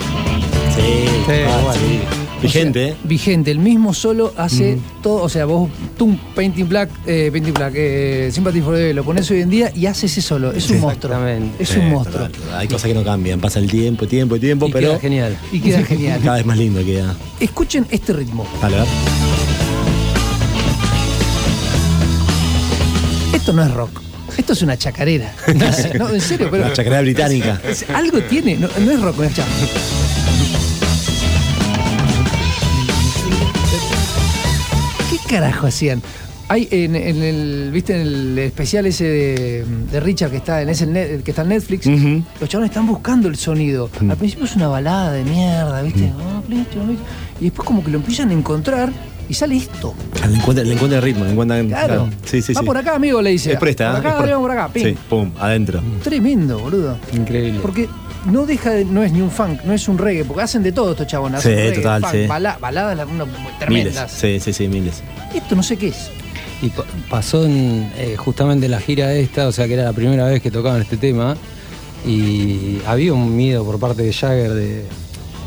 Sí, 0.73 1.43
ah, 1.45 1.59
bueno. 1.61 1.73
sí. 1.81 1.99
Vigente, 2.41 2.87
¿eh? 2.89 2.95
Vigente, 3.03 3.51
el 3.51 3.59
mismo 3.59 3.93
solo 3.93 4.33
hace 4.37 4.77
todo, 5.03 5.23
o 5.23 5.27
sea, 5.27 5.43
vos, 5.43 5.69
tú, 5.97 6.17
Painting 6.35 6.69
Black, 6.69 6.89
eh, 7.05 7.27
Painting 7.33 7.53
Black, 7.53 7.73
eh, 7.75 8.29
Sympathy 8.31 8.61
for 8.61 8.73
the 8.75 8.79
Devil, 8.79 8.95
lo 8.95 9.03
pones 9.03 9.29
hoy 9.29 9.41
en 9.41 9.49
día 9.49 9.73
y 9.75 9.87
hace 9.87 10.05
ese 10.05 10.21
solo. 10.21 10.53
Es 10.53 10.69
un 10.69 10.79
monstruo. 10.79 11.11
Exactamente. 11.15 11.61
Es 11.63 11.67
Sí, 11.69 11.79
un 11.79 11.89
monstruo. 11.89 12.29
Hay 12.53 12.69
cosas 12.69 12.87
que 12.87 12.93
no 12.93 13.03
cambian. 13.03 13.41
Pasa 13.41 13.59
el 13.59 13.69
tiempo, 13.69 14.07
tiempo, 14.07 14.39
tiempo, 14.39 14.67
Y 14.67 14.71
pero 14.71 14.89
queda 14.91 14.99
genial. 14.99 15.37
Y 15.51 15.59
queda 15.59 15.83
genial. 15.85 16.21
cada 16.23 16.37
vez 16.37 16.45
más 16.45 16.57
lindo 16.57 16.81
queda. 16.85 17.13
Escuchen 17.41 17.85
este 17.89 18.13
ritmo. 18.13 18.47
Ver. 18.61 18.85
Esto 23.33 23.51
no 23.51 23.63
es 23.63 23.71
rock. 23.73 24.01
Esto 24.37 24.53
es 24.53 24.61
una 24.61 24.77
chacarera. 24.77 25.33
No, 25.97 26.09
en 26.09 26.21
serio, 26.21 26.49
pero. 26.51 26.63
La 26.67 26.73
chacarera 26.73 27.01
británica. 27.01 27.61
Es- 27.67 27.85
Algo 27.89 28.21
tiene, 28.23 28.55
no, 28.57 28.67
no 28.79 28.91
es 28.91 29.01
rock, 29.01 29.21
es 29.23 29.33
cha- 29.35 29.45
¿Qué 35.09 35.17
carajo 35.35 35.67
hacían? 35.67 36.01
Hay 36.47 36.67
en, 36.69 36.95
en 36.95 37.23
el, 37.23 37.69
viste, 37.73 37.95
en 37.95 38.01
el 38.01 38.37
especial 38.39 38.85
ese 38.85 39.03
de, 39.05 39.65
de 39.91 39.99
Richard 39.99 40.29
que 40.29 40.37
está 40.37 40.61
en 40.61 40.69
ese 40.69 40.85
net- 40.87 41.23
que 41.23 41.31
está 41.31 41.41
en 41.41 41.49
Netflix, 41.49 41.87
los 42.39 42.47
chavales 42.49 42.69
están 42.69 42.85
buscando 42.85 43.27
el 43.27 43.35
sonido. 43.35 43.89
Al 44.07 44.15
principio 44.17 44.45
es 44.45 44.55
una 44.55 44.67
balada 44.67 45.11
de 45.13 45.23
mierda, 45.23 45.81
viste, 45.81 46.11
Ah, 46.19 46.41
pleito, 46.45 46.69
pleito. 46.83 47.01
y 47.41 47.45
después 47.45 47.65
como 47.65 47.83
que 47.83 47.89
lo 47.89 47.97
empiezan 47.97 48.29
a 48.29 48.33
encontrar 48.33 48.91
y 49.29 49.33
sale 49.33 49.57
esto. 49.57 49.93
Ah, 50.21 50.27
Le 50.27 50.35
encuentra, 50.37 50.63
le 50.63 50.73
encuentra 50.73 50.99
el 50.99 51.03
ritmo, 51.03 51.25
le 51.25 51.31
encuentran. 51.31 51.67
Claro. 51.67 52.09
Sí, 52.25 52.41
sí, 52.41 52.53
Va 52.53 52.61
sí. 52.61 52.65
por 52.65 52.77
acá, 52.77 52.95
amigo, 52.95 53.21
le 53.21 53.31
dice. 53.31 53.53
Es 53.53 53.59
presta, 53.59 53.95
Por 53.95 54.05
¿eh? 54.05 54.07
acá, 54.09 54.23
Es 54.25 54.31
vamos 54.31 54.41
por 54.47 54.51
acá, 54.51 54.69
pim. 54.73 54.83
Sí, 54.83 54.97
pum, 55.09 55.31
adentro. 55.39 55.81
Tremendo, 56.03 56.59
boludo. 56.59 56.97
Increíble. 57.13 57.59
Porque 57.61 57.87
no 58.29 58.45
deja 58.45 58.71
de, 58.71 58.85
no 58.85 59.03
es 59.03 59.11
ni 59.11 59.21
un 59.21 59.31
funk, 59.31 59.61
no 59.63 59.73
es 59.73 59.87
un 59.87 59.97
reggae, 59.97 60.25
porque 60.25 60.43
hacen 60.43 60.63
de 60.63 60.71
todo 60.71 60.91
estos 60.91 61.07
chabones. 61.07 61.41
Sí, 61.41 61.49
hacen 61.49 61.59
reggae, 61.59 61.75
total, 61.77 62.01
funk, 62.01 62.13
sí. 62.13 62.27
bala- 62.27 62.57
baladas 62.59 62.97
la- 62.97 63.05
una- 63.05 63.25
Miles. 63.25 63.59
tremendas. 63.59 64.11
Sí, 64.11 64.39
sí, 64.39 64.53
sí, 64.53 64.67
miles. 64.67 65.01
Esto 65.33 65.55
no 65.55 65.63
sé 65.63 65.77
qué 65.77 65.87
es. 65.89 66.09
Y 66.61 66.69
pa- 66.69 66.85
pasó 67.09 67.45
en, 67.45 67.91
eh, 67.97 68.15
justamente 68.17 68.67
la 68.67 68.79
gira 68.79 69.13
esta, 69.13 69.47
o 69.47 69.51
sea 69.51 69.67
que 69.67 69.73
era 69.73 69.83
la 69.83 69.93
primera 69.93 70.25
vez 70.25 70.41
que 70.41 70.49
tocaban 70.51 70.81
este 70.81 70.97
tema, 70.97 71.35
y 72.05 72.79
había 72.85 73.13
un 73.13 73.35
miedo 73.35 73.63
por 73.65 73.79
parte 73.79 74.03
de 74.03 74.13
Jagger 74.13 74.53
de. 74.53 74.85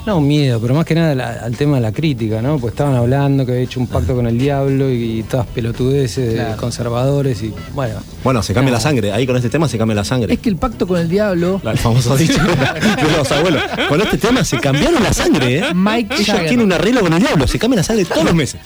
No 0.06 0.16
un 0.18 0.26
miedo, 0.26 0.58
pero 0.58 0.72
más 0.74 0.86
que 0.86 0.94
nada 0.94 1.14
la- 1.14 1.32
al 1.44 1.54
tema 1.54 1.76
de 1.76 1.82
la 1.82 1.92
crítica, 1.92 2.40
¿no? 2.40 2.58
Pues 2.58 2.72
estaban 2.72 2.94
hablando 2.94 3.44
que 3.44 3.52
había 3.52 3.64
hecho 3.64 3.78
un 3.78 3.86
pacto 3.88 4.14
con 4.14 4.26
el 4.26 4.38
diablo 4.38 4.90
y, 4.90 5.22
todas 5.28 5.46
pelotudeces 5.48 6.28
de 6.30 6.34
Claro. 6.36 6.56
conservadores 6.56 7.42
y 7.42 7.52
bueno. 7.74 7.96
Bueno, 8.24 8.42
se 8.42 8.54
cambia 8.54 8.70
No. 8.70 8.76
la 8.78 8.80
sangre. 8.80 9.12
Ahí 9.12 9.26
con 9.26 9.36
este 9.36 9.50
tema 9.50 9.68
se 9.68 9.76
cambia 9.76 9.94
la 9.94 10.04
sangre. 10.04 10.32
Es 10.32 10.40
que 10.40 10.48
el 10.48 10.56
pacto 10.56 10.86
con 10.86 10.98
el 10.98 11.08
diablo, 11.10 11.60
La- 11.62 11.72
El 11.72 11.78
famoso 11.78 12.16
dicho 12.16 12.40
de 12.42 13.16
los 13.18 13.30
abuelos. 13.30 13.62
Con 13.88 14.00
este 14.00 14.16
tema 14.16 14.44
se 14.44 14.58
cambiaron 14.58 15.02
la 15.02 15.12
sangre, 15.12 15.58
¿eh? 15.58 15.74
Mike 15.74 16.14
Ellos 16.14 16.26
Jagger. 16.26 16.48
tienen 16.48 16.66
un 16.66 16.72
arreglo 16.72 17.00
con 17.02 17.12
el 17.12 17.20
diablo, 17.20 17.46
se 17.46 17.58
cambian 17.58 17.78
la 17.78 17.82
sangre 17.84 18.04
todos 18.06 18.24
los 18.24 18.34
meses. 18.34 18.60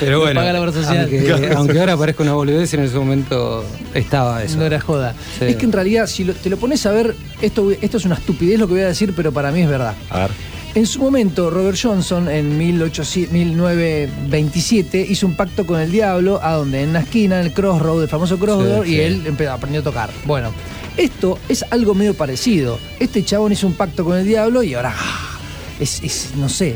Pero 0.00 0.20
bueno, 0.20 0.40
paga 0.40 0.52
la 0.52 0.60
obra 0.60 0.72
social. 0.72 0.98
Aunque, 1.00 1.18
Claro. 1.24 1.58
aunque 1.58 1.78
ahora 1.80 1.96
parezca 1.96 2.22
una 2.22 2.34
boludez, 2.34 2.72
en 2.74 2.80
ese 2.80 2.96
momento 2.98 3.64
estaba 3.94 4.42
eso. 4.42 4.56
no 4.58 4.64
era 4.64 4.80
joda. 4.80 5.14
Sí. 5.38 5.44
Es 5.46 5.56
que 5.56 5.64
en 5.64 5.72
realidad, 5.72 6.06
si 6.06 6.24
lo- 6.24 6.34
te 6.34 6.50
lo 6.50 6.56
pones 6.56 6.84
a 6.86 6.90
ver, 6.92 7.14
esto, 7.40 7.70
esto 7.70 7.96
es 7.98 8.04
una 8.04 8.14
estupidez 8.16 8.58
lo 8.58 8.66
que 8.66 8.74
voy 8.74 8.82
a 8.82 8.88
decir, 8.88 9.12
pero 9.16 9.32
para 9.32 9.50
mí 9.52 9.60
es 9.62 9.68
verdad. 9.68 9.94
A 10.10 10.20
ver. 10.20 10.30
En 10.74 10.86
su 10.86 11.00
momento, 11.00 11.50
Robert 11.50 11.76
Johnson, 11.80 12.30
en 12.30 12.56
1800 12.56 13.30
1927, 13.32 15.06
hizo 15.08 15.26
un 15.26 15.34
pacto 15.36 15.66
con 15.66 15.78
el 15.80 15.90
diablo, 15.92 16.40
a 16.42 16.52
donde 16.52 16.82
en 16.82 16.90
una 16.90 17.00
esquina, 17.00 17.40
en 17.40 17.46
el 17.46 17.52
Crossroad, 17.52 18.02
el 18.02 18.08
famoso 18.08 18.38
Crossroad, 18.38 18.84
Sí, 18.84 18.90
y 18.92 18.94
sí. 18.94 19.00
él 19.00 19.36
aprendió 19.50 19.80
a 19.80 19.84
tocar. 19.84 20.10
Bueno, 20.24 20.52
esto 20.96 21.38
es 21.48 21.64
algo 21.70 21.94
medio 21.94 22.14
parecido. 22.14 22.78
Este 22.98 23.22
chabón 23.24 23.52
hizo 23.52 23.66
un 23.66 23.74
pacto 23.74 24.04
con 24.04 24.16
el 24.16 24.24
diablo 24.26 24.62
y 24.62 24.74
ahora 24.74 24.94
ah, 24.96 25.38
es, 25.78 26.02
es, 26.02 26.30
no 26.36 26.48
sé, 26.48 26.68
eh, 26.70 26.74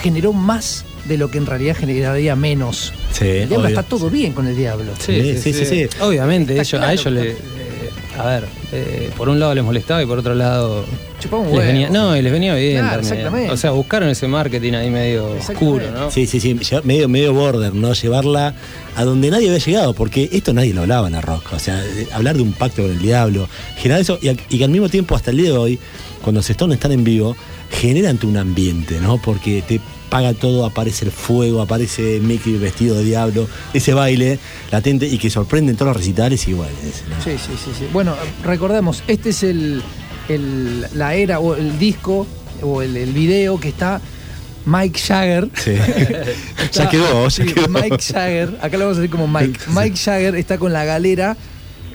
generó 0.00 0.32
más 0.32 0.84
de 1.08 1.18
lo 1.18 1.30
que 1.30 1.38
en 1.38 1.46
realidad 1.46 1.76
generaría 1.76 2.36
menos. 2.36 2.92
Sí, 3.12 3.24
el 3.26 3.48
diablo 3.48 3.66
obvio. 3.66 3.78
está 3.78 3.82
todo 3.82 4.10
bien 4.10 4.32
con 4.32 4.46
el 4.46 4.56
diablo. 4.56 4.92
Sí, 4.98 5.36
sí, 5.38 5.52
sí, 5.52 5.64
sí. 5.66 5.86
Obviamente, 6.00 6.52
Está 6.52 6.62
ellos, 6.62 6.70
claro, 6.70 6.86
a 6.86 6.92
ellos 6.92 7.12
le. 7.12 7.30
eh, 7.30 7.36
a 8.18 8.24
ver, 8.26 8.44
eh, 8.72 9.10
por 9.16 9.28
un 9.28 9.38
lado 9.38 9.54
les 9.54 9.62
molestaba 9.62 10.02
y 10.02 10.06
por 10.06 10.18
otro 10.18 10.34
lado. 10.34 10.84
Chupamos 11.20 11.46
les 11.46 11.54
huevo. 11.56 11.66
venía, 11.66 11.88
no, 11.90 12.14
y 12.16 12.20
les 12.22 12.30
venía 12.32 12.54
bien 12.54 12.78
Claro, 12.80 12.96
también. 12.96 13.12
exactamente. 13.14 13.52
O 13.52 13.56
sea, 13.56 13.70
buscaron 13.70 14.08
ese 14.10 14.26
marketing 14.28 14.72
ahí 14.74 14.90
medio 14.90 15.26
oscuro, 15.32 15.90
¿no? 15.90 16.10
Sí, 16.10 16.26
sí, 16.26 16.40
sí, 16.40 16.58
medio, 16.84 17.08
medio 17.08 17.32
border, 17.32 17.74
¿no? 17.74 17.92
Llevarla 17.94 18.54
a 18.96 19.04
donde 19.04 19.30
nadie 19.30 19.48
había 19.48 19.58
llegado, 19.64 19.94
porque 19.94 20.28
esto 20.32 20.52
nadie 20.52 20.74
lo 20.74 20.82
hablaba 20.82 21.06
en 21.08 21.14
la 21.14 21.20
rock. 21.22 21.52
O 21.54 21.58
sea, 21.58 21.76
de- 21.82 22.06
hablar 22.12 22.36
de 22.36 22.42
un 22.42 22.52
pacto 22.52 22.82
con 22.82 22.90
el 22.90 22.98
diablo, 23.00 23.48
generar 23.78 24.00
eso, 24.02 24.18
y 24.20 24.58
que 24.58 24.64
al 24.64 24.70
mismo 24.70 24.88
tiempo, 24.88 25.14
hasta 25.14 25.30
el 25.30 25.38
día 25.38 25.50
de 25.52 25.58
hoy, 25.58 25.78
cuando 26.22 26.38
los 26.40 26.50
Stones 26.50 26.76
están 26.76 26.92
en 26.92 27.02
vivo, 27.04 27.34
generan 27.70 28.18
un 28.22 28.36
ambiente, 28.36 29.00
¿no? 29.00 29.18
Porque 29.20 29.62
te 29.66 29.80
paga 30.08 30.34
todo, 30.34 30.64
aparece 30.64 31.04
el 31.06 31.10
fuego, 31.10 31.60
aparece 31.60 32.20
Mickey 32.20 32.56
vestido 32.58 32.96
de 32.96 33.04
diablo, 33.04 33.48
ese 33.74 33.92
baile 33.92 34.38
latente 34.70 35.06
y 35.06 35.18
que 35.18 35.30
sorprende 35.30 35.72
en 35.72 35.76
todos 35.76 35.88
los 35.90 35.96
recitales 35.96 36.46
y 36.48 36.52
bueno, 36.52 36.72
es- 36.84 37.02
¿no? 37.08 37.16
Sí, 37.24 37.32
sí, 37.44 37.52
sí, 37.62 37.70
sí. 37.78 37.86
Bueno, 37.92 38.14
recordemos, 38.44 39.02
este 39.08 39.30
es 39.30 39.42
el, 39.42 39.82
el- 40.28 40.86
la 40.94 41.14
era 41.14 41.40
o 41.40 41.56
el 41.56 41.78
disco 41.78 42.26
o 42.62 42.82
el, 42.82 42.96
el 42.96 43.12
video 43.12 43.58
que 43.58 43.68
está 43.68 44.00
Mike 44.64 44.98
Jagger. 44.98 45.48
Sí. 45.54 45.70
Está- 46.62 46.84
ya 46.84 46.88
quedó, 46.88 47.28
ya 47.28 47.44
quedó. 47.44 47.68
Mike 47.68 47.98
Jagger, 48.00 48.58
acá 48.62 48.76
lo 48.78 48.84
vamos 48.84 48.98
a 48.98 49.00
decir 49.00 49.10
como 49.10 49.26
Mike. 49.28 49.58
Mike 49.74 49.96
Jagger 49.96 50.34
está 50.36 50.58
con 50.58 50.72
la 50.72 50.84
galera 50.84 51.36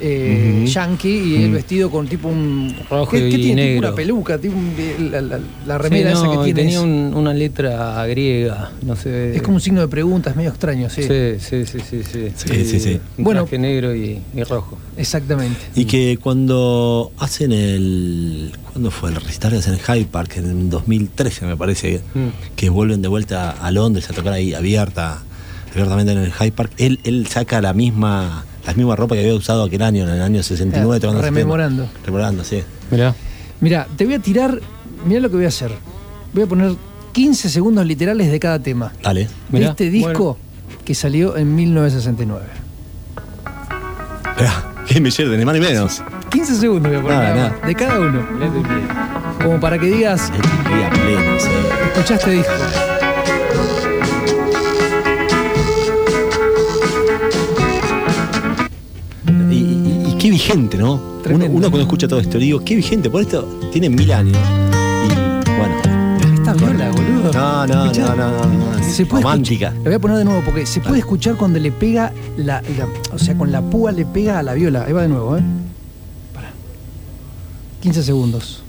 eh, 0.02 0.56
Ujú. 0.64 0.65
yankee 0.65 1.10
y 1.10 1.36
él 1.36 1.44
Ujú. 1.45 1.53
vestido 1.53 1.90
con 1.91 2.07
tipo 2.07 2.28
un. 2.28 2.76
Rojo 2.90 3.11
¿Qué, 3.11 3.19
qué 3.19 3.28
y 3.30 3.41
tiene? 3.41 3.61
Tipo 3.61 3.73
negro. 3.73 3.88
una 3.90 3.95
peluca, 3.95 4.38
tipo 4.38 4.56
un- 4.57 5.11
la, 5.11 5.22
la- 5.22 5.40
la 5.68 5.78
Sí, 5.78 5.82
remera 5.84 6.11
esa 6.11 6.23
no, 6.23 6.32
que 6.40 6.45
tiene. 6.45 6.61
tenía 6.61 6.82
un- 6.82 7.14
una 7.15 7.34
letra 7.34 8.06
griega, 8.07 8.72
no 8.84 8.95
sé. 8.95 9.36
es 9.36 9.41
como 9.41 9.56
un 9.56 9.61
signo 9.61 9.82
de 9.82 9.88
preguntas, 9.88 10.36
medio 10.36 10.49
extraño, 10.49 10.90
sí. 10.90 11.03
Sí, 11.03 11.07
sí, 11.40 11.65
sí, 11.65 11.80
sí. 11.90 12.02
Sí, 12.03 12.32
Sí, 12.36 12.65
sí, 12.65 12.80
sí. 12.80 12.99
Un 13.18 13.23
Bueno. 13.23 13.41
traje 13.44 13.57
negro 13.60 13.95
y, 13.95 14.19
y 14.36 14.44
rojo. 14.44 14.78
Exactamente. 14.98 15.60
Y 15.76 15.86
que 15.86 16.18
cuando 16.22 17.11
hacen 17.19 17.52
el. 17.52 18.52
¿Cuándo 18.72 18.90
fue 18.91 19.10
el 19.10 19.15
recital 19.18 19.52
que 19.52 19.57
hacen 19.57 19.73
en 19.73 19.80
Hyde 19.80 20.06
Park? 20.06 20.34
En 20.38 20.69
2013, 20.69 21.45
me 21.45 21.57
parece. 21.57 22.02
Mm. 22.14 22.56
Que 22.56 22.69
vuelven 22.69 23.02
de 23.02 23.07
vuelta 23.07 23.52
a 23.52 23.69
Londres 23.72 24.10
a 24.10 24.14
tocar 24.14 24.34
ahí 24.34 24.53
abierta, 24.53 25.22
abiertamente 25.73 26.14
en 26.14 26.19
el 26.19 26.32
Hyde 26.32 26.52
Park. 26.53 26.72
Él, 26.78 26.99
él 27.03 27.28
saca 27.28 27.61
la 27.61 27.73
misma, 27.73 28.45
la 28.66 28.74
misma 28.74 28.96
ropa 28.96 29.16
que 29.16 29.22
había 29.22 29.34
usado 29.36 29.64
aquel 29.64 29.82
año, 29.82 30.04
en 30.04 30.10
el 30.10 30.22
año 30.22 30.44
69. 30.44 30.98
Ah, 30.98 31.00
tocando 31.00 31.20
ese 31.20 31.28
tema. 31.28 31.36
rememorando. 31.40 31.90
Rememorando, 32.06 32.44
sí. 32.44 32.64
Mirá. 32.92 33.16
Mira, 33.60 33.88
te 33.96 34.06
voy 34.06 34.16
a 34.16 34.20
tirar. 34.20 34.60
Mira 35.06 35.20
lo 35.20 35.30
que 35.30 35.36
voy 35.36 35.46
a 35.46 35.50
hacer. 35.50 35.72
Voy 36.34 36.44
a 36.44 36.48
poner 36.48 36.74
15 37.12 37.50
segundos 37.50 37.86
literales 37.86 38.32
de 38.32 38.40
cada 38.40 38.60
tema. 38.60 38.92
Dale. 39.04 39.22
De 39.26 39.30
Mirá, 39.50 39.70
este 39.70 39.90
disco 39.90 40.38
que 40.86 40.96
salió 40.96 41.38
en 41.38 41.54
1969. 41.56 42.46
Espera, 44.30 44.64
que 44.88 45.00
me 45.02 45.10
de 45.10 45.38
ni 45.38 45.46
más 45.46 45.54
ni 45.56 45.60
menos. 45.62 46.02
15 46.30 46.56
segundos 46.56 46.92
voy 46.92 47.00
a 47.00 47.02
poner 47.02 47.18
Nada, 47.18 47.36
nada 47.36 47.50
nada. 47.50 47.68
de 47.68 47.76
cada 47.76 48.00
uno. 48.00 48.26
Como 49.44 49.60
para 49.60 49.78
que 49.78 49.88
digas, 49.88 50.32
El 50.34 50.42
día 50.42 50.90
pleno, 50.90 51.40
sí. 51.40 51.50
escuchaste 51.94 52.32
disco. 52.32 52.52
Qué 60.22 60.30
vigente, 60.30 60.77
¿no? 60.77 60.93
Uno, 61.30 61.45
uno 61.45 61.61
cuando 61.69 61.81
escucha 61.81 62.07
todo 62.07 62.19
esto, 62.19 62.38
digo, 62.38 62.60
qué 62.64 62.76
vigente, 62.76 63.10
por 63.10 63.22
esto 63.22 63.43
tiene 63.72 63.89
mil 63.89 64.11
años. 64.11 64.38
Y 64.38 65.49
bueno. 65.57 65.76
Esta 66.35 66.53
viola, 66.53 66.91
boludo. 66.91 67.31
No, 67.34 67.68
no, 67.68 67.85
no, 67.85 67.91
no, 67.93 68.15
no, 68.15 68.45
no. 68.45 68.84
Se 68.84 69.06
puede 69.06 69.23
Romántica. 69.23 69.72
Lo 69.77 69.84
voy 69.85 69.93
a 69.93 69.99
poner 69.99 70.18
de 70.18 70.26
nuevo 70.26 70.41
porque 70.45 70.65
se 70.65 70.80
puede 70.80 70.99
escuchar 70.99 71.35
cuando 71.35 71.60
le 71.60 71.72
pega 71.72 72.11
la, 72.38 72.61
la- 72.77 72.88
O 73.14 73.18
sea, 73.18 73.35
con 73.35 73.52
la 73.52 73.61
púa 73.61 73.91
le 73.91 74.06
pega 74.06 74.38
a 74.39 74.43
la 74.43 74.53
viola. 74.53 74.84
Ahí 74.85 74.93
va 74.93 75.02
de 75.03 75.07
nuevo, 75.07 75.38
¿eh? 75.38 75.41
Para. 76.34 76.52
15 77.81 78.03
segundos. 78.03 78.64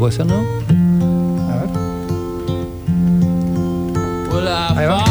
Puede 0.00 0.12
ser, 0.12 0.26
¿no? 0.26 0.34
A 0.34 1.56
ver. 1.56 1.68
Well, 4.32 4.48
I 4.48 4.48
Ahí 4.78 4.86
va. 4.86 5.04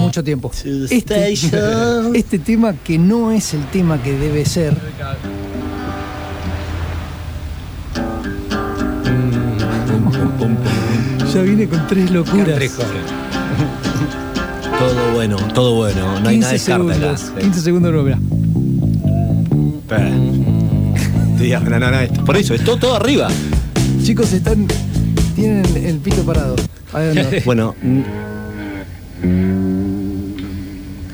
Mucho 0.00 0.24
tiempo. 0.24 0.50
Este, 0.90 1.32
este 2.14 2.38
tema 2.40 2.74
que 2.74 2.98
no 2.98 3.30
es 3.30 3.54
el 3.54 3.64
tema 3.66 4.02
que 4.02 4.18
debe 4.18 4.44
ser. 4.44 4.76
Ya 11.32 11.42
vine 11.42 11.68
con 11.68 11.86
tres 11.86 12.10
locuras. 12.10 12.48
Cantrejo. 12.48 12.82
Todo 14.80 15.12
bueno, 15.14 15.36
todo 15.54 15.76
bueno. 15.76 16.18
No 16.18 16.28
hay 16.28 16.40
15 16.40 16.40
nada 16.40 16.48
de 16.48 16.52
descarte 16.54 16.92
acá. 16.92 17.16
segundos. 17.16 17.44
15 17.44 17.60
segundos 17.60 17.92
no, 17.92 18.02
mirá. 18.02 18.18
Sí, 21.40 21.50
no, 21.50 21.78
no, 21.78 21.90
no, 21.90 22.00
esto- 22.00 22.24
por 22.24 22.36
eso, 22.36 22.54
es 22.54 22.62
todo, 22.64 22.76
todo 22.76 22.96
arriba. 22.96 23.28
Chicos, 24.02 24.32
están. 24.32 24.66
Tienen 25.34 25.64
el 25.76 25.96
pito 25.98 26.22
parado. 26.22 26.54
Ahí 26.92 27.08
anda. 27.08 27.28
Bueno. 27.44 27.74
mm. 27.82 28.02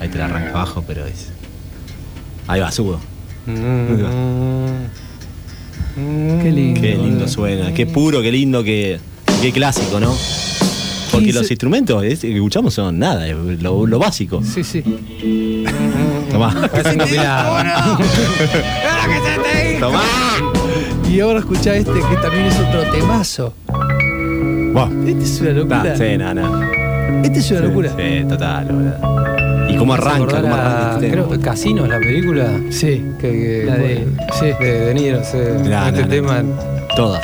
Ahí 0.01 0.09
te 0.09 0.19
la 0.19 0.25
arranca 0.27 0.51
abajo, 0.51 0.85
pero 0.87 1.07
es. 1.07 1.29
Ahí 2.49 2.61
va, 2.61 2.71
subo. 2.73 3.01
Qué 3.47 3.53
lindo. 6.53 6.81
Qué 6.81 6.97
lindo 6.97 7.27
suena, 7.29 7.73
qué 7.73 7.87
puro, 7.87 8.21
qué 8.21 8.31
lindo, 8.33 8.63
qué, 8.63 8.99
qué 9.41 9.53
clásico, 9.53 9.99
¿no? 10.01 10.15
Porque 11.11 11.27
15. 11.27 11.41
los 11.41 11.51
instrumentos 11.51 12.05
es- 12.05 12.21
que 12.21 12.35
escuchamos 12.35 12.75
son 12.75 12.99
nada, 12.99 13.27
es 13.29 13.35
lo, 13.63 13.87
lo 13.87 13.99
básico. 13.99 14.43
Sí, 14.43 14.63
sí. 14.65 14.83
Tomá. 16.31 16.69
Parece 16.71 16.99
compilado. 16.99 17.65
Tomá. 19.81 20.03
Y 21.09 21.21
ahora 21.21 21.39
escuchá 21.41 21.75
este 21.77 21.93
que 21.93 22.17
también 22.23 22.47
es 22.47 22.59
otro 22.59 22.83
temazo. 22.93 23.53
Buah. 24.73 24.89
Este 25.07 25.23
es 25.25 25.41
una 25.41 25.51
locura. 25.51 25.83
Nah, 25.85 25.97
sí. 25.97 26.05
Este 27.25 27.39
es 27.39 27.51
una 27.51 27.61
Sí, 27.61 27.67
locura. 27.67 27.91
Sí, 27.97 28.25
total, 28.29 28.67
boludo. 28.67 29.69
¿Y 29.71 29.77
cómo 29.77 29.95
arranca? 29.95 30.41
¿Cómo 30.41 30.55
arranca 30.55 30.91
este 30.95 31.11
tema? 31.11 31.27
creo, 31.27 31.41
Casino, 31.41 31.87
la 31.87 31.99
película. 31.99 32.47
Sí. 32.71 33.05
Que, 33.21 33.31
que- 33.31 33.65
La 33.67 33.77
de- 33.77 34.07
sí. 34.39 34.47
de 34.65 34.81
De 34.87 34.95
Niro, 34.95 35.21
sí. 35.25 35.37
Nah, 35.37 35.53
este 35.55 35.71
nah, 35.71 35.91
nah. 35.93 36.09
tema. 36.09 36.43
Todas. 36.97 37.23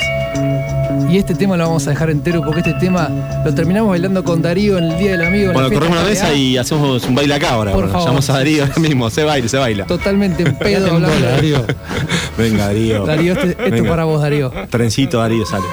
Y 1.13 1.17
este 1.19 1.35
tema 1.35 1.55
lo 1.55 1.65
vamos 1.67 1.85
a 1.85 1.91
dejar 1.91 2.09
entero 2.09 2.41
porque 2.43 2.61
este 2.61 2.73
tema 2.73 3.07
lo 3.45 3.53
terminamos 3.53 3.91
bailando 3.91 4.23
con 4.23 4.41
Darío 4.41 4.79
en 4.79 4.85
el 4.85 4.97
Día 4.97 5.11
del 5.11 5.21
Amigo. 5.21 5.49
en 5.49 5.53
Bueno, 5.53 5.69
corremos 5.69 5.99
una 5.99 6.09
mesa 6.09 6.33
y 6.33 6.57
hacemos 6.57 7.03
un 7.03 7.13
baile 7.13 7.35
acá 7.35 7.51
ahora. 7.51 7.71
Por 7.71 7.85
favor. 7.85 7.99
Llamamos 7.99 8.27
a 8.31 8.33
Darío 8.33 8.63
ahora 8.63 8.79
mismo, 8.79 9.07
se 9.11 9.23
baila, 9.23 9.47
se 9.47 9.57
baila. 9.57 9.85
Totalmente 9.85 10.41
en 10.41 10.55
pedo. 10.57 10.87
Hablando. 10.91 11.19
Darío. 11.23 11.63
Venga, 12.37 12.65
Darío. 12.65 13.05
Darío, 13.05 13.33
este, 13.33 13.49
esto 13.51 13.63
es 13.63 13.71
Venga. 13.71 13.89
para 13.91 14.05
vos, 14.05 14.23
Darío. 14.23 14.51
Trencito, 14.71 15.19
Darío, 15.19 15.45
sale. 15.45 15.65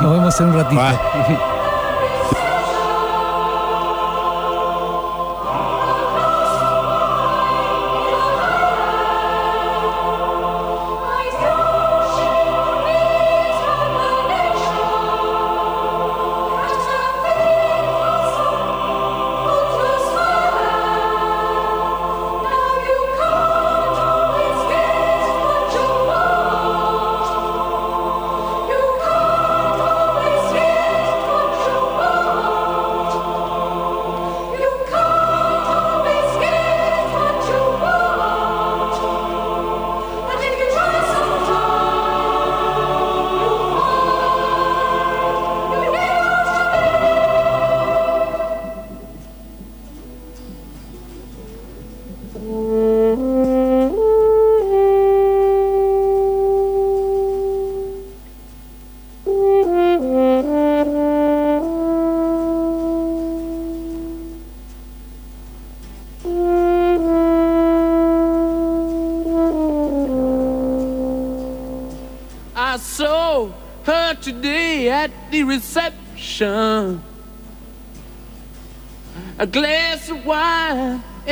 Nos 0.00 0.12
vemos 0.12 0.40
en 0.40 0.46
un 0.46 0.54
ratito. 0.54 0.80
Va. 0.80 1.57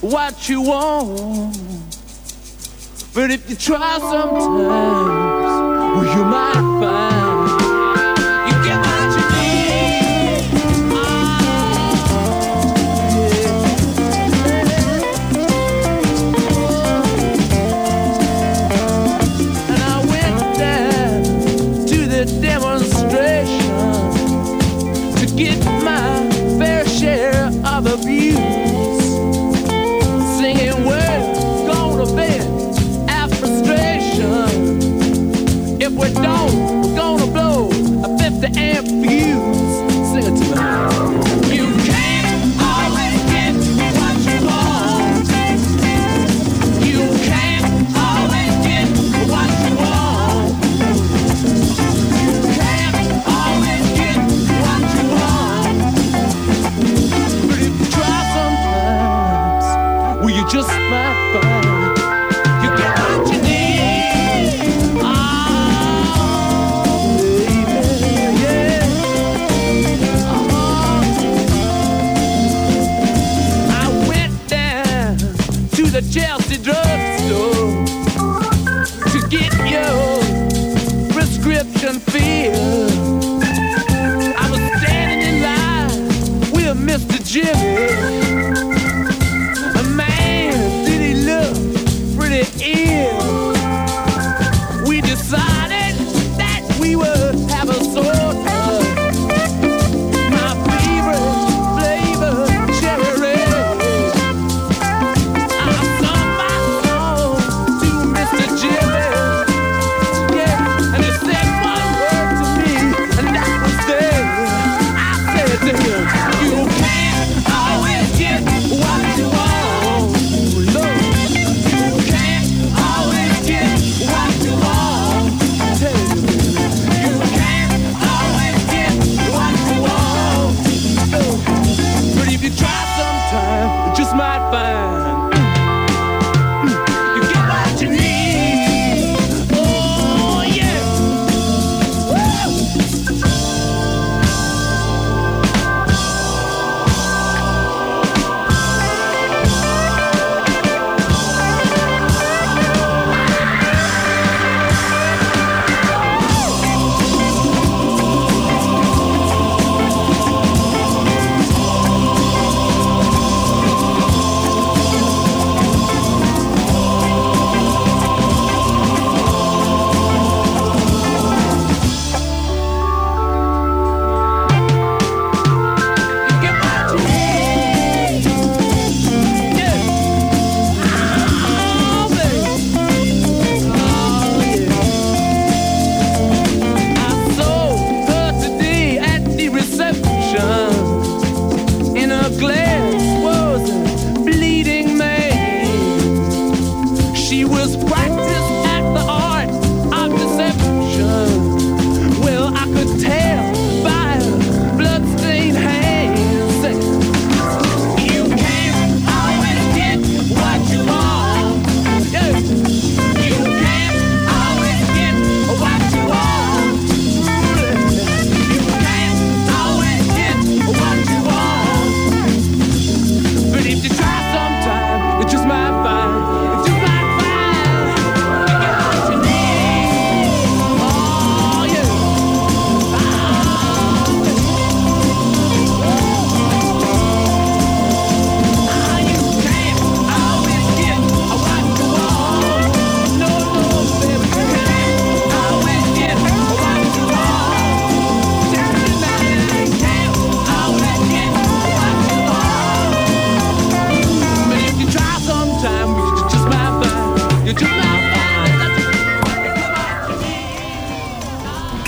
what 0.00 0.48
you 0.48 0.62
want. 0.62 1.56
But 3.14 3.30
if 3.30 3.50
you 3.50 3.56
try 3.56 3.98
sometimes, 3.98 4.46
well, 4.46 6.16
you 6.16 6.24
might 6.24 6.80
find 6.80 7.27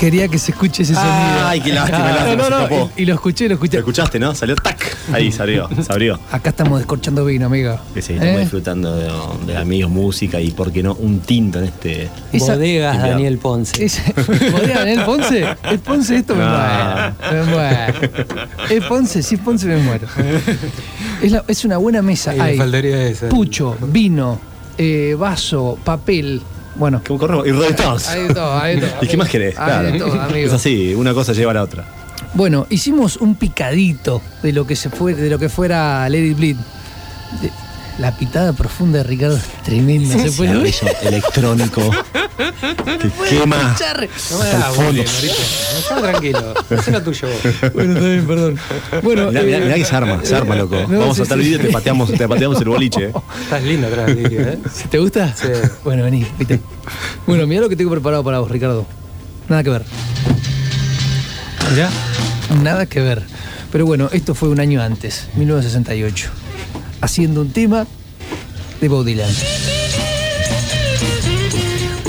Quería 0.01 0.27
que 0.27 0.39
se 0.39 0.51
escuche 0.51 0.81
ese 0.81 0.95
sonido. 0.95 1.13
Ay, 1.45 1.61
qué 1.61 1.71
lástima, 1.73 1.99
Ah, 2.09 2.11
lástima, 2.11 2.35
No, 2.37 2.43
se 2.43 2.49
no, 2.49 2.57
escapó. 2.63 2.91
y, 2.97 3.01
y 3.03 3.05
lo 3.05 3.13
escuché, 3.13 3.43
lo 3.45 3.49
¿Lo 3.49 3.53
escuché. 3.55 3.77
escuchaste, 3.77 4.19
no? 4.19 4.33
Salió 4.33 4.55
tac. 4.55 4.97
Ahí 5.13 5.31
salió, 5.31 5.69
se 5.79 5.91
abrió. 5.93 6.19
Acá 6.31 6.49
estamos 6.49 6.79
descorchando 6.79 7.23
vino, 7.23 7.45
amigo. 7.45 7.77
Que 7.93 8.01
sí, 8.01 8.13
estamos 8.13 8.35
¿Eh? 8.35 8.39
disfrutando 8.39 8.95
de, 8.95 9.11
de 9.45 9.57
amigos, 9.57 9.91
música 9.91 10.41
y, 10.41 10.49
¿por 10.51 10.71
qué 10.71 10.81
no? 10.81 10.95
Un 10.95 11.19
tinto 11.19 11.59
en 11.59 11.65
este. 11.65 12.09
Esa- 12.33 12.55
Bodegas 12.55 12.95
Invierno. 12.95 13.13
Daniel 13.15 13.37
Ponce. 13.37 13.91
¿Podría 14.51 14.79
Daniel 14.79 15.03
Ponce? 15.05 15.45
¿Es 15.71 15.79
Ponce 15.81 16.15
esto? 16.15 16.35
Me 16.35 16.43
No. 16.45 16.49
muero. 16.49 17.15
Me 17.31 17.43
muero. 17.43 17.93
¿Es 18.71 18.83
Ponce? 18.85 19.21
Si 19.23 19.35
es 19.35 19.41
Ponce, 19.41 19.67
me 19.67 19.77
muero. 19.77 20.07
Es, 21.21 21.31
la- 21.31 21.45
es 21.47 21.63
una 21.63 21.77
buena 21.77 22.01
mesa. 22.01 22.31
Ahí 22.31 22.39
Hay 22.39 22.57
faltaría 22.57 23.03
eso. 23.07 23.29
pucho, 23.29 23.77
vino, 23.87 24.39
eh, 24.79 25.15
vaso, 25.19 25.77
papel. 25.83 26.41
Bueno, 26.75 27.01
¿Cómo 27.05 27.19
corremos? 27.19 27.45
Y 27.47 27.51
Rolling 27.51 27.71
Stones. 27.71 28.07
hay 28.07 28.27
de 28.27 28.33
todo, 28.33 28.57
hay 28.57 28.79
de 28.79 28.87
todo. 28.87 28.97
¿Y 29.03 29.07
qué 29.07 29.17
más 29.17 29.29
querés? 29.29 29.57
Hay 29.59 29.91
de 29.93 29.99
todo, 29.99 30.21
amigo. 30.21 30.47
Es 30.47 30.53
así, 30.53 30.93
una 30.95 31.13
cosa 31.13 31.33
lleva 31.33 31.51
a 31.51 31.55
la 31.55 31.63
otra. 31.63 31.85
Bueno, 32.33 32.65
hicimos 32.69 33.17
un 33.17 33.35
picadito 33.35 34.21
de 34.41 34.53
lo 34.53 34.65
que 34.65 34.75
se 34.77 34.89
fue, 34.89 35.13
de 35.13 35.29
lo 35.29 35.37
que 35.37 35.49
fuera 35.49 36.07
Lady 36.09 36.33
Bleed. 36.33 36.55
De- 37.41 37.51
la 37.99 38.15
pitada 38.17 38.53
profunda 38.53 38.99
de 38.99 39.03
Ricardo 39.03 39.35
es 39.35 39.43
tremenda. 39.63 40.17
Se 40.17 40.31
puede 40.31 40.55
ver. 40.57 40.71
Cigarrillo 40.71 41.55
electrónico. 42.37 43.23
que 43.23 43.29
quema. 43.37 43.55
Escuchar. 43.73 44.09
No 44.31 44.39
me 44.39 44.45
hagas 44.49 44.75
fondo. 44.75 44.91
bullying. 44.91 45.03
Está 45.03 46.01
tranquilo. 46.01 46.53
Lo 46.91 47.03
tuyo 47.03 47.27
vos. 47.27 47.71
Bueno, 47.73 47.93
está 47.93 48.07
bien, 48.07 48.27
perdón. 48.27 48.59
Bueno, 49.03 49.27
Mirá, 49.31 49.43
mirá, 49.43 49.57
eh, 49.57 49.61
mirá 49.61 49.75
que 49.75 49.85
se 49.85 49.95
arma, 49.95 50.19
se 50.23 50.35
arma, 50.35 50.55
loco. 50.55 50.75
no, 50.87 50.99
Vamos 50.99 51.15
sí, 51.17 51.21
a 51.21 51.25
saltar 51.25 51.37
el 51.39 51.43
sí. 51.45 51.49
vídeo 51.51 51.63
y 51.63 51.67
te 51.67 51.73
pateamos, 51.73 52.11
te 52.13 52.27
pateamos 52.27 52.59
el 52.61 52.67
boliche. 52.69 53.03
eh. 53.05 53.13
Estás 53.43 53.63
lindo 53.63 53.87
atrás 53.87 54.05
del 54.07 54.15
vídeo, 54.17 54.41
¿eh? 54.41 54.59
¿Te 54.89 54.97
gusta? 54.99 55.35
Sí. 55.35 55.47
Bueno, 55.83 56.03
vení, 56.03 56.25
viste. 56.37 56.59
Bueno, 57.27 57.45
mira 57.47 57.61
lo 57.61 57.69
que 57.69 57.75
tengo 57.75 57.91
preparado 57.91 58.23
para 58.23 58.39
vos, 58.39 58.49
Ricardo. 58.51 58.85
Nada 59.49 59.63
que 59.63 59.69
ver. 59.69 59.83
¿Ya? 61.75 61.89
Nada 62.61 62.85
que 62.85 62.99
ver. 63.01 63.23
Pero 63.71 63.85
bueno, 63.85 64.09
esto 64.11 64.35
fue 64.35 64.49
un 64.49 64.59
año 64.59 64.81
antes, 64.81 65.27
1968. 65.35 66.29
Haciendo 67.01 67.41
un 67.41 67.51
tema 67.51 67.87
de 68.81 68.87
Bob 68.89 69.05
Dylan. 69.05 69.29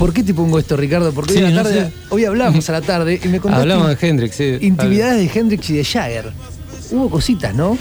¿Por 0.02 0.12
qué 0.12 0.24
te 0.24 0.34
pongo 0.34 0.58
esto, 0.58 0.76
Ricardo? 0.76 1.12
Porque 1.12 1.34
Sí, 1.34 1.38
hoy, 1.38 1.44
a 1.44 1.50
la 1.50 1.56
no 1.56 1.62
tarde, 1.62 1.80
sé. 1.86 1.92
hoy 2.10 2.24
hablamos 2.24 2.68
a 2.68 2.72
la 2.72 2.80
tarde 2.80 3.20
y 3.22 3.28
me 3.28 3.38
contaste 3.38 3.62
Hablamos 3.62 3.86
de 4.00 4.08
Hendrix, 4.08 4.34
sí. 4.34 4.58
intimidades 4.60 5.32
de 5.32 5.38
Hendrix 5.40 5.70
y 5.70 5.74
de 5.76 5.84
Jagger. 5.84 6.32
Hubo 6.90 7.08
cositas, 7.08 7.54
¿no? 7.54 7.78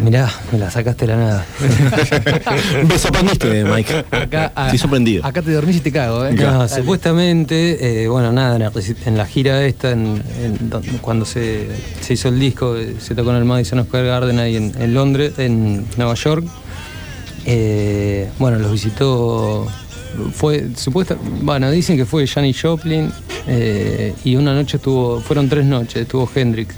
Mirá, 0.00 0.30
me 0.52 0.58
la 0.58 0.70
sacaste 0.70 1.06
de 1.06 1.12
la 1.12 1.18
nada. 1.18 1.46
Me 2.88 2.98
sorprendiste, 2.98 3.62
Mike. 3.64 4.04
Acá, 4.10 4.52
a- 4.54 4.64
Estoy 4.66 4.78
sorprendido. 4.78 5.24
Acá 5.26 5.42
te 5.42 5.50
dormís 5.52 5.76
y 5.76 5.80
te 5.80 5.92
cago, 5.92 6.24
¿eh? 6.24 6.32
No, 6.32 6.60
Dale. 6.66 6.68
supuestamente, 6.70 8.02
eh, 8.04 8.08
bueno, 8.08 8.32
nada, 8.32 8.56
en 8.56 8.62
la, 8.62 8.72
reci- 8.72 8.96
en 9.04 9.18
la 9.18 9.26
gira 9.26 9.64
esta, 9.66 9.90
en, 9.90 10.22
en 10.42 10.70
don- 10.70 10.82
cuando 11.02 11.26
se, 11.26 11.66
se 12.00 12.14
hizo 12.14 12.28
el 12.28 12.38
disco, 12.40 12.74
eh, 12.76 12.96
se 13.00 13.14
tocó 13.14 13.30
en 13.32 13.36
el 13.36 13.44
Madison 13.44 13.84
Square 13.84 14.06
Garden 14.06 14.38
ahí 14.38 14.56
en, 14.56 14.72
en 14.80 14.94
Londres, 14.94 15.34
en 15.38 15.84
Nueva 15.98 16.14
York. 16.14 16.46
Eh, 17.46 18.28
bueno, 18.38 18.58
los 18.58 18.72
visitó, 18.72 19.66
fue 20.32 20.68
supuesta, 20.76 21.16
bueno, 21.42 21.70
dicen 21.70 21.96
que 21.96 22.04
fue 22.06 22.26
Janis 22.26 22.60
Joplin 22.60 23.10
eh, 23.46 24.14
y 24.24 24.36
una 24.36 24.54
noche 24.54 24.76
estuvo, 24.78 25.20
fueron 25.20 25.48
tres 25.48 25.64
noches, 25.64 26.02
estuvo 26.02 26.28
Hendrix. 26.34 26.74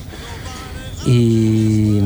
Y 1.07 2.01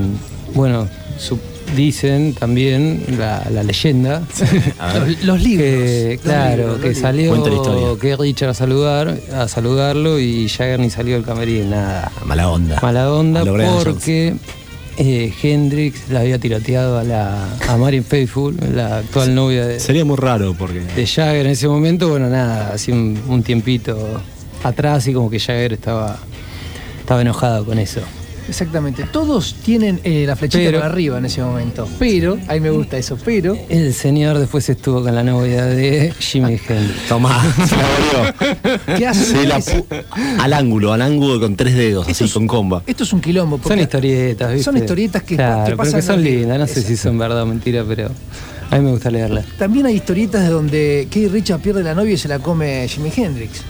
bueno, 0.55 0.89
su- 1.19 1.39
dicen 1.75 2.35
también 2.35 3.05
la, 3.19 3.47
la 3.51 3.63
leyenda. 3.63 4.23
Los, 4.99 5.25
los 5.25 5.43
libros. 5.43 5.67
Que, 5.69 6.11
los 6.17 6.23
claro, 6.23 6.57
libros, 6.57 6.81
que 6.81 6.95
salió 6.95 7.99
que 7.99 8.17
Richard 8.17 8.51
a 8.51 8.55
saludar, 8.55 9.17
a 9.35 9.49
saludarlo 9.49 10.19
y 10.21 10.49
Jagger 10.49 10.81
ni 10.81 10.91
salió 10.91 11.15
del 11.15 11.25
camerino, 11.25 11.71
nada. 11.71 12.13
Mala 12.27 12.51
onda. 12.51 12.79
Mala 12.83 13.13
onda 13.13 13.45
porque 13.45 14.35
eh, 14.97 15.33
Hendrix 15.43 16.09
la 16.11 16.21
había 16.21 16.39
tiroteado 16.39 16.99
a 16.99 17.05
la 17.05 17.49
a 17.69 17.77
Marion 17.77 18.05
Faithful, 18.05 18.57
la 18.75 18.99
actual 18.99 19.35
novia 19.35 19.67
de, 19.67 19.81
Sería 19.81 20.05
muy 20.05 20.17
raro 20.17 20.55
porque. 20.59 20.81
de 20.81 21.07
Jagger 21.07 21.47
en 21.47 21.53
ese 21.53 21.69
momento, 21.69 22.09
bueno 22.09 22.29
nada, 22.29 22.73
hacía 22.75 22.95
un, 22.95 23.21
un 23.29 23.43
tiempito 23.43 24.21
atrás 24.63 25.07
y 25.07 25.13
como 25.13 25.31
que 25.31 25.41
Jagger 25.41 25.73
estaba, 25.73 26.19
estaba 27.01 27.21
enojado 27.23 27.65
con 27.65 27.79
eso. 27.79 28.01
Exactamente. 28.49 29.05
Todos 29.11 29.55
tienen 29.65 30.01
eh, 30.05 30.25
la 30.27 30.37
flechita 30.37 30.65
Pero- 30.65 30.79
para 30.81 30.93
arriba 30.93 31.19
en 31.19 31.25
ese 31.27 31.43
momento. 31.43 31.89
Pero, 31.99 32.39
ahí 32.49 32.61
me 32.61 32.71
gusta 32.71 32.97
eso, 32.99 33.17
pero. 33.25 33.57
El 33.69 33.95
señor 33.95 34.39
después 34.39 34.69
estuvo 34.69 35.03
con 35.03 35.15
la 35.15 35.23
novia 35.23 35.65
de 35.65 36.13
Jimi 36.19 36.53
Hendrix. 36.69 36.93
Tomá, 37.09 37.43
se 37.67 37.77
la 37.77 37.85
volvió. 37.89 38.97
¿Qué 38.97 39.07
hace? 39.07 39.47
La 39.47 39.63
al 40.41 40.53
ángulo, 40.53 40.93
al 40.93 41.03
ángulo 41.03 41.41
con 41.41 41.57
tres 41.57 41.75
dedos, 41.75 42.03
Esto 42.09 42.25
así 42.25 42.31
es- 42.31 42.33
con 42.35 42.47
comba. 42.47 42.83
Esto 42.87 43.05
es 43.05 43.13
un 43.13 43.21
quilombo. 43.21 43.61
Son 43.67 43.79
historietas, 43.79 44.51
¿viste? 44.53 44.65
Son 44.65 44.77
historietas 44.77 45.23
que- 45.23 45.37
Claro, 45.37 45.59
que 45.61 45.65
pero 45.67 45.77
pasan 45.77 46.01
que 46.01 46.07
son 46.07 46.23
lindas. 46.23 46.59
No 46.59 46.67
sé 46.67 46.83
si 46.83 46.97
son 46.97 47.17
verdad 47.19 47.43
o 47.43 47.47
mentira, 47.47 47.85
pero 47.87 48.11
a 48.71 48.77
mí 48.77 48.85
me 48.85 48.91
gusta 48.91 49.11
leerlas. 49.11 49.45
También 49.59 49.87
hay 49.87 49.95
historietas 49.97 50.43
de 50.43 50.49
donde 50.51 51.09
Keith 51.11 51.31
Richard 51.31 51.61
pierde 51.61 51.83
la 51.83 51.95
novia 51.95 52.15
y 52.15 52.19
se 52.19 52.29
la 52.29 52.39
come 52.41 52.87
Jimi 52.89 53.13
Hendrix. 53.17 53.63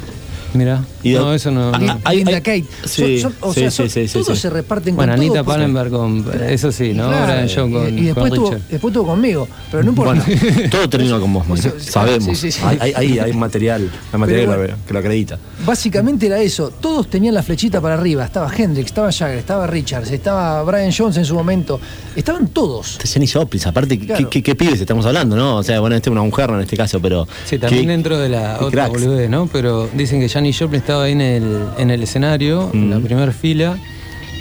Mira, 0.55 0.83
no, 1.05 1.35
eso 1.35 1.51
no. 1.51 1.70
Ah, 1.74 1.79
no. 1.79 1.93
ah, 1.93 1.99
hay- 2.05 2.16
Linda 2.19 2.33
hay- 2.37 2.41
Kate. 2.43 2.65
sí, 2.85 3.20
Son- 3.20 3.33
son- 3.33 3.49
o 3.51 3.55
sí, 3.55 3.61
sea, 3.61 3.70
sí, 3.70 3.77
son- 3.77 3.91
sí, 3.91 4.09
sí, 4.09 4.12
todos 4.15 4.27
sí. 4.39 4.43
se 4.43 4.51
reparten 4.51 4.95
Bueno, 4.97 5.12
con 5.12 5.20
Anita 5.20 5.35
todo, 5.43 5.45
Pallenberg 5.45 5.91
con. 5.91 6.24
Eso 6.49 6.70
sí, 6.73 6.93
¿no? 6.93 7.09
Claro, 7.09 7.24
Brian 7.33 7.49
Jones 7.55 7.74
con, 7.89 7.99
y, 7.99 8.03
después, 8.03 8.31
con 8.31 8.39
tuvo, 8.39 8.57
después 8.70 8.95
tuvo 8.95 9.07
conmigo, 9.07 9.49
pero 9.70 9.83
no 9.83 9.91
importa. 9.91 10.24
Bueno, 10.27 10.70
todo 10.70 10.89
termina 10.89 11.19
con 11.19 11.33
vos. 11.33 11.45
Eso- 11.59 11.73
Sabemos. 11.81 12.24
sí, 12.24 12.35
sí, 12.37 12.53
sí. 12.53 12.61
Hay, 12.65 12.93
hay, 12.95 13.19
hay- 13.19 13.33
material, 13.33 13.91
hay 14.12 14.19
material 14.19 14.47
Pero 14.49 14.62
que, 14.62 14.69
lo, 14.73 14.87
que 14.87 14.93
lo 14.93 14.99
acredita. 14.99 15.39
Básicamente 15.65 16.27
era 16.27 16.41
eso, 16.41 16.70
todos 16.70 17.09
tenían 17.09 17.35
la 17.35 17.43
flechita 17.43 17.81
para 17.81 17.95
arriba, 17.95 18.24
estaba 18.24 18.51
Hendrix, 18.55 18.87
estaba 18.87 19.11
Jagger, 19.12 19.39
estaba 19.39 19.66
Richards, 19.66 20.11
estaba 20.11 20.62
Brian 20.65 20.93
Jones 20.97 21.16
en 21.16 21.24
su 21.24 21.35
momento, 21.35 21.81
estaban 22.16 22.49
todos. 22.49 22.99
Jenny 23.05 23.27
Joplin, 23.27 23.62
aparte, 23.66 23.99
¿qué- 23.99 24.07
Claro. 24.07 24.31
¿qué, 24.31 24.43
qué, 24.43 24.55
pibes 24.55 24.81
estamos 24.81 25.07
hablando, 25.07 25.37
no? 25.37 25.57
O 25.57 25.62
sea, 25.62 25.81
bueno, 25.81 25.97
este 25.97 26.11
es 26.11 26.12
una 26.12 26.23
mujer 26.23 26.51
¿no? 26.51 26.57
en 26.57 26.62
este 26.62 26.77
caso, 26.77 27.01
pero. 27.01 27.27
Sí, 27.47 27.59
también 27.59 27.85
qué- 27.85 27.89
dentro 27.93 28.19
de 28.19 28.29
la 28.29 28.59
otra 28.61 28.89
boludez, 28.89 29.31
¿no? 29.31 29.47
Pero 29.53 29.89
dicen 29.95 30.20
que 30.20 30.29
Janis 30.43 30.59
Joplin 30.59 30.81
estaba 30.81 31.05
ahí 31.05 31.12
en 31.12 31.20
el, 31.20 31.66
en 31.78 31.90
el 31.93 32.02
escenario, 32.02 32.69
en 32.74 32.90
la 32.90 32.98
primera 32.98 33.31
fila, 33.31 33.78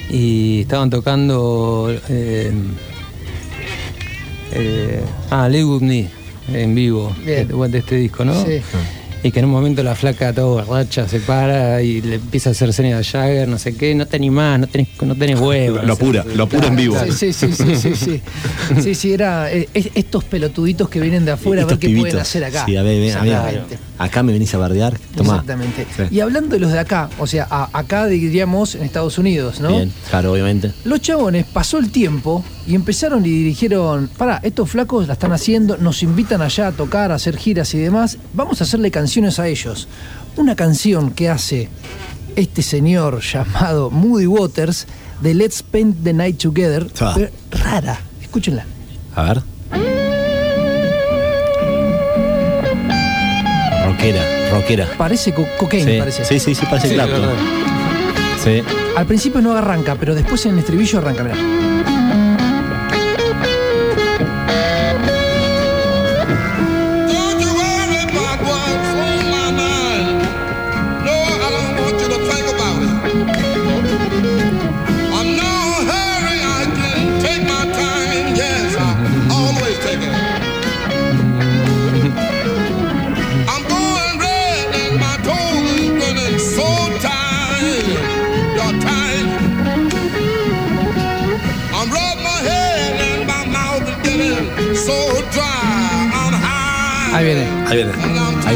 y 0.09 0.61
estaban 0.61 0.89
tocando. 0.89 1.95
Eh, 2.09 2.51
eh, 4.53 5.01
ah, 5.29 5.47
Lay 5.47 5.63
With 5.63 5.81
Me, 5.81 6.07
en 6.51 6.73
vivo, 6.73 7.15
de, 7.23 7.45
de 7.45 7.77
este 7.77 7.97
disco, 7.97 8.25
¿no? 8.25 8.33
Sí. 8.43 8.61
Y 9.23 9.29
que 9.31 9.37
en 9.37 9.45
un 9.45 9.51
momento 9.51 9.83
la 9.83 9.93
flaca 9.93 10.33
toda 10.33 10.63
borracha 10.63 11.07
se 11.07 11.19
para 11.19 11.83
y 11.83 12.01
le 12.01 12.15
empieza 12.15 12.49
a 12.49 12.53
hacer 12.53 12.73
señas 12.73 13.07
a 13.07 13.19
Jagger, 13.19 13.47
no 13.47 13.59
sé 13.59 13.75
qué, 13.75 13.93
no 13.93 14.07
te 14.07 14.15
animás, 14.15 14.59
no 14.59 14.65
tenés, 14.65 14.87
no 15.03 15.13
tenés 15.15 15.39
huevo. 15.39 15.77
Lo 15.83 15.93
apura, 15.93 16.23
lo 16.23 16.43
apura 16.45 16.65
en 16.69 16.75
vivo. 16.75 16.97
Sí, 17.15 17.31
sí, 17.31 17.31
sí, 17.31 17.53
sí, 17.53 17.75
sí, 17.75 17.95
sí. 17.95 18.21
Sí, 18.81 18.95
sí, 18.95 19.13
era 19.13 19.53
eh, 19.53 19.69
es- 19.75 19.91
estos 19.93 20.23
pelotuditos 20.23 20.89
que 20.89 20.99
vienen 20.99 21.25
de 21.25 21.31
afuera 21.33 21.61
a 21.61 21.65
ver 21.65 21.77
qué 21.77 21.95
pueden 21.95 22.17
hacer 22.17 22.43
acá. 22.43 22.65
Sí, 22.65 22.75
a 22.75 22.81
ver, 22.81 22.99
ven, 22.99 23.15
a 23.15 23.43
ver. 23.43 23.61
Acá 24.03 24.23
me 24.23 24.31
venís 24.33 24.53
a 24.53 24.57
bardear. 24.57 24.97
Tomá. 25.15 25.33
Exactamente. 25.35 25.85
Sí. 25.95 26.03
Y 26.11 26.19
hablando 26.19 26.49
de 26.55 26.59
los 26.59 26.71
de 26.71 26.79
acá, 26.79 27.09
o 27.19 27.27
sea, 27.27 27.47
a- 27.49 27.69
acá 27.73 28.07
diríamos 28.07 28.75
en 28.75 28.83
Estados 28.83 29.17
Unidos, 29.17 29.59
¿no? 29.61 29.69
Bien, 29.69 29.91
claro, 30.09 30.31
obviamente. 30.33 30.71
Los 30.85 31.01
chabones 31.01 31.45
pasó 31.45 31.77
el 31.77 31.91
tiempo 31.91 32.43
y 32.67 32.75
empezaron 32.75 33.25
y 33.25 33.29
dirigieron, 33.29 34.09
pará, 34.17 34.39
estos 34.43 34.69
flacos 34.69 35.07
la 35.07 35.13
están 35.13 35.31
haciendo, 35.33 35.77
nos 35.77 36.03
invitan 36.03 36.41
allá 36.41 36.67
a 36.67 36.71
tocar, 36.71 37.11
a 37.11 37.15
hacer 37.15 37.37
giras 37.37 37.73
y 37.73 37.77
demás, 37.79 38.17
vamos 38.33 38.61
a 38.61 38.63
hacerle 38.63 38.91
canciones 38.91 39.39
a 39.39 39.47
ellos. 39.47 39.87
Una 40.37 40.55
canción 40.55 41.11
que 41.11 41.29
hace 41.29 41.69
este 42.35 42.61
señor 42.61 43.21
llamado 43.21 43.89
Moody 43.91 44.27
Waters 44.27 44.87
de 45.21 45.33
Let's 45.33 45.57
Spend 45.57 46.03
the 46.03 46.13
Night 46.13 46.37
Together, 46.37 46.87
Ah. 46.99 47.11
pero 47.15 47.29
rara, 47.51 47.99
escúchenla. 48.21 48.65
A 49.15 49.23
ver. 49.23 50.10
Rockera, 54.01 54.49
rockera. 54.49 54.87
Parece 54.97 55.31
co 55.31 55.47
cocaine, 55.57 55.91
Sí, 55.93 55.99
parece. 55.99 56.25
sí, 56.25 56.39
sí, 56.39 56.55
sí, 56.55 56.65
parece 56.65 56.87
Sí, 56.89 56.93
Clapton. 56.95 57.21
Sí. 58.43 58.63
Al 58.95 59.05
principio 59.05 59.41
no 59.41 59.55
arranca, 59.55 59.95
pero 59.95 60.15
después 60.15 60.43
en 60.47 60.53
el 60.53 60.59
estribillo 60.59 60.97
arranca, 60.97 61.23
mirá. 61.23 61.35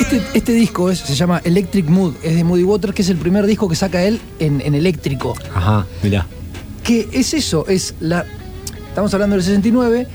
Este, 0.00 0.20
este 0.34 0.52
disco 0.52 0.90
es- 0.90 0.98
se 0.98 1.14
llama 1.14 1.40
Electric 1.44 1.86
Mood, 1.88 2.14
es 2.22 2.34
de 2.34 2.44
Moody 2.44 2.64
Waters, 2.64 2.94
que 2.94 3.02
es 3.02 3.08
el 3.08 3.16
primer 3.16 3.46
disco 3.46 3.68
que 3.68 3.76
saca 3.76 4.02
él 4.02 4.20
en, 4.38 4.60
en 4.60 4.74
eléctrico. 4.74 5.34
Ajá, 5.54 5.86
mirá. 6.02 6.26
que 6.82 7.08
es 7.12 7.32
eso, 7.34 7.64
es 7.68 7.94
la. 8.00 8.24
Estamos 8.88 9.14
hablando 9.14 9.36
del 9.36 9.44
69. 9.44 10.08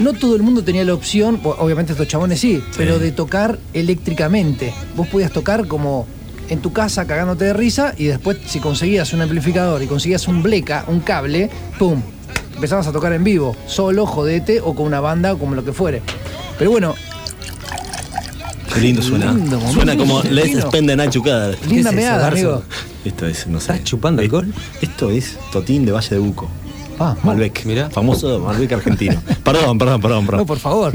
No 0.00 0.12
todo 0.14 0.36
el 0.36 0.42
mundo 0.42 0.62
tenía 0.64 0.84
la 0.84 0.94
opción, 0.94 1.40
obviamente 1.44 1.92
estos 1.92 2.06
chabones 2.08 2.40
sí, 2.40 2.62
pero 2.76 2.98
de 2.98 3.10
tocar 3.12 3.58
eléctricamente. 3.74 4.72
Vos 4.96 5.08
podías 5.08 5.32
tocar 5.32 5.66
como 5.66 6.06
en 6.48 6.60
tu 6.60 6.72
casa 6.72 7.06
cagándote 7.06 7.46
de 7.46 7.52
risa 7.52 7.94
y 7.96 8.04
después 8.04 8.38
si 8.46 8.60
conseguías 8.60 9.12
un 9.12 9.20
amplificador 9.20 9.82
y 9.82 9.86
conseguías 9.86 10.28
un 10.28 10.42
bleca, 10.42 10.84
un 10.88 11.00
cable, 11.00 11.50
¡pum! 11.78 12.00
Empezabas 12.54 12.86
a 12.88 12.92
tocar 12.92 13.12
en 13.12 13.22
vivo, 13.22 13.56
solo, 13.66 14.04
jodete 14.06 14.60
o 14.60 14.74
con 14.74 14.86
una 14.86 15.00
banda 15.00 15.32
o 15.32 15.38
como 15.38 15.54
lo 15.54 15.64
que 15.64 15.72
fuere. 15.72 16.02
Pero 16.58 16.70
bueno, 16.70 16.94
Qué 18.74 18.80
lindo 18.80 19.02
suena. 19.02 19.32
Lindo 19.32 19.60
suena 19.72 19.96
como. 19.96 20.22
Let's 20.22 20.60
spend 20.60 20.88
the 20.88 20.96
night 20.96 21.14
linda 21.14 21.90
es 21.90 21.96
meada, 21.96 22.28
amigo. 22.28 22.62
Esto 23.04 23.26
es, 23.26 23.46
no 23.46 23.60
sé. 23.60 23.72
¿Estás 23.72 23.84
chupando 23.84 24.22
alcohol? 24.22 24.52
Esto 24.82 25.10
es 25.10 25.38
Totín 25.52 25.86
de 25.86 25.92
Valle 25.92 26.10
de 26.10 26.18
Buco. 26.18 26.48
Ah, 26.98 27.16
Malbec. 27.22 27.64
Mirá. 27.64 27.90
Famoso 27.90 28.40
Malbec 28.40 28.72
argentino. 28.72 29.22
perdón, 29.44 29.78
perdón, 29.78 30.00
perdón, 30.00 30.26
perdón. 30.26 30.40
No, 30.40 30.46
por 30.46 30.58
favor. 30.58 30.92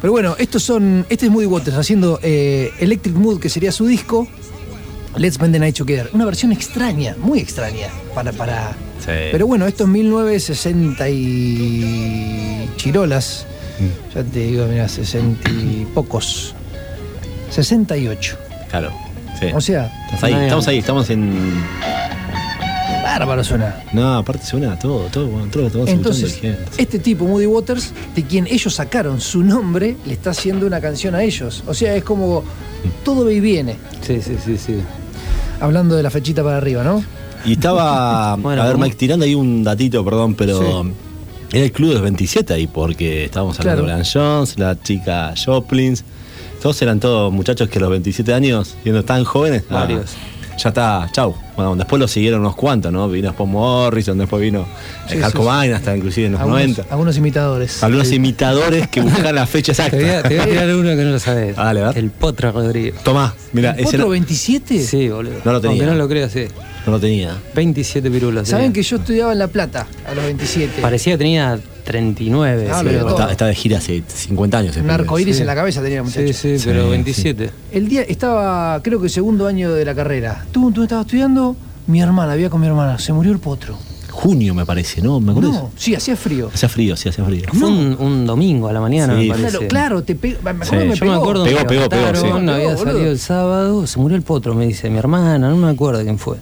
Pero 0.00 0.12
bueno, 0.12 0.36
estos 0.38 0.62
son. 0.62 1.06
Este 1.08 1.26
es 1.26 1.32
Moody 1.32 1.46
Waters 1.46 1.76
haciendo 1.76 2.18
eh, 2.22 2.72
Electric 2.80 3.14
Mood, 3.14 3.38
que 3.38 3.48
sería 3.48 3.72
su 3.72 3.86
disco. 3.86 4.26
Let's 5.18 5.34
Spend 5.34 5.52
the 5.52 5.58
Night 5.58 5.76
Together. 5.76 6.08
Una 6.12 6.24
versión 6.24 6.52
extraña, 6.52 7.16
muy 7.18 7.40
extraña. 7.40 7.88
Para. 8.14 8.32
para 8.32 8.72
Sí. 9.00 9.12
Pero 9.32 9.46
bueno, 9.46 9.66
esto 9.66 9.84
es 9.84 9.90
1960 9.90 11.08
y. 11.08 12.70
Chirolas. 12.76 13.46
Mm. 13.78 14.14
Ya 14.14 14.24
te 14.24 14.38
digo, 14.38 14.66
mira, 14.66 14.88
60 14.88 15.50
y 15.50 15.86
pocos. 15.94 16.54
68. 17.50 18.36
Claro. 18.70 18.92
Sí. 19.40 19.46
O 19.54 19.60
sea, 19.60 19.90
Estás 20.06 20.24
ahí, 20.24 20.34
estamos 20.34 20.68
ahí, 20.68 20.78
estamos 20.78 21.10
en. 21.10 21.64
bárbaro 23.02 23.42
suena. 23.42 23.82
No, 23.92 24.18
aparte 24.18 24.44
suena 24.44 24.78
todo, 24.78 25.06
todo, 25.06 25.26
bueno, 25.28 25.48
todo 25.50 25.66
estamos 25.66 25.88
Entonces, 25.88 26.40
este 26.76 26.98
tipo, 26.98 27.24
Moody 27.24 27.46
Waters, 27.46 27.92
de 28.14 28.24
quien 28.24 28.46
ellos 28.46 28.74
sacaron 28.74 29.20
su 29.20 29.42
nombre, 29.42 29.96
le 30.06 30.12
está 30.12 30.30
haciendo 30.30 30.66
una 30.66 30.80
canción 30.80 31.14
a 31.14 31.22
ellos. 31.22 31.64
O 31.66 31.74
sea, 31.74 31.94
es 31.94 32.04
como 32.04 32.44
todo 33.04 33.24
va 33.24 33.32
y 33.32 33.40
viene. 33.40 33.76
Sí, 34.02 34.20
sí, 34.22 34.36
sí, 34.44 34.58
sí. 34.58 34.80
Hablando 35.60 35.96
de 35.96 36.02
la 36.02 36.10
fechita 36.10 36.42
para 36.42 36.56
arriba, 36.56 36.82
¿no? 36.84 37.02
Y 37.44 37.52
estaba. 37.52 38.36
Bueno, 38.40 38.62
a 38.62 38.66
ver. 38.66 38.78
Mike, 38.78 38.96
tirando 38.96 39.24
ahí 39.24 39.34
un 39.34 39.62
datito, 39.64 40.04
perdón, 40.04 40.34
pero. 40.34 40.60
Sí. 40.82 40.92
Era 41.50 41.64
el 41.64 41.72
club 41.72 41.88
de 41.88 41.94
los 41.94 42.02
27 42.02 42.52
ahí, 42.52 42.66
porque 42.66 43.24
estábamos 43.24 43.58
hablando 43.58 43.84
Claro. 43.84 43.96
de 43.98 44.02
Brian 44.02 44.12
Jones, 44.36 44.58
la 44.58 44.78
chica 44.82 45.32
Joplins. 45.42 46.04
Todos 46.60 46.82
eran 46.82 47.00
todos 47.00 47.32
muchachos 47.32 47.68
que 47.70 47.78
a 47.78 47.82
los 47.82 47.90
27 47.90 48.34
años, 48.34 48.74
siendo 48.82 49.02
tan 49.04 49.24
jóvenes. 49.24 49.62
ah, 49.70 49.74
Varios. 49.74 50.10
ya 50.62 50.68
está, 50.68 51.08
chau. 51.12 51.34
Bueno, 51.58 51.74
después 51.74 51.98
lo 51.98 52.06
siguieron 52.06 52.38
unos 52.42 52.54
cuantos, 52.54 52.92
¿no? 52.92 53.08
Vino 53.08 53.26
después 53.30 53.48
Morrison, 53.50 54.16
después 54.16 54.40
vino 54.40 54.64
Sí, 55.08 55.16
el. 55.16 55.32
Cobain, 55.32 55.72
hasta 55.72 55.96
inclusive 55.96 56.26
en 56.28 56.32
los 56.34 56.40
algunos, 56.40 56.60
90. 56.60 56.84
algunos 56.88 57.16
imitadores. 57.16 57.82
Algunos 57.82 58.12
imitadores 58.12 58.86
que 58.86 59.00
buscan 59.00 59.34
la 59.34 59.44
fecha 59.44 59.72
Te 59.74 59.96
voy, 59.96 60.04
a, 60.04 60.18
exacta. 60.18 60.28
te 60.28 60.34
voy 60.36 60.44
a 60.44 60.48
tirar 60.48 60.74
uno 60.76 60.88
que 60.90 61.02
no 61.02 61.10
lo 61.10 61.18
sabes. 61.18 61.56
Dale, 61.56 61.80
a 61.82 61.88
ver. 61.88 61.98
El 61.98 62.10
Potro 62.10 62.52
Rodríguez. 62.52 62.94
Tomá, 63.02 63.34
mira, 63.52 63.72
ese 63.72 63.88
¿Otro 63.88 63.98
no, 64.04 64.08
27? 64.10 64.78
Sí, 64.84 65.08
boludo. 65.08 65.34
No 65.44 65.50
lo 65.50 65.60
tenía. 65.60 65.72
Aunque 65.82 65.86
no 65.86 65.98
lo 65.98 66.08
creas, 66.08 66.30
sí. 66.30 66.44
no 66.86 66.92
lo 66.92 67.00
tenía. 67.00 67.36
27 67.56 68.08
pirulos. 68.08 68.46
Saben 68.48 68.66
tenía. 68.66 68.74
que 68.74 68.82
yo 68.84 68.96
estudiaba 68.98 69.32
en 69.32 69.40
La 69.40 69.48
Plata 69.48 69.88
a 70.08 70.14
los 70.14 70.24
27. 70.24 70.80
Parecía 70.80 71.14
que 71.14 71.18
tenía 71.18 71.58
39. 71.84 72.68
Ah, 72.70 72.80
sí, 72.80 72.86
pero-. 72.86 73.08
Está, 73.08 73.30
está 73.32 73.46
de 73.46 73.54
gira 73.54 73.78
hace 73.78 74.02
50 74.06 74.58
años. 74.58 74.76
el 74.76 74.82
Un 74.84 74.90
arcoíris 74.90 75.36
Sí. 75.36 75.40
en 75.40 75.46
la 75.46 75.54
cabeza 75.54 75.80
tenía 75.82 75.98
el 75.98 76.04
muchacho. 76.04 76.26
Sí, 76.34 76.58
sí, 76.58 76.62
pero 76.66 76.84
sí. 76.84 76.90
27. 76.90 77.50
El 77.72 77.88
día 77.88 78.02
estaba, 78.02 78.80
creo 78.82 79.00
que 79.00 79.08
segundo 79.08 79.46
año 79.46 79.72
de 79.72 79.84
la 79.86 79.94
carrera. 79.94 80.44
Tú, 80.52 80.70
tú 80.70 80.82
estabas 80.82 81.06
estudiando, 81.06 81.47
mi 81.88 82.00
hermana, 82.00 82.32
había 82.32 82.48
con 82.50 82.60
mi 82.60 82.66
hermana, 82.68 82.98
se 82.98 83.12
murió 83.12 83.32
el 83.32 83.38
potro. 83.40 83.76
Junio 84.10 84.52
me 84.54 84.64
parece, 84.66 85.00
¿no? 85.00 85.20
¿Me 85.20 85.30
acuerdas? 85.32 85.54
No, 85.54 85.70
sí, 85.76 85.94
hacía 85.94 86.16
frío. 86.16 86.50
Hacía 86.52 86.68
frío, 86.68 86.96
sí, 86.96 87.08
hacía 87.08 87.24
frío. 87.24 87.44
Fue 87.52 87.68
un, 87.68 87.96
un 88.00 88.26
domingo 88.26 88.66
a 88.68 88.72
la 88.72 88.80
mañana, 88.80 89.14
Sí, 89.16 89.28
me 89.28 89.28
parece. 89.28 89.48
Claro, 89.50 89.68
claro, 89.68 90.02
te 90.02 90.14
pe- 90.16 90.38
me 90.42 90.50
acuerdo 90.50 90.64
Sí, 90.64 90.70
que 90.70 90.76
me 90.76 90.84
Yo 90.84 90.88
me 90.88 90.96
pegó. 91.12 91.14
acuerdo 91.22 91.44
Pegó, 91.44 91.58
me 91.60 91.64
pegó, 91.66 91.88
pegó, 91.88 92.06
había 92.06 92.12
Pegó, 92.22 92.70
boludo. 92.76 92.76
salido 92.84 93.10
el 93.12 93.18
sábado, 93.18 93.86
se 93.86 93.98
murió 94.00 94.16
el 94.16 94.22
potro, 94.22 94.54
me 94.54 94.66
dice 94.66 94.90
mi 94.90 94.98
hermana, 94.98 95.50
no 95.50 95.56
me 95.56 95.70
acuerdo 95.70 96.02
quién 96.02 96.18
fue. 96.18 96.36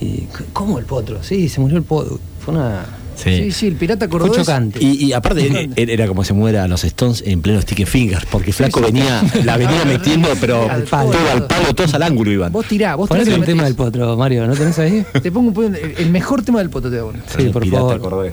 Y, 0.00 0.28
¿Cómo 0.52 0.78
el 0.78 0.84
potro? 0.84 1.22
Sí, 1.22 1.48
se 1.48 1.60
murió 1.60 1.78
el 1.78 1.84
potro. 1.84 2.18
Fue 2.44 2.54
una. 2.54 2.84
Sí, 3.22 3.50
sí, 3.52 3.66
el 3.66 3.74
pirata 3.74 4.06
Fue 4.08 4.18
cordobés. 4.18 4.38
chocante. 4.38 4.78
Y, 4.82 5.04
y 5.06 5.12
aparte 5.12 5.46
él- 5.46 5.72
él 5.76 5.90
era 5.90 6.06
como 6.06 6.24
se 6.24 6.32
muera 6.32 6.64
a 6.64 6.68
los 6.68 6.84
Stones 6.84 7.22
en 7.26 7.42
pleno 7.42 7.60
sticky 7.60 7.84
fingers, 7.84 8.24
porque 8.30 8.52
Flaco 8.52 8.80
venía, 8.80 9.22
la 9.44 9.56
venía 9.56 9.84
metiendo, 9.84 10.28
pero 10.40 10.70
Al 10.70 10.84
todo 10.84 10.90
palo. 10.90 11.12
al 11.32 11.46
palo, 11.46 11.74
todos 11.74 11.92
al 11.94 12.02
ángulo 12.02 12.30
iban. 12.32 12.52
Vos 12.52 12.66
tirá, 12.66 12.94
vos 12.96 13.08
Ponete 13.08 13.30
que 13.34 13.42
tema 13.42 13.64
del 13.64 13.74
potro, 13.74 14.16
Mario, 14.16 14.46
¿no 14.46 14.54
tenés 14.54 14.78
ahí? 14.78 15.04
Te 15.22 15.30
pongo 15.30 15.58
un- 15.60 15.76
el 15.76 16.10
mejor 16.10 16.42
tema 16.42 16.60
del 16.60 16.70
poto 16.70 16.90
te 16.90 16.98
hago. 16.98 17.12
Sí, 17.36 17.42
El 17.44 17.50
por 17.50 17.62
pirata 17.62 17.80
favor. 17.80 18.00
cordobés. 18.00 18.32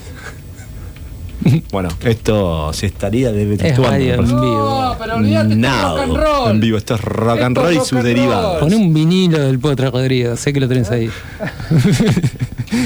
bueno, 1.72 1.89
esto 2.03 2.73
se 2.73 2.88
estaría 2.88 3.30
Es 3.30 3.35
desvirtuando. 3.35 3.81
me 3.89 4.14
en 4.14 4.26
vivo. 4.26 4.95
pero 4.99 5.15
olvídate, 5.15 5.53
esto 5.53 5.53
es 5.53 5.57
Now, 5.57 5.95
rock 5.95 5.99
and 6.03 6.15
roll. 6.18 6.51
En 6.51 6.59
vivo, 6.59 6.77
esto 6.77 6.95
es 6.95 7.01
rock 7.01 7.41
and 7.41 7.57
roll 7.57 7.73
es 7.77 7.84
y 7.84 7.85
sus 7.85 8.03
derivados. 8.03 8.59
Pon 8.59 8.73
un 8.73 8.93
vinilo 8.93 9.39
del 9.39 9.59
potro 9.59 9.91
Rodríguez, 9.91 10.39
sé 10.39 10.51
que 10.53 10.59
lo 10.59 10.68
tenés 10.68 10.89
ahí. 10.91 11.09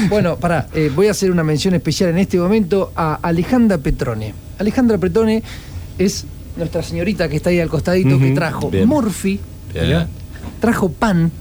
Bueno, 0.08 0.36
pará, 0.36 0.68
eh, 0.74 0.90
voy 0.94 1.08
a 1.08 1.10
hacer 1.10 1.30
una 1.30 1.42
mención 1.42 1.74
especial 1.74 2.10
en 2.10 2.18
este 2.18 2.38
momento 2.38 2.92
a 2.94 3.14
Alejandra 3.14 3.78
Petrone. 3.78 4.34
Alejandra 4.58 4.98
Petrone 4.98 5.42
es 5.98 6.24
nuestra 6.56 6.82
señorita 6.82 7.28
que 7.28 7.36
está 7.36 7.50
ahí 7.50 7.60
al 7.60 7.68
costadito 7.68 8.18
que 8.18 8.30
trajo 8.32 8.70
bien. 8.70 8.86
Morphy, 8.88 9.40
Bien. 9.72 10.06
trajo 10.60 10.90
pan, 10.90 11.32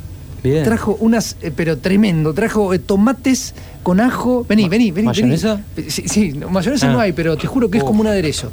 Bien. 0.43 0.63
trajo 0.63 0.97
unas, 1.01 1.35
eh, 1.41 1.51
pero 1.55 1.77
tremendo, 1.77 2.33
trajo 2.33 2.73
eh, 2.73 2.79
tomates 2.79 3.53
con 3.83 3.99
ajo. 3.99 4.45
Vení, 4.47 4.69
vení, 4.69 4.91
vení. 4.91 5.05
¿Mayonesa? 5.07 5.59
vení. 5.75 5.89
Sí, 5.91 6.03
sí, 6.07 6.33
mayonesa 6.49 6.89
Ah. 6.89 6.93
no 6.93 6.99
hay, 6.99 7.11
pero 7.11 7.37
te 7.37 7.45
juro 7.47 7.69
que 7.69 7.77
es 7.77 7.83
como 7.83 8.01
un 8.01 8.07
aderezo. 8.07 8.51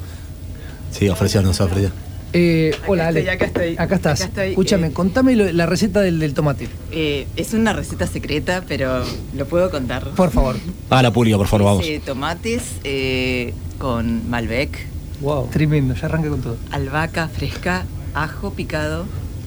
Sí, 0.91 1.09
ofreció, 1.09 1.41
no 1.43 1.53
se 1.55 1.63
ofreció. 1.63 1.91
Eh, 2.33 2.73
Acá 2.77 2.85
hola, 2.91 3.09
Ale. 3.09 3.31
acá 3.31 3.45
estoy. 3.47 3.75
Acá 3.79 3.95
estás. 3.95 4.21
Acá 4.21 4.29
estoy, 4.29 4.49
Escúchame, 4.51 4.89
eh. 4.89 4.93
contame 4.93 5.35
lo- 5.35 5.51
la 5.53 5.67
receta 5.67 6.01
del, 6.01 6.19
del 6.19 6.35
tomate, 6.35 6.69
Eh, 6.93 7.27
es 7.37 7.55
una 7.55 7.73
receta 7.73 8.07
secreta, 8.07 8.65
pero 8.69 9.03
lo 9.35 9.47
puedo 9.47 9.71
contar. 9.71 10.11
por 10.11 10.31
favor. 10.31 10.57
Ah, 10.91 11.03
la 11.03 11.11
pública, 11.13 11.39
por 11.39 11.47
favor, 11.47 11.65
vamos. 11.67 11.87
Tomates 12.05 12.63
eh, 12.85 13.55
con 13.79 14.29
Malbec, 14.29 14.87
Wow. 15.21 15.49
Tremendo, 15.51 15.95
ya 15.95 16.07
arranca 16.07 16.29
con 16.29 16.41
todo. 16.43 16.57
albahaca 16.71 17.29
fresca, 17.29 17.85
ajo 18.15 18.53
picado 18.53 19.05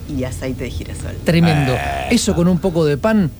y 0.09 0.23
aceite 0.25 0.65
de 0.65 0.69
girasol. 0.69 1.15
Tremendo. 1.23 1.73
Eso 2.09 2.35
con 2.35 2.47
un 2.49 2.59
poco 2.59 2.83
de 2.83 2.97
pan, 2.97 3.31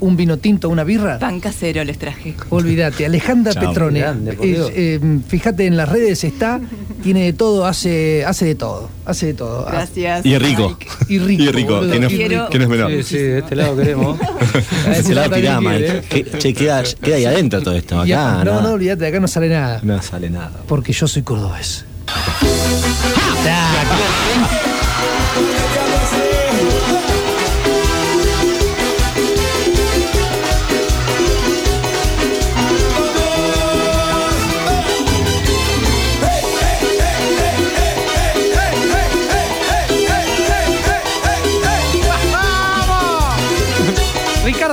un 0.00 0.16
vino 0.16 0.36
tinto, 0.38 0.68
una 0.68 0.84
birra. 0.84 1.18
Pan 1.18 1.40
casero 1.40 1.82
les 1.84 1.98
traje. 1.98 2.34
Olvídate, 2.50 3.06
Alejandra 3.06 3.52
Chao. 3.52 3.68
Petrone. 3.68 4.00
Grande, 4.00 4.36
eh, 4.40 5.00
fíjate 5.28 5.66
en 5.66 5.76
las 5.76 5.88
redes 5.88 6.24
está, 6.24 6.60
tiene 7.02 7.24
de 7.24 7.32
todo, 7.32 7.66
hace, 7.66 8.24
hace 8.24 8.46
de 8.46 8.54
todo, 8.54 8.88
hace 9.04 9.26
de 9.26 9.34
todo. 9.34 9.66
Ah, 9.68 9.72
Gracias. 9.72 10.24
Y 10.26 10.34
es 10.34 10.42
rico. 10.42 10.76
Mike. 10.78 10.86
Y 11.08 11.18
rico, 11.18 11.42
Y 11.42 11.48
rico, 11.52 11.80
que 11.80 12.00
no, 12.00 12.10
y 12.10 12.28
rico. 12.28 12.48
que 12.50 12.58
no 12.58 12.64
es 12.64 12.70
menor. 12.70 12.90
Sí, 12.92 13.02
sí, 13.02 13.18
de 13.18 13.38
este 13.38 13.56
lado 13.56 13.76
queremos. 13.76 14.18
Se 15.02 15.14
la 15.14 15.22
también 15.22 15.42
tirá, 15.42 15.60
Mike. 15.60 16.02
Que- 16.08 16.38
Che, 16.38 16.54
queda, 16.54 16.82
queda 17.02 17.16
ahí 17.16 17.24
adentro 17.24 17.62
todo 17.62 17.74
esto. 17.74 18.00
Acá 18.00 18.44
no, 18.44 18.44
nada. 18.44 18.62
no, 18.62 18.70
olvídate, 18.72 19.06
acá 19.06 19.20
no 19.20 19.28
sale 19.28 19.48
nada. 19.48 19.80
No 19.82 20.00
sale 20.02 20.30
nada. 20.30 20.52
Porque 20.66 20.92
yo 20.92 21.08
soy 21.08 21.22
cordobés. 21.22 21.84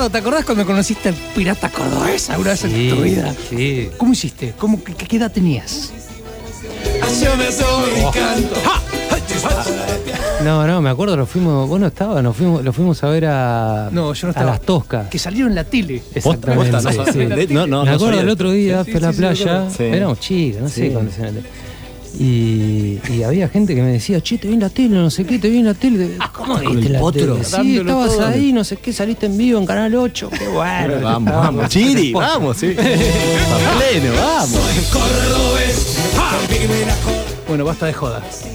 Ricardo, 0.06 0.10
¿te 0.12 0.18
acordás 0.20 0.46
cuando 0.46 0.66
conociste 0.68 1.10
al 1.10 1.16
pirata 1.34 1.70
cordobés 1.70 2.30
alguna 2.30 2.52
vez 2.52 2.64
en 2.64 2.90
tu 2.92 3.02
vida? 3.02 3.34
sí. 3.50 3.90
¿Cómo 3.98 4.14
hiciste? 4.14 4.54
¿Cómo, 4.58 4.84
qué, 4.84 4.94
qué 4.94 5.18
edad 5.18 5.32
tenías? 5.32 5.92
No, 10.44 10.68
no, 10.68 10.80
me 10.82 10.90
acuerdo, 10.92 11.18
lo 11.18 11.26
fuimos, 11.26 11.68
vos 11.68 11.80
no 11.80 11.88
estabas, 11.88 12.22
nos 12.24 12.36
fuimos, 12.38 12.64
lo 12.64 12.72
fuimos 12.72 13.04
a 13.04 13.08
ver 13.10 13.26
a, 13.26 13.90
No, 13.92 14.14
yo 14.14 14.28
no 14.28 14.30
a 14.30 14.32
estaba. 14.32 14.52
las 14.52 14.62
Toscas. 14.62 15.08
Que 15.10 15.18
salió 15.18 15.48
en 15.48 15.56
la 15.56 15.64
tele. 15.64 16.04
Exactamente. 16.14 16.72
Posta, 16.72 16.92
no, 16.92 17.06
sí, 17.06 17.12
sí. 17.48 17.54
no, 17.54 17.66
no, 17.66 17.84
me 17.84 17.92
acuerdo 17.92 18.20
el 18.20 18.30
otro 18.30 18.52
día, 18.52 18.84
Sí, 18.84 18.92
fui 18.92 19.00
a 19.00 19.02
la 19.02 19.08
sí, 19.12 19.14
sí, 19.16 19.20
playa. 19.22 19.70
Sí. 19.76 19.84
éramos 19.84 20.20
chicos, 20.20 20.62
no 20.62 20.70
sé 20.70 20.88
Sí. 20.88 20.90
cuándo 20.94 21.12
se 21.12 21.22
Y, 22.18 23.00
y 23.10 23.24
había 23.24 23.50
gente 23.50 23.76
que 23.76 23.82
me 23.82 23.92
decía, 23.92 24.22
che, 24.22 24.38
te 24.38 24.48
vi 24.48 24.54
en 24.54 24.62
la 24.62 24.70
tele, 24.70 24.96
no 24.96 25.10
sé 25.10 25.26
qué, 25.26 25.38
te 25.38 25.50
vi 25.50 25.58
en 25.60 25.66
la 25.66 25.74
tele. 25.74 26.12
¿Cómo 26.32 26.56
Con 26.62 26.76
viste 26.78 26.90
la 26.94 27.00
potro. 27.00 27.34
tele? 27.36 27.44
Sí, 27.44 27.78
estabas 27.78 28.12
todo. 28.16 28.26
ahí, 28.28 28.54
no 28.54 28.64
sé 28.64 28.78
qué, 28.78 28.94
saliste 28.94 29.26
en 29.26 29.38
vivo 29.38 29.60
en 29.60 29.66
Canal 29.66 29.94
8. 29.94 30.30
Qué 30.30 30.48
bueno. 30.48 31.02
Vamos, 31.02 31.34
vamos. 31.34 31.70
Chiri, 31.70 32.14
vamos, 32.14 32.56
sí. 32.58 32.68
Pleno, 32.74 34.14
vamos. 34.16 34.60
Bueno, 37.48 37.66
basta 37.66 37.86
de 37.88 37.94
jodas. 37.94 38.46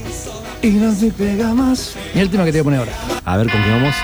Y 0.63 0.69
no 0.69 0.95
se 0.95 1.11
pega 1.11 1.55
más. 1.55 1.95
Mira 2.15 2.23
el 2.23 2.31
tema 2.31 2.45
que 2.45 2.53
te 2.53 2.61
voy 2.63 2.75
a 2.75 2.81
poner 2.83 2.99
ahora. 3.07 3.21
A 3.25 3.37
ver 3.37 3.51
con 3.51 3.63
qué 3.63 3.71
vamos. 3.71 3.95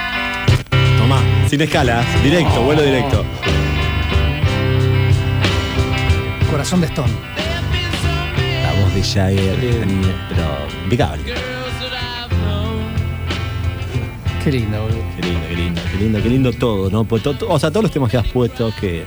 Toma, 0.98 1.20
sin 1.48 1.60
escalas, 1.60 2.04
directo, 2.22 2.62
vuelo 2.62 2.82
directo. 2.82 3.24
Corazón 6.50 6.80
de 6.80 6.86
Stone. 6.86 7.12
De 8.96 9.02
Jagger, 9.02 9.56
pero 10.30 10.42
impecable. 10.84 11.22
Qué 14.42 14.52
lindo, 14.52 14.80
boludo. 14.80 14.98
Qué 15.20 15.22
lindo, 15.26 15.40
qué 15.48 15.54
lindo, 15.56 15.80
qué 15.92 15.98
lindo, 15.98 16.22
qué 16.22 16.28
lindo 16.30 16.52
todo, 16.54 16.88
¿no? 16.88 17.04
Pues 17.04 17.22
to- 17.22 17.34
to- 17.34 17.46
o 17.50 17.58
sea, 17.58 17.70
todos 17.70 17.82
los 17.82 17.92
temas 17.92 18.10
que 18.10 18.16
has 18.16 18.26
puesto, 18.28 18.72
que. 18.80 19.04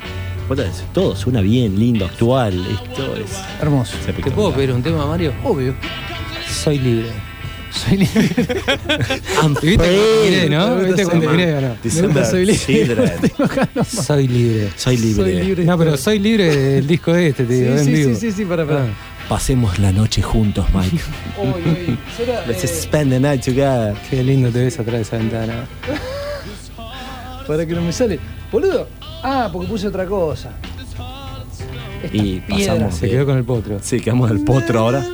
Todo 0.94 1.16
suena 1.16 1.42
bien, 1.42 1.80
lindo, 1.80 2.06
actual. 2.06 2.54
Esto 2.72 3.16
es. 3.16 3.32
Hermoso. 3.62 3.96
es 3.98 4.16
¿Te 4.16 4.32
puedo 4.32 4.52
pedir 4.54 4.72
un 4.74 4.84
tema, 4.84 5.06
Mario? 5.08 5.34
Obvio. 5.44 5.74
Soy 6.48 6.78
libre. 6.80 7.08
Soy 7.72 7.98
libre. 7.98 8.30
¿Viste 8.30 9.22
cuando 9.40 9.60
tiré, 9.60 10.50
no? 10.50 10.76
¿Viste 10.78 11.04
cuando 11.06 11.32
tiré 11.32 11.56
o 11.56 11.62
no? 11.62 11.76
December 11.84 12.26
soy 12.26 12.46
libre. 12.46 13.14
Soy 13.86 14.28
libre. 14.28 14.70
Soy 14.76 14.98
libre. 14.98 15.24
Soy 15.24 15.36
libre. 15.44 15.66
No, 15.66 15.78
pero 15.78 15.98
soy 15.98 16.20
libre 16.20 16.56
del 16.56 16.88
disco 16.88 17.16
este, 17.16 17.44
te 17.46 17.54
digo, 17.54 17.74
Sí, 17.74 17.80
en 17.80 17.86
sí, 17.86 17.92
vivo. 17.94 18.10
sí, 18.16 18.20
sí, 18.20 18.32
sí, 18.32 18.46
para, 18.46 18.66
para. 18.66 18.86
Pasemos 19.30 19.78
la 19.78 19.92
noche 19.92 20.22
juntos, 20.24 20.66
Mike. 20.74 20.98
Uy, 21.38 21.72
uy. 21.90 21.98
Será, 22.18 22.46
Let's 22.48 22.64
eh, 22.64 22.68
spend 22.68 23.12
the 23.12 23.20
night 23.20 23.44
together. 23.46 23.96
qué 24.10 24.24
lindo 24.24 24.50
te 24.50 24.64
ves 24.64 24.80
atrás 24.80 24.96
de 24.96 25.02
esa 25.04 25.18
ventana. 25.18 25.68
para 27.48 27.66
que 27.66 27.74
no 27.74 27.82
me 27.82 27.92
sale. 27.94 28.20
Boludo. 28.52 28.88
Ah, 29.24 29.50
porque 29.54 29.68
puse 29.68 29.88
otra 29.88 30.06
cosa. 30.08 30.52
Esta 32.04 32.18
Y 32.18 32.40
piedra. 32.42 32.74
pasamos. 32.74 32.96
Se 32.96 33.10
quedó 33.10 33.26
con 33.28 33.38
el 33.38 33.44
potro. 33.44 33.78
Sí, 33.84 34.00
quedamos 34.00 34.30
del 34.30 34.44
potro 34.44 34.80
ahora. 34.80 35.06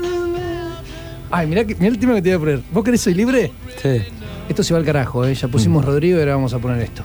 Ay, 1.31 1.47
mirá, 1.47 1.65
que- 1.65 1.75
mirá 1.75 1.87
el 1.87 1.99
tema 1.99 2.13
que 2.15 2.21
te 2.21 2.29
voy 2.29 2.35
a 2.37 2.39
poner. 2.39 2.61
¿Vos 2.71 2.83
querés 2.85 3.01
Soy 3.01 3.15
Libre? 3.15 3.51
Sí. 3.81 4.01
Esto 4.47 4.63
se 4.63 4.73
va 4.73 4.79
al 4.79 4.85
carajo, 4.85 5.25
¿eh? 5.25 5.33
Ya 5.35 5.47
pusimos 5.49 5.83
Rodrigo 5.83 6.17
y 6.17 6.19
ahora 6.21 6.35
vamos 6.35 6.53
a 6.53 6.59
poner 6.59 6.81
esto. 6.81 7.03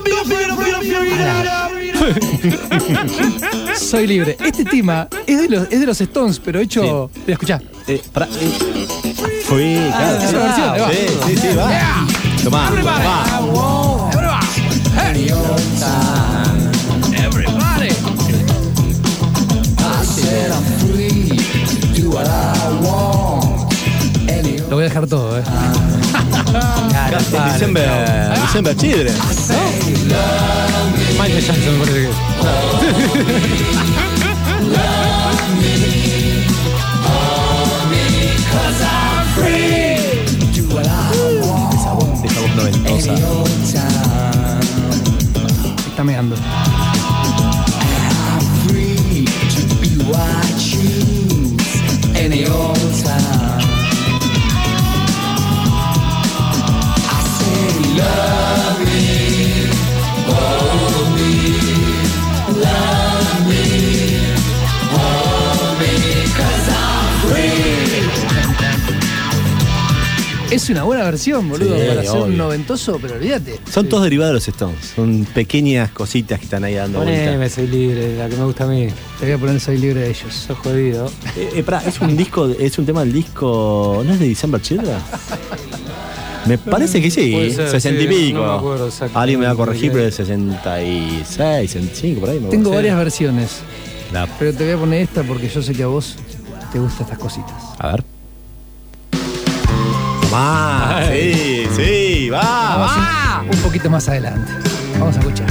Soy 3.76 4.06
libre. 4.06 4.36
Este 4.44 4.64
tema 4.64 5.08
es 5.26 5.42
de 5.42 5.48
los, 5.48 5.64
es 5.70 5.80
de 5.80 5.86
los 5.86 6.00
Stones, 6.00 6.38
pero 6.38 6.60
hecho. 6.60 7.10
Mira, 7.14 7.32
escuchá. 7.32 7.60
Eh, 7.86 8.02
eh. 8.02 8.04
Fui, 9.44 9.78
claro. 9.88 10.18
esa 10.18 10.28
sí. 10.28 10.36
versión, 10.36 10.70
ahí 10.70 10.80
va. 10.80 10.90
Sí, 10.90 10.96
sí, 11.26 11.36
sí, 11.36 11.48
va. 11.56 12.06
Tomá, 12.42 12.70
va. 12.84 13.30
Lo 24.70 24.76
voy 24.76 24.84
a 24.84 24.88
dejar 24.88 25.08
todo, 25.08 25.36
¿eh? 25.36 25.42
December, 26.52 27.88
December 28.42 28.74
Children. 28.76 29.14
Michael 31.18 31.42
Jackson 31.42 31.78
me 31.78 31.84
parece 31.84 32.00
que 32.00 32.08
es. 32.10 32.16
Esa 41.74 41.92
voz, 41.92 42.24
esa 42.24 42.40
voz 42.40 42.56
noventosa. 42.56 43.14
Está 45.88 46.04
meando. 46.04 46.36
Es 70.50 70.68
una 70.68 70.82
buena 70.82 71.04
versión, 71.04 71.48
boludo, 71.48 71.76
Sí, 71.78 71.86
para 71.86 72.02
ser 72.02 72.20
un 72.22 72.36
noventoso, 72.36 72.98
pero 73.00 73.14
olvídate. 73.14 73.60
Son 73.70 73.88
todos 73.88 74.02
derivados 74.04 74.30
de 74.30 74.34
los 74.34 74.48
Stones. 74.48 74.92
Son 74.96 75.24
pequeñas 75.32 75.90
cositas 75.90 76.38
que 76.40 76.44
están 76.46 76.64
ahí 76.64 76.74
dando 76.74 76.98
Poneme, 76.98 77.36
vueltas. 77.36 77.52
soy 77.52 77.66
libre, 77.68 78.16
la 78.16 78.28
que 78.28 78.36
me 78.36 78.44
gusta 78.44 78.64
a 78.64 78.66
mí. 78.66 78.88
Te 79.20 79.26
voy 79.26 79.32
a 79.34 79.38
poner 79.38 79.60
Soy 79.60 79.78
libre 79.78 80.00
de 80.00 80.10
ellos. 80.10 80.34
Sos 80.34 80.58
jodido. 80.58 81.06
Eh, 81.36 81.50
eh, 81.56 81.62
pará, 81.62 81.82
es 81.86 82.00
un 82.00 82.16
disco, 82.16 82.48
es 82.48 82.76
un 82.78 82.86
tema 82.86 83.00
del 83.00 83.12
disco. 83.12 84.02
¿No 84.04 84.12
es 84.12 84.18
de 84.18 84.28
December 84.28 84.60
Children? 84.60 84.96
Me 86.46 86.56
parece 86.58 87.02
que 87.02 87.10
sí, 87.10 87.52
ser, 87.52 87.68
60 87.70 88.00
y 88.02 88.06
sí, 88.08 88.08
pico. 88.28 88.38
no 88.38 88.46
me 88.52 88.58
acuerdo 88.58 88.86
exactamente 88.86 89.18
Alguien 89.18 89.40
me 89.40 89.46
va 89.46 89.52
a 89.52 89.54
corregir, 89.56 89.92
pero 89.92 90.06
es 90.06 90.14
66, 90.14 91.28
65, 91.70 92.20
por 92.20 92.30
ahí. 92.30 92.40
me 92.40 92.48
Tengo 92.48 92.70
varias 92.70 92.96
versiones, 92.96 93.58
La- 94.10 94.26
pero 94.38 94.54
te 94.54 94.64
voy 94.64 94.72
a 94.72 94.76
poner 94.78 95.02
esta 95.02 95.22
porque 95.22 95.50
yo 95.50 95.62
sé 95.62 95.74
que 95.74 95.82
a 95.82 95.88
vos 95.88 96.16
te 96.72 96.78
gustan 96.78 97.02
estas 97.02 97.18
cositas. 97.18 97.54
A 97.78 97.92
ver. 97.92 98.04
Sí, 101.10 101.66
sí, 101.76 102.30
va, 102.30 102.40
Vamos 102.76 102.90
va. 102.96 103.42
un, 103.42 103.50
un 103.50 103.58
poquito 103.62 103.90
más 103.90 104.08
adelante. 104.08 104.52
Vamos 104.98 105.16
a 105.16 105.20
escuchar. 105.20 105.46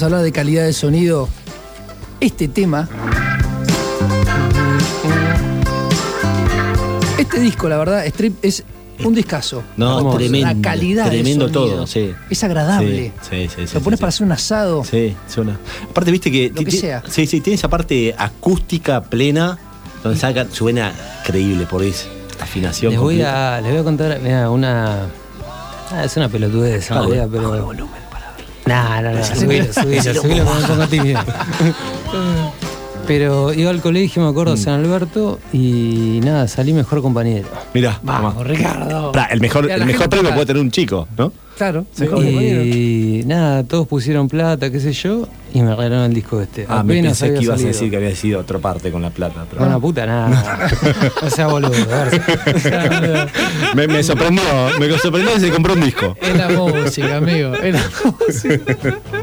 Vamos 0.00 0.12
a 0.14 0.16
hablar 0.16 0.24
de 0.24 0.32
calidad 0.32 0.64
de 0.64 0.72
sonido, 0.72 1.28
este 2.20 2.48
tema. 2.48 2.88
Este 7.18 7.38
disco, 7.40 7.68
la 7.68 7.76
verdad, 7.76 8.06
Strip 8.06 8.42
es 8.42 8.64
un 9.04 9.14
discazo. 9.14 9.62
No, 9.76 9.98
Hermoso. 9.98 10.16
tremendo. 10.16 10.46
La 10.54 10.62
calidad 10.62 11.06
Tremendo 11.10 11.50
todo, 11.50 11.86
sí. 11.86 12.14
Es 12.30 12.42
agradable. 12.44 13.12
Sí, 13.28 13.46
sí, 13.48 13.48
sí. 13.54 13.60
Lo 13.60 13.66
sí, 13.66 13.78
pones 13.80 13.98
sí. 13.98 14.00
para 14.00 14.08
hacer 14.08 14.26
un 14.26 14.32
asado. 14.32 14.84
Sí, 14.84 15.14
suena. 15.28 15.58
Aparte, 15.90 16.10
viste 16.10 16.30
que. 16.32 16.50
Lo 16.54 16.64
que 16.64 16.70
sea. 16.70 17.02
Sí, 17.06 17.26
sí, 17.26 17.42
tiene 17.42 17.56
esa 17.56 17.68
parte 17.68 18.14
acústica 18.16 19.02
plena, 19.02 19.58
donde 20.02 20.18
saca, 20.18 20.46
suena 20.50 20.92
creíble 21.26 21.66
por 21.66 21.82
eso. 21.82 22.06
Afinación. 22.40 22.92
Les 22.92 23.00
voy 23.00 23.16
completa. 23.16 23.56
a, 23.56 23.60
les 23.60 23.70
voy 23.70 23.80
a 23.80 23.84
contar, 23.84 24.18
mira, 24.22 24.48
una. 24.48 25.08
ah, 25.90 26.04
es 26.04 26.16
una 26.16 26.30
pelotudez, 26.30 26.90
Ah, 26.90 27.02
bueno, 27.02 27.28
pero. 27.30 27.64
volumen 27.66 27.99
No, 28.70 29.02
no, 29.02 29.10
no, 29.12 29.24
subilo, 29.24 29.72
subilo, 29.72 30.02
subilo 30.22 30.22
que 30.22 30.60
me 30.60 30.66
pongo 30.68 30.86
tímido. 30.88 31.20
Pero 33.06 33.52
iba 33.52 33.70
al 33.70 33.80
colegio, 33.80 34.22
me 34.22 34.28
Mm. 34.28 34.30
acuerdo, 34.30 34.56
San 34.56 34.74
Alberto, 34.84 35.40
y 35.52 36.20
nada, 36.22 36.46
salí 36.46 36.72
mejor 36.72 37.02
compañero. 37.02 37.48
Mirá, 37.74 37.98
Vamos. 38.02 38.46
Ricardo. 38.46 39.12
El 39.30 39.40
mejor, 39.40 39.64
la 39.66 39.74
el 39.74 39.84
mejor 39.86 40.02
gente 40.02 40.16
premio 40.16 40.32
puede 40.34 40.46
tener 40.46 40.62
un 40.62 40.70
chico, 40.70 41.08
¿no? 41.18 41.32
Claro, 41.56 41.84
mejor 41.98 42.16
compañero. 42.24 42.62
Y 42.64 43.22
nada, 43.26 43.64
todos 43.64 43.86
pusieron 43.86 44.28
plata, 44.28 44.70
qué 44.70 44.80
sé 44.80 44.92
yo, 44.94 45.28
y 45.52 45.60
me 45.60 45.74
regalaron 45.76 46.06
el 46.06 46.14
disco 46.14 46.40
este. 46.40 46.64
Ah, 46.68 46.82
me 46.82 46.94
pensé 47.02 47.26
había 47.26 47.38
que 47.38 47.44
ibas 47.44 47.60
a 47.62 47.66
decir 47.66 47.90
que 47.90 47.96
había 47.96 48.16
sido 48.16 48.40
otra 48.40 48.58
parte 48.58 48.90
con 48.90 49.02
la 49.02 49.10
plata. 49.10 49.44
pero- 49.50 49.60
No, 49.62 49.66
una 49.68 49.78
puta, 49.78 50.06
nada. 50.06 50.70
no 51.22 51.30
sea 51.30 51.48
boludo. 51.48 51.72
a 51.74 52.04
ver. 52.04 52.22
O 52.54 52.58
sea, 52.58 52.88
boludo. 53.00 53.26
me, 53.74 53.86
me 53.88 54.02
sorprendió, 54.02 54.42
me 54.78 54.88
sorprendió 54.98 55.34
que 55.34 55.40
se 55.40 55.50
compró 55.50 55.74
un 55.74 55.80
disco. 55.82 56.16
Es 56.20 56.36
la 56.36 56.48
música, 56.48 57.16
amigo. 57.18 57.52
Es 57.54 57.74
la 57.74 57.82
música. 58.18 58.76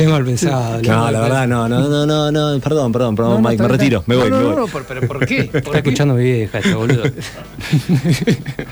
Qué 0.00 0.08
mal 0.08 0.24
pensado. 0.24 0.80
No, 0.82 1.10
la 1.10 1.20
verdad, 1.20 1.46
no, 1.48 1.68
no, 1.68 1.88
no, 1.88 2.06
no, 2.06 2.30
no, 2.32 2.60
perdón, 2.60 2.90
perdón, 2.92 3.14
perdón, 3.16 3.32
No, 3.34 3.40
no, 3.42 3.48
Mike, 3.48 3.62
me 3.62 3.68
retiro, 3.68 4.02
me 4.06 4.16
voy, 4.16 4.30
No, 4.30 4.36
me 4.36 4.42
no, 4.42 4.48
voy. 4.48 4.56
no, 4.56 4.66
no, 4.66 4.84
pero, 4.88 5.06
¿por 5.06 5.26
qué? 5.26 5.40
Está 5.52 5.78
escuchando 5.78 6.14
mi 6.14 6.24
vieja 6.24 6.58
este 6.58 6.74
boludo. 6.74 7.02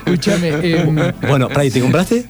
Escúchame. 0.05 0.49
em, 0.49 0.95
Bueno, 1.27 1.49
Fray, 1.49 1.69
¿te 1.69 1.81
compraste? 1.81 2.25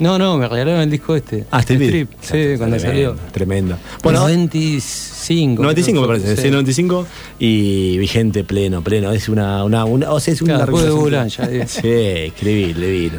No, 0.00 0.18
no, 0.18 0.38
me 0.38 0.48
regalaron 0.48 0.80
el 0.80 0.90
disco 0.90 1.14
este. 1.14 1.44
Ah, 1.50 1.60
este 1.60 1.74
Strip. 1.74 2.10
Sí, 2.22 2.56
cuando 2.56 2.76
Tremendo, 2.78 2.80
salió. 2.80 3.16
Tremendo. 3.32 3.76
Bueno, 4.02 4.20
95. 4.20 5.62
95 5.62 6.00
me 6.00 6.06
parece, 6.06 6.36
sí, 6.38 6.50
95 6.50 7.06
y 7.38 7.98
vigente 7.98 8.42
pleno, 8.42 8.82
pleno. 8.82 9.12
Es 9.12 9.28
una, 9.28 9.62
una, 9.62 9.84
una 9.84 10.10
o 10.10 10.18
sea, 10.18 10.32
es 10.32 10.40
una 10.40 10.56
Claro, 10.56 10.78
de 10.78 10.90
Bulan, 10.90 11.28
ya, 11.28 11.46
Sí, 11.66 11.82
hace, 11.82 12.32
divino. 12.42 13.18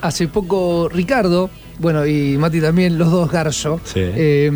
hace 0.00 0.28
poco 0.28 0.88
Ricardo, 0.90 1.50
bueno, 1.78 2.06
y 2.06 2.36
Mati 2.38 2.60
también, 2.60 2.98
los 2.98 3.10
dos 3.10 3.30
Garzo, 3.30 3.80
Sí. 3.84 4.00
eh, 4.02 4.50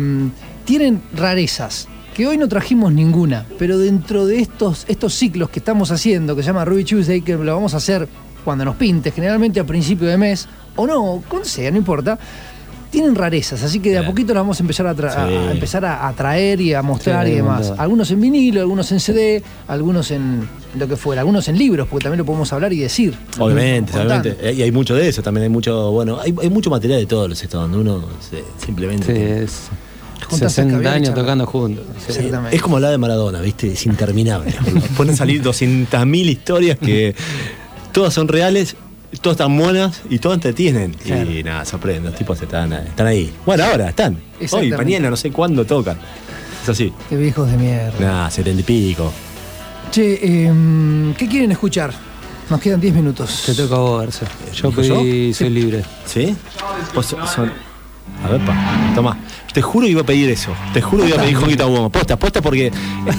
tienen 0.65 1.01
rarezas. 1.15 1.87
Que 2.13 2.27
hoy 2.27 2.37
no 2.37 2.49
trajimos 2.49 2.91
ninguna, 2.91 3.45
pero 3.57 3.77
dentro 3.77 4.25
de 4.25 4.39
estos, 4.39 4.83
estos 4.89 5.13
ciclos 5.13 5.49
que 5.49 5.59
estamos 5.59 5.89
haciendo, 5.91 6.35
que 6.35 6.41
se 6.43 6.47
llama 6.47 6.65
Ruby 6.65 6.83
Tuesday, 6.83 7.21
que 7.21 7.35
lo 7.35 7.53
vamos 7.55 7.73
a 7.73 7.77
hacer 7.77 8.09
cuando 8.43 8.65
nos 8.65 8.75
pinte, 8.75 9.11
generalmente 9.11 9.59
a 9.59 9.63
principio 9.65 10.07
de 10.07 10.17
mes, 10.17 10.47
o 10.75 10.85
no, 10.85 11.23
con 11.29 11.45
sea, 11.45 11.71
no 11.71 11.77
importa, 11.77 12.19
tienen 12.89 13.15
rarezas, 13.15 13.61
así 13.63 13.79
que 13.79 13.91
de 13.91 13.99
a 13.99 14.05
poquito 14.05 14.33
las 14.33 14.41
vamos 14.41 14.59
a 14.59 14.63
empezar 14.63 14.87
a, 14.87 14.95
tra- 14.95 15.09
a- 15.15 15.27
Sí. 15.27 15.33
a 15.35 15.51
empezar 15.51 15.85
a, 15.85 16.07
a 16.07 16.13
traer 16.13 16.59
y 16.61 16.73
a 16.73 16.81
mostrar 16.81 17.25
Sí, 17.25 17.33
y 17.33 17.35
demás. 17.35 17.71
Algunos 17.77 18.09
en 18.11 18.19
vinilo, 18.21 18.61
algunos 18.61 18.91
en 18.91 18.99
CD, 18.99 19.43
algunos 19.67 20.11
en 20.11 20.47
lo 20.77 20.87
que 20.87 20.95
fuera, 20.95 21.21
algunos 21.21 21.47
en 21.47 21.57
libros, 21.57 21.87
porque 21.89 22.03
también 22.03 22.19
lo 22.19 22.25
podemos 22.25 22.51
hablar 22.53 22.73
y 22.73 22.79
decir. 22.79 23.13
Obviamente, 23.37 23.93
obviamente. 23.97 24.53
Y 24.53 24.61
hay 24.63 24.71
mucho 24.71 24.95
de 24.95 25.07
eso, 25.07 25.21
también 25.21 25.43
hay 25.43 25.49
mucho, 25.49 25.91
bueno, 25.91 26.19
hay, 26.19 26.33
hay 26.41 26.49
mucho 26.49 26.69
material 26.69 26.99
de 26.99 27.05
todos 27.05 27.29
los 27.29 27.41
estados, 27.41 27.69
donde 27.71 27.89
uno 27.89 28.05
se- 28.29 28.43
simplemente... 28.65 29.05
Sí, 29.05 29.43
es 29.45 29.69
Juntas 30.29 30.51
60 30.53 30.73
escabiar 30.73 30.93
y 30.93 30.95
años 30.97 31.15
tocando 31.15 31.45
juntos. 31.45 31.85
Sí. 31.99 32.05
Exactamente. 32.09 32.55
Es 32.55 32.61
como 32.61 32.75
hablar 32.75 32.91
de 32.91 32.97
Maradona, 32.97 33.39
¿viste? 33.41 33.71
Es 33.71 33.85
interminable. 33.85 34.53
Pueden 34.97 35.15
salir 35.15 35.41
200.000 35.41 36.25
historias 36.29 36.77
que 36.77 37.15
todas 37.93 38.13
son 38.13 38.27
reales, 38.27 38.75
todas 39.17 39.35
están 39.35 39.57
buenas 39.57 40.01
y 40.09 40.19
todas 40.19 40.37
entretienen. 40.37 40.93
Claro. 40.93 41.31
Y 41.31 41.43
nada, 41.43 41.65
sorprende, 41.65 42.09
los 42.09 42.17
tipos 42.17 42.41
están, 42.41 42.73
están 42.73 43.07
ahí. 43.07 43.33
Bueno, 43.45 43.63
ahora 43.63 43.89
están. 43.89 44.17
Hoy, 44.51 44.71
mañana, 44.71 45.09
no 45.09 45.17
sé 45.17 45.31
cuándo 45.31 45.65
tocan. 45.65 45.97
Es 46.63 46.69
así. 46.69 46.93
Qué 47.09 47.15
viejos 47.17 47.49
de 47.49 47.57
mierda. 47.57 47.99
Nada, 47.99 48.29
setenta 48.31 48.61
y 48.61 48.63
pico. 48.63 49.11
Che, 49.91 50.45
em, 50.45 51.13
¿qué 51.15 51.27
quieren 51.27 51.51
escuchar? 51.51 51.91
Nos 52.49 52.59
quedan 52.59 52.79
10 52.79 52.93
minutos. 52.95 53.43
Te 53.45 53.53
toca 53.53 53.75
a 53.75 53.79
vos, 53.79 54.01
Garza. 54.01 54.25
Yo 54.53 54.69
¿Dijo 54.69 54.81
pedí, 55.01 55.33
soy 55.33 55.49
libre. 55.49 55.83
¿Sí? 56.05 56.35
So- 56.95 57.27
son. 57.27 57.51
A 58.23 58.29
ver, 58.29 58.41
pa, 58.41 58.55
toma. 58.95 59.17
Te 59.53 59.61
juro 59.61 59.85
que 59.85 59.91
iba 59.91 60.01
a 60.01 60.05
pedir 60.05 60.29
eso. 60.29 60.51
Te 60.73 60.81
juro 60.81 61.03
que 61.03 61.09
iba 61.09 61.17
a 61.17 61.21
pedir 61.21 61.37
Honky 61.37 61.55
Woman. 61.55 61.89
Posta, 61.89 62.17
posta 62.17 62.41
porque 62.41 62.71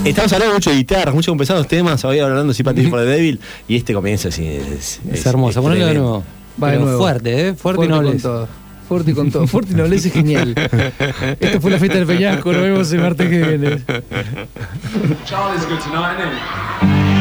estamos 0.05 0.33
hablando 0.33 0.55
mucho 0.55 0.71
de 0.71 0.77
guitarras, 0.77 1.15
mucho 1.15 1.37
pesados 1.37 1.67
temas. 1.67 2.05
Había 2.05 2.25
hablando 2.25 2.53
Sympathy 2.53 2.87
for 2.91 3.01
the 3.01 3.07
Devil. 3.07 3.41
Y 3.67 3.77
este 3.77 3.95
comienzo 3.95 4.29
así 4.29 4.47
es. 4.47 5.01
Es, 5.11 5.27
hermoso. 5.27 5.63
Ponelo 5.63 5.87
de 5.87 5.95
nuevo. 5.95 6.25
Va 6.63 6.71
de 6.73 6.79
nuevo. 6.79 6.99
fuerte, 6.99 7.49
¿eh? 7.49 7.55
Fuerte, 7.55 7.85
y 7.85 7.89
con 7.89 8.05
nobles. 8.05 8.23
todo. 8.23 8.49
Fuerte 8.89 9.11
y 9.11 9.15
con 9.15 9.31
todo. 9.31 9.47
Fuerte 9.47 9.73
y 9.73 9.77
nobleza 9.77 10.09
es 10.09 10.15
genial. 10.15 10.55
Esto 11.41 11.61
fue 11.61 11.71
la 11.71 11.79
fiesta 11.79 11.99
del 11.99 12.07
Peñasco. 12.07 12.53
Nos 12.53 12.63
vemos 12.63 12.93
el 12.93 13.01
martes 13.01 13.29
que 13.29 13.39
viene. 13.39 13.83
Charlie's 15.25 15.67
good 15.69 15.79
tonight, 15.79 17.20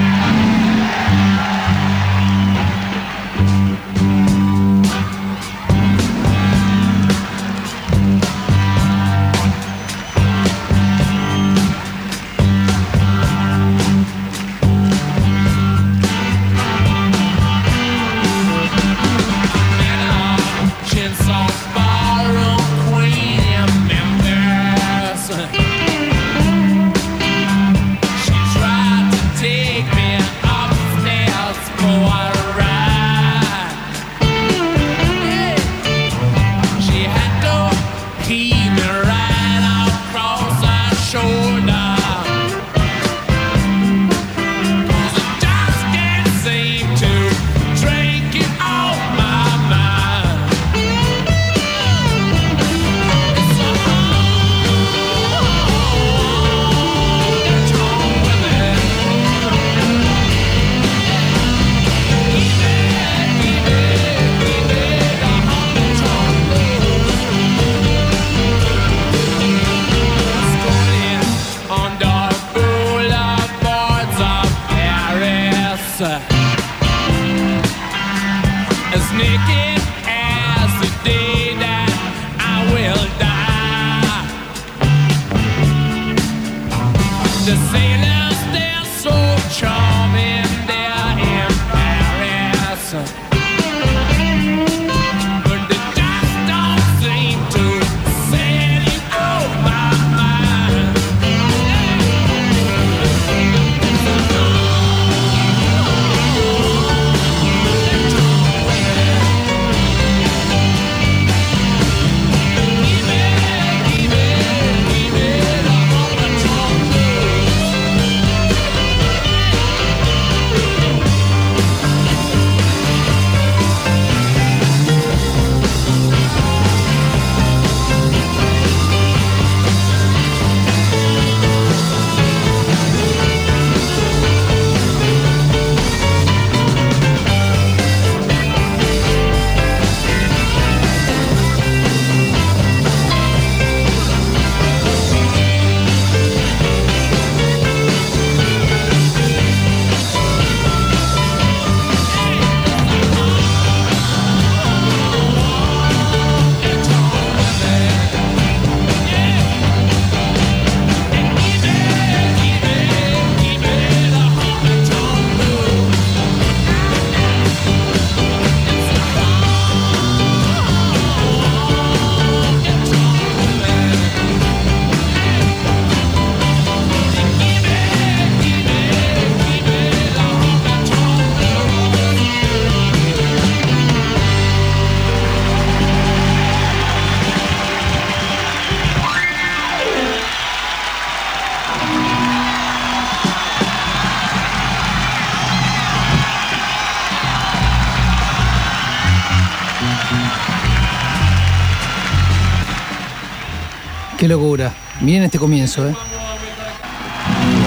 locura. 204.29 204.73
Miren 205.01 205.23
este 205.23 205.37
comienzo, 205.37 205.87
¿eh? 205.87 205.93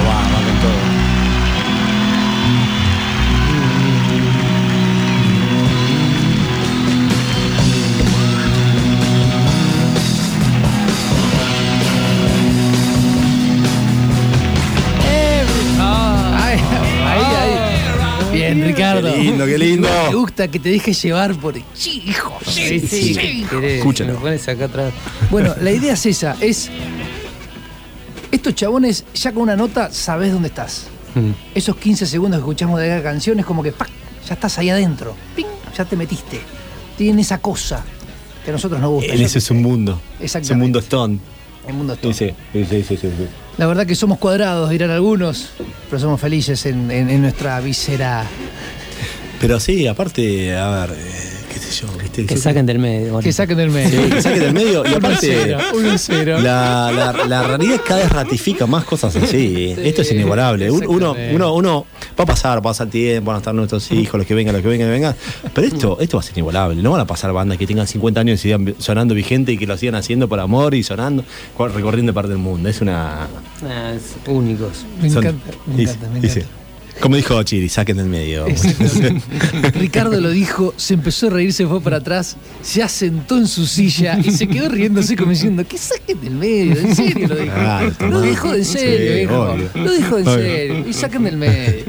Va, 0.07 0.15
va 0.15 0.41
con 0.47 0.57
todo. 0.61 0.93
Ahí, 17.09 17.23
ahí. 17.23 18.33
Bien, 18.33 18.65
Ricardo. 18.65 19.13
Qué 19.13 19.19
lindo, 19.19 19.45
qué 19.47 19.59
lindo. 19.59 19.89
Me 20.13 20.21
gusta 20.21 20.49
que 20.49 20.59
te 20.59 20.69
dejes 20.71 21.03
llevar 21.03 21.35
por. 21.35 21.55
Sí, 21.75 22.03
hijo. 22.07 22.39
Sí, 22.47 22.81
sí. 22.81 23.47
Querés, 23.49 23.79
Escúchalo. 23.79 24.13
Nos 24.15 24.23
pones 24.23 24.49
acá 24.49 24.65
atrás. 24.67 24.93
Bueno, 25.31 25.55
la 25.61 25.71
idea 25.71 25.95
es 25.95 26.07
esa, 26.07 26.37
es. 26.41 26.71
Estos 28.31 28.55
chabones, 28.55 29.05
ya 29.15 29.33
con 29.33 29.43
una 29.43 29.57
nota, 29.57 29.91
sabés 29.93 30.33
dónde 30.33 30.49
estás. 30.49 30.87
Mm. 31.15 31.31
Esos 31.55 31.77
15 31.77 32.07
segundos 32.07 32.39
que 32.39 32.43
escuchamos 32.43 32.81
de 32.81 32.89
cada 32.89 33.03
canción 33.03 33.39
es 33.39 33.45
como 33.47 33.63
que 33.63 33.73
¡pac! 33.73 33.89
ya 34.27 34.35
estás 34.35 34.57
ahí 34.59 34.71
adentro. 34.71 35.15
¡Ping! 35.37 35.45
Ya 35.77 35.85
te 35.85 35.97
metiste. 35.97 36.41
Tienen 36.97 37.19
esa 37.19 37.39
cosa 37.39 37.85
que 38.45 38.51
a 38.51 38.53
nosotros 38.55 38.81
nos 38.81 38.91
gusta. 38.91 39.13
En 39.13 39.21
ese 39.21 39.39
es 39.39 39.51
un 39.51 39.61
mundo. 39.63 40.01
Exactamente. 40.21 40.47
Es 40.47 40.51
un 40.53 40.59
mundo 40.61 40.79
stone. 40.79 41.19
El 41.69 41.75
mundo 41.75 41.93
es 41.93 42.01
todo. 42.01 42.13
Sí, 42.13 42.31
sí, 42.53 42.65
sí, 42.65 42.83
sí, 42.83 42.97
sí, 42.97 43.09
sí. 43.09 43.27
La 43.59 43.67
verdad 43.67 43.87
que 43.87 43.95
somos 43.95 44.19
cuadrados, 44.19 44.71
dirán 44.71 44.91
algunos, 44.91 45.51
pero 45.91 46.01
somos 46.01 46.19
felices 46.21 46.65
en, 46.67 46.91
en- 46.91 47.11
en 47.11 47.21
nuestra 47.23 47.61
visera. 47.61 48.25
Pero 49.43 49.61
sí, 49.61 49.87
aparte, 49.89 50.57
a 50.57 50.87
ver, 50.87 50.97
eh, 50.97 51.03
qué 51.53 51.59
sé 51.59 51.83
yo, 51.83 51.89
¿viste? 52.01 52.25
Que 52.27 52.37
saquen 52.37 52.65
del 52.65 52.79
medio. 52.79 53.19
Que 53.19 53.33
saquen 53.33 53.57
del 53.59 53.71
medio. 53.71 53.91
Sí, 54.05 54.11
que 54.11 54.23
saquen 54.23 54.41
del 54.41 54.55
medio. 54.55 54.85
Y 54.89 54.95
aparte, 54.95 55.57
1-0. 55.57 56.39
la, 56.41 56.91
la, 56.93 57.27
la 57.27 57.43
realidad 57.43 57.81
cada 57.85 58.01
vez 58.03 58.11
ratifica 58.13 58.67
más 58.67 58.85
cosas 58.85 59.17
así. 59.17 59.75
Esto 59.77 60.03
es 60.03 60.13
inigualable. 60.13 60.71
Un- 60.71 60.87
Uno, 60.87 61.17
uno, 61.33 61.55
uno 61.55 61.87
va 62.19 62.23
a 62.25 62.27
pasar, 62.27 62.59
va 62.59 62.61
a 62.61 62.63
pasar 62.63 62.87
tiempo, 62.89 63.27
van 63.29 63.37
a 63.37 63.39
estar 63.39 63.53
nuestros 63.55 63.91
hijos, 63.93 64.17
los 64.17 64.27
que 64.27 64.35
vengan, 64.35 64.55
los 64.55 64.63
que 64.63 64.69
vengan, 64.69 64.87
que 64.89 64.93
vengan. 64.93 65.17
Pero 65.53 65.67
esto, 65.67 65.99
esto 66.01 66.17
va 66.17 66.21
a 66.21 66.25
ser 66.25 66.35
inigualable. 66.35 66.81
No 66.81 66.93
van 66.93 67.01
a 67.01 67.07
pasar 67.07 67.33
bandas 67.33 67.59
que 67.59 67.67
tengan 67.67 67.89
50 67.89 68.21
años 68.21 68.39
y 68.39 68.43
sigan 68.45 68.75
sonando 68.79 69.13
vigente 69.15 69.51
y 69.51 69.59
que 69.59 69.67
lo 69.67 69.77
sigan 69.77 69.97
haciendo 69.97 70.29
por 70.29 70.39
amor 70.39 70.75
y 70.77 70.85
sonando, 70.85 71.25
recorriendo 71.59 72.15
parte 72.15 72.29
del 72.31 72.39
mundo. 72.39 72.69
Es 72.69 72.81
una. 72.81 73.27
Ah, 73.65 73.93
es 73.97 74.15
únicos. 74.31 74.85
Me 75.03 75.11
son- 75.11 75.25
encanta, 75.27 75.51
me 75.67 75.83
encanta, 75.83 76.09
me 76.11 76.19
encanta. 76.21 76.47
Como 77.01 77.17
dijo 77.17 77.43
Chiri, 77.43 77.69
saquen 77.69 77.97
del 77.97 78.07
medio. 78.07 78.47
Ricardo 79.75 80.21
lo 80.21 80.31
dijo, 80.31 80.73
se 80.77 80.95
empezó 80.95 81.27
a 81.27 81.31
reír, 81.31 81.53
se 81.53 81.67
fue 81.67 81.81
para 81.81 81.97
atrás, 81.97 82.37
se 82.63 82.83
asentó 82.83 83.39
en 83.39 83.49
su 83.49 83.67
silla 83.67 84.19
y 84.23 84.31
se 84.31 84.47
quedó 84.47 84.69
riéndose 84.69 85.17
como 85.17 85.31
diciendo, 85.31 85.65
que 85.67 85.79
saquen 85.79 86.21
del 86.21 86.35
medio, 86.35 86.79
en 86.79 86.95
serio 86.95 87.29
lo 87.29 87.35
dijo. 87.37 88.07
Lo 88.09 88.21
dijo 88.21 88.55
en 88.55 88.65
serio, 88.65 89.57
Sí. 89.73 89.79
Lo 89.81 89.91
dijo 89.93 90.19
en 90.19 90.29
Obvio. 90.29 90.37
serio. 90.37 90.85
Y 90.89 90.93
saquen 90.93 91.25
del 91.25 91.37
medio. 91.37 91.85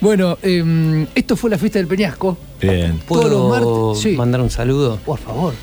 Bueno, 0.00 0.38
eh, 0.42 1.06
esto 1.14 1.36
fue 1.36 1.50
la 1.50 1.58
fiesta 1.58 1.78
del 1.78 1.88
Peñasco. 1.88 2.36
Bien. 2.60 3.00
Todos 3.08 3.24
los 3.30 3.60
¿Puedo 3.60 3.94
sí. 3.96 4.10
mandar 4.10 4.40
un 4.40 4.50
saludo? 4.50 4.98
Por 5.04 5.18
favor. 5.18 5.54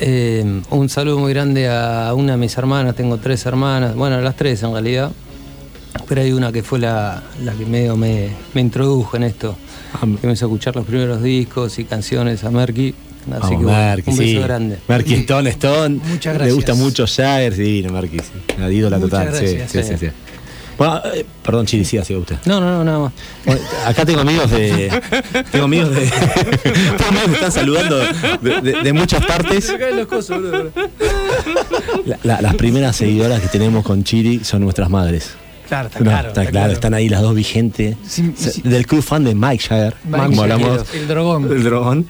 Eh, 0.00 0.60
un 0.70 0.88
saludo 0.88 1.18
muy 1.18 1.32
grande 1.32 1.68
a 1.68 2.12
una 2.14 2.32
de 2.32 2.38
mis 2.38 2.56
hermanas, 2.56 2.94
tengo 2.94 3.18
tres 3.18 3.44
hermanas, 3.46 3.94
bueno, 3.94 4.20
las 4.20 4.36
tres 4.36 4.62
en 4.62 4.72
realidad, 4.72 5.12
pero 6.08 6.20
hay 6.22 6.32
una 6.32 6.52
que 6.52 6.62
fue 6.62 6.78
la, 6.78 7.22
la 7.42 7.52
que 7.52 7.64
medio 7.66 7.96
me, 7.96 8.28
me 8.54 8.60
introdujo 8.60 9.16
en 9.16 9.24
esto, 9.24 9.56
Am- 10.00 10.16
que 10.16 10.26
me 10.26 10.32
hizo 10.34 10.46
escuchar 10.46 10.74
los 10.76 10.84
primeros 10.86 11.22
discos 11.22 11.78
y 11.78 11.84
canciones 11.84 12.44
a 12.44 12.50
Merky, 12.50 12.94
así 13.30 13.50
que 13.50 13.56
bueno, 13.56 13.68
Merky, 13.70 14.10
un 14.10 14.16
beso 14.16 14.30
sí. 14.30 14.38
grande. 14.38 14.78
Merky 14.88 15.14
Stone, 15.14 15.50
Stone. 15.50 16.00
Muchas 16.08 16.32
Le 16.32 16.38
gracias. 16.38 16.54
gusta 16.54 16.74
mucho 16.74 17.06
Jagger, 17.06 17.54
sí, 17.54 17.82
no, 17.86 17.92
Merky, 17.92 18.18
sí. 18.18 18.54
Una 18.56 18.70
ídola 18.70 18.98
Muchas 18.98 19.10
total. 19.26 19.34
sí, 19.46 19.54
gracias. 19.56 19.86
sí, 19.86 19.92
sí, 19.98 20.06
sí. 20.06 20.12
Bueno, 20.78 21.00
eh, 21.14 21.24
perdón, 21.44 21.66
Chiri, 21.66 21.84
sí, 21.84 21.98
así 21.98 22.14
usted. 22.16 22.36
No, 22.46 22.58
no, 22.58 22.78
no, 22.78 22.82
nada 22.82 22.98
más. 22.98 23.12
Bueno, 23.44 23.60
acá 23.86 24.06
tengo 24.06 24.20
amigos 24.22 24.50
de. 24.50 24.90
Tengo 25.52 25.66
amigos 25.66 25.90
de. 25.94 26.00
tengo 26.10 27.08
amigos 27.10 27.26
que 27.28 27.34
están 27.34 27.52
saludando 27.52 27.98
de, 28.40 28.60
de- 28.62 28.82
de 28.82 28.92
muchas 28.94 29.24
partes. 29.24 29.72
La- 32.06 32.18
la- 32.22 32.40
las 32.42 32.54
primeras 32.54 32.96
seguidoras 32.96 33.40
que 33.40 33.48
tenemos 33.48 33.84
con 33.84 34.02
Chiri 34.02 34.42
son 34.44 34.62
nuestras 34.62 34.88
madres. 34.90 35.32
Claro, 35.72 35.86
está 35.88 35.98
No, 36.00 36.04
claro. 36.10 36.28
está 36.28 36.46
claro, 36.46 36.72
están 36.74 36.92
ahí 36.92 37.08
las 37.08 37.22
dos 37.22 37.34
vigentes. 37.34 37.96
Sí, 38.06 38.30
sí. 38.36 38.60
Del 38.62 38.86
club 38.86 39.02
fan 39.02 39.24
de 39.24 39.34
Mike 39.34 39.64
Jagger, 39.68 39.94
Mike 40.04 40.26
como 40.26 40.42
hablamos. 40.42 40.84
el 40.94 41.08
drogón. 41.08 41.50
El 41.50 41.62
dragón. 41.64 42.06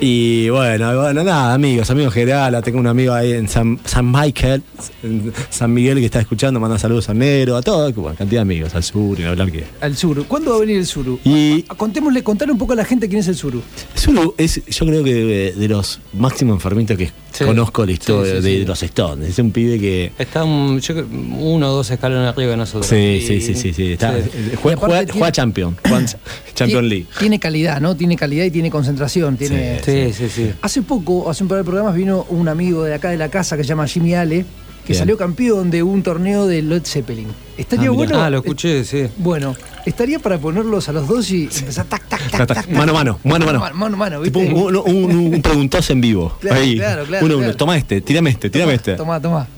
Y 0.00 0.50
bueno, 0.50 0.94
bueno, 1.00 1.24
nada, 1.24 1.54
amigos, 1.54 1.90
amigos 1.90 2.12
general. 2.12 2.60
Tengo 2.62 2.78
un 2.78 2.86
amigo 2.86 3.14
ahí 3.14 3.32
en 3.32 3.48
San, 3.48 3.80
San 3.86 4.12
Michael, 4.12 4.62
en 5.02 5.32
San 5.48 5.72
Miguel, 5.72 5.98
que 5.98 6.04
está 6.04 6.20
escuchando, 6.20 6.60
manda 6.60 6.78
saludos 6.78 7.08
a 7.08 7.14
Nero, 7.14 7.56
a 7.56 7.62
todo, 7.62 7.90
bueno, 7.94 8.14
cantidad 8.18 8.40
de 8.40 8.42
amigos, 8.42 8.74
al 8.74 8.82
sur, 8.82 9.18
y 9.18 9.22
no 9.22 9.30
hablar 9.30 9.50
que. 9.50 9.64
Al 9.80 9.96
Suru. 9.96 10.26
¿Cuándo 10.26 10.50
va 10.50 10.56
a 10.58 10.60
venir 10.60 10.76
el 10.76 10.86
Suru? 10.86 11.18
Y 11.24 11.62
Contémosle, 11.62 12.22
contale 12.22 12.52
un 12.52 12.58
poco 12.58 12.74
a 12.74 12.76
la 12.76 12.84
gente 12.84 13.08
quién 13.08 13.20
es 13.20 13.28
el 13.28 13.36
Suru. 13.36 13.62
Zulu 13.96 14.34
es, 14.36 14.62
yo 14.66 14.84
creo 14.84 15.02
que 15.02 15.14
de, 15.14 15.52
de 15.52 15.68
los 15.68 16.00
máximos 16.12 16.54
enfermitos 16.56 16.98
que 16.98 17.10
Sí. 17.36 17.44
conozco 17.44 17.84
la 17.84 17.92
historia 17.92 18.36
Sí, 18.36 18.38
sí, 18.42 18.48
de 18.50 18.58
sí. 18.60 18.64
los 18.64 18.82
Stones. 18.82 19.28
Es 19.28 19.38
un 19.38 19.50
pibe 19.50 19.78
que. 19.78 20.10
Está 20.18 20.42
un, 20.42 20.80
yo 20.80 20.94
creo, 20.94 21.06
uno 21.38 21.68
o 21.70 21.76
dos 21.76 21.90
escalones 21.90 22.26
arriba 22.30 22.52
de 22.52 22.56
nosotros. 22.56 22.86
Sí, 22.86 22.96
Sí, 23.20 23.40
sí, 23.40 23.54
sí, 23.54 23.72
sí. 23.72 23.92
Está, 23.92 24.14
sí. 24.16 24.30
Juega, 24.62 24.76
aparte 24.78 24.78
juega- 24.78 24.98
tiene- 25.04 25.12
juega 25.12 25.32
Champion. 25.32 25.76
Champion 26.54 26.88
League. 26.88 27.06
Tiene 27.18 27.38
calidad, 27.38 27.80
¿no? 27.80 27.96
Tiene 27.96 28.16
calidad 28.16 28.44
y 28.44 28.50
tiene 28.50 28.70
concentración. 28.70 29.36
Tiene... 29.36 29.80
Sí, 29.84 30.12
sí, 30.12 30.28
sí. 30.28 30.52
Hace 30.62 30.82
poco, 30.82 31.30
hace 31.30 31.42
un 31.44 31.48
par 31.48 31.58
de 31.58 31.64
programas, 31.64 31.94
vino 31.94 32.26
un 32.30 32.48
amigo 32.48 32.84
de 32.84 32.94
acá 32.94 33.10
de 33.10 33.16
la 33.16 33.28
casa 33.28 33.56
que 33.56 33.62
se 33.64 33.68
llama 33.68 33.86
Jimmy 33.86 34.14
Ale, 34.14 34.44
que 34.84 34.92
Bien. 34.92 34.98
salió 35.00 35.16
campeón 35.16 35.70
de 35.70 35.82
un 35.82 36.02
torneo 36.02 36.46
de 36.46 36.62
Led 36.62 36.82
Zeppelin. 36.84 37.26
Estaría 37.58 37.88
Ah, 37.88 37.92
bueno. 37.92 38.20
Ah, 38.22 38.30
lo 38.30 38.38
escuché, 38.38 38.84
sí. 38.84 39.06
Bueno, 39.18 39.56
estaría 39.84 40.18
para 40.20 40.38
ponerlos 40.38 40.88
a 40.88 40.92
los 40.92 41.08
dos 41.08 41.28
y 41.32 41.44
empezar 41.58 41.86
tac, 41.86 42.06
tac, 42.08 42.30
tac, 42.30 42.46
tac. 42.46 42.68
Mano 42.68 42.92
a 42.92 42.94
mano, 42.94 43.18
mano 43.24 43.44
a 43.48 43.52
mano. 43.52 43.74
Mano 43.74 43.94
a 43.96 43.98
mano, 43.98 44.22
Tipo 44.22 44.38
¿viste? 44.40 44.54
un, 44.54 44.76
un, 44.76 44.86
un- 45.04 45.34
un 45.34 45.42
preguntoso 45.42 45.92
en 45.92 46.00
vivo. 46.00 46.36
Claro, 46.40 46.60
Ahí. 46.60 46.76
claro, 46.76 47.04
claro, 47.04 47.24
uno, 47.26 47.34
a 47.34 47.36
uno. 47.38 47.44
claro. 47.46 47.56
Toma 47.58 47.76
este, 47.76 48.00
tirame 48.00 48.30
este, 48.30 48.48
tirame 48.48 48.74
este. 48.74 48.94
Tomá, 48.94 49.20
tomá. 49.20 49.48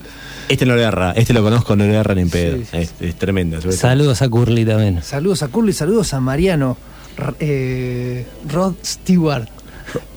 Este 0.49 0.65
no 0.65 0.75
le 0.75 0.81
erra, 0.83 1.11
este 1.15 1.31
lo 1.33 1.41
conozco, 1.43 1.75
no 1.75 1.85
le 1.85 1.93
erra 1.93 2.13
ni 2.15 2.21
en 2.23 2.29
pedo. 2.29 2.57
Sí, 2.57 2.65
sí, 2.71 2.77
es, 2.77 2.93
es 2.99 3.15
tremendo. 3.15 3.61
Saludos 3.71 4.21
a 4.21 4.29
Curly 4.29 4.65
también. 4.65 5.01
Saludos 5.03 5.43
a 5.43 5.47
Curly, 5.47 5.71
saludos 5.73 6.13
a 6.13 6.19
Mariano. 6.19 6.75
Eh, 7.39 8.25
Rod 8.51 8.73
Stewart. 8.83 9.47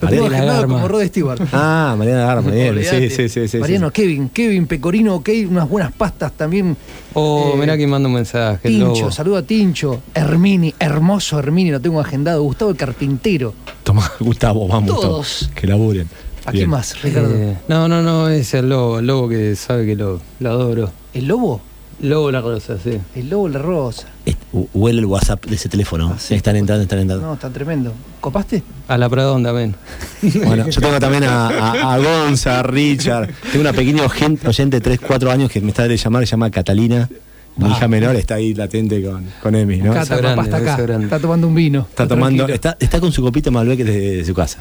Lo 0.02 0.06
Mariano 0.28 0.46
Garma. 0.52 0.74
como 0.74 0.88
Rod 0.88 1.04
Stewart. 1.06 1.40
Ah, 1.52 1.94
Mariana 1.98 2.26
Garma, 2.26 2.50
bien. 2.50 2.78
Sí, 2.84 3.08
sí, 3.10 3.28
sí, 3.28 3.48
sí. 3.48 3.58
Mariano, 3.58 3.88
sí. 3.88 3.92
Kevin, 3.94 4.28
Kevin, 4.28 4.66
Pecorino, 4.66 5.14
ok, 5.16 5.28
unas 5.48 5.68
buenas 5.68 5.92
pastas 5.92 6.32
también. 6.32 6.76
Oh, 7.14 7.52
Eh, 7.54 7.58
mirá 7.58 7.76
quién 7.76 7.88
manda 7.90 8.08
un 8.08 8.14
mensaje, 8.14 8.68
Tincho, 8.68 8.86
lobo. 8.86 9.10
saludo 9.10 9.36
a 9.38 9.42
Tincho, 9.42 10.02
Hermini, 10.14 10.74
hermoso 10.78 11.38
Hermini, 11.38 11.70
lo 11.70 11.80
tengo 11.80 12.00
agendado. 12.00 12.42
Gustavo 12.42 12.70
el 12.70 12.76
carpintero. 12.76 13.54
Toma, 13.82 14.10
Gustavo, 14.20 14.68
vamos. 14.68 14.88
Todos. 14.94 15.16
Gustavo, 15.40 15.54
Que 15.60 15.66
laburen. 15.66 16.08
¿A 16.44 16.52
quién 16.52 16.68
más, 16.68 17.00
Ricardo? 17.02 17.34
Eh, 17.34 17.56
no, 17.68 17.88
no, 17.88 18.02
no, 18.02 18.28
es 18.28 18.52
el 18.54 18.68
lobo, 18.68 18.98
el 18.98 19.06
lobo 19.06 19.28
que 19.28 19.54
sabe 19.56 19.86
que 19.86 19.94
lo, 19.96 20.20
lo 20.40 20.50
adoro. 20.50 20.90
¿El 21.14 21.26
lobo? 21.28 21.60
Lobo 22.00 22.32
la 22.32 22.40
rosa, 22.40 22.76
sí. 22.82 22.98
El 23.14 23.30
lobo 23.30 23.48
la 23.48 23.60
rosa. 23.60 24.08
Es- 24.26 24.36
Huele 24.74 24.98
el 24.98 25.06
WhatsApp 25.06 25.46
de 25.46 25.54
ese 25.54 25.68
teléfono. 25.68 26.10
Ah, 26.14 26.18
sí. 26.18 26.34
están 26.34 26.56
entrando, 26.56 26.82
están 26.82 26.98
entrando. 26.98 27.24
No, 27.26 27.34
está 27.34 27.48
tremendo. 27.48 27.92
¿Copaste? 28.20 28.62
A 28.88 28.98
la 28.98 29.08
Pradón 29.08 29.42
también. 29.44 29.74
Bueno, 30.44 30.68
yo 30.68 30.80
tengo 30.80 30.98
también 31.00 31.24
a, 31.24 31.48
a, 31.48 31.94
a 31.94 31.98
Gonza, 31.98 32.58
a 32.58 32.62
Richard. 32.64 33.30
Tengo 33.50 33.60
una 33.60 33.72
pequeña 33.72 34.04
oyen- 34.04 34.38
oyente 34.46 34.76
de 34.78 34.80
3, 34.80 35.00
4 35.00 35.30
años 35.30 35.50
que 35.50 35.60
me 35.60 35.68
está 35.68 35.86
de 35.88 35.96
llamar, 35.96 36.22
se 36.26 36.32
llama 36.32 36.50
Catalina. 36.50 37.08
Mi 37.56 37.70
hija 37.70 37.86
menor 37.86 38.16
está 38.16 38.34
ahí 38.36 38.52
latente 38.54 39.02
con, 39.02 39.26
con 39.42 39.54
Emi, 39.54 39.76
¿no? 39.78 39.92
Cata, 39.92 40.16
grande, 40.16 40.36
papá 40.42 40.58
está 40.58 40.72
acá. 40.82 41.02
Está 41.02 41.18
tomando 41.20 41.46
un 41.46 41.54
vino. 41.54 41.86
Está 41.88 42.08
tomando, 42.08 42.48
está, 42.48 42.76
está 42.80 42.98
con 43.00 43.12
su 43.12 43.22
copita 43.22 43.50
Malbec 43.50 43.78
desde 43.80 44.24
su 44.24 44.34
casa. 44.34 44.58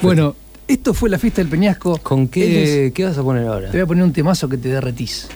Bueno, 0.00 0.34
esto 0.72 0.94
fue 0.94 1.08
la 1.10 1.18
fiesta 1.18 1.40
del 1.42 1.48
Peñasco. 1.48 1.98
¿Con 1.98 2.28
qué, 2.28 2.86
es- 2.86 2.92
qué 2.92 3.04
vas 3.04 3.16
a 3.18 3.22
poner 3.22 3.46
ahora? 3.46 3.70
Te 3.70 3.78
voy 3.78 3.84
a 3.84 3.86
poner 3.86 4.04
un 4.04 4.12
temazo 4.12 4.48
que 4.48 4.56
te 4.56 4.68
derretís. 4.68 5.28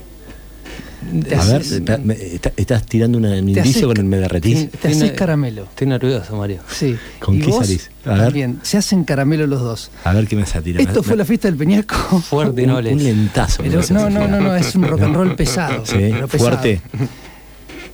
A 1.39 1.45
ver, 1.45 2.01
me- 2.05 2.15
está- 2.15 2.53
estás 2.57 2.85
tirando 2.85 3.17
una- 3.17 3.31
un 3.39 3.49
indicio 3.49 3.87
con 3.87 3.97
el 3.97 4.05
me 4.05 4.17
derretís. 4.19 4.69
Te 4.73 4.89
haces 4.89 5.13
caramelo. 5.13 5.65
Estoy 5.65 5.87
nervioso, 5.87 6.37
Mario. 6.37 6.59
Sí. 6.69 6.97
¿Con 7.21 7.37
¿Y 7.37 7.41
qué 7.43 7.47
vos? 7.47 7.65
salís? 7.65 7.91
A 8.05 8.11
ver. 8.15 8.19
También. 8.25 8.59
Se 8.63 8.77
hacen 8.77 9.05
caramelo 9.05 9.47
los 9.47 9.61
dos. 9.61 9.91
A 10.03 10.13
ver 10.13 10.27
qué 10.27 10.35
me 10.35 10.43
vas 10.43 10.57
a 10.57 10.63
tirar. 10.63 10.81
Esto 10.83 11.05
fue 11.05 11.17
la 11.17 11.25
fiesta 11.25 11.47
del 11.47 11.57
Peñasco. 11.57 11.95
Fuerte, 12.21 12.63
un, 12.65 12.69
no 12.69 12.79
un 12.79 12.85
les. 12.85 13.01
lentazo. 13.01 13.63
Pero 13.63 13.77
vas 13.79 13.91
a 13.91 13.95
no, 13.95 14.11
no, 14.11 14.27
no, 14.27 14.41
no, 14.41 14.57
es 14.57 14.75
un 14.75 14.83
rock 14.89 15.03
and 15.03 15.15
roll 15.15 15.37
pesado. 15.37 15.87
Sí, 15.87 15.95
pero 15.97 16.27
pesado. 16.27 16.51
fuerte. 16.51 16.81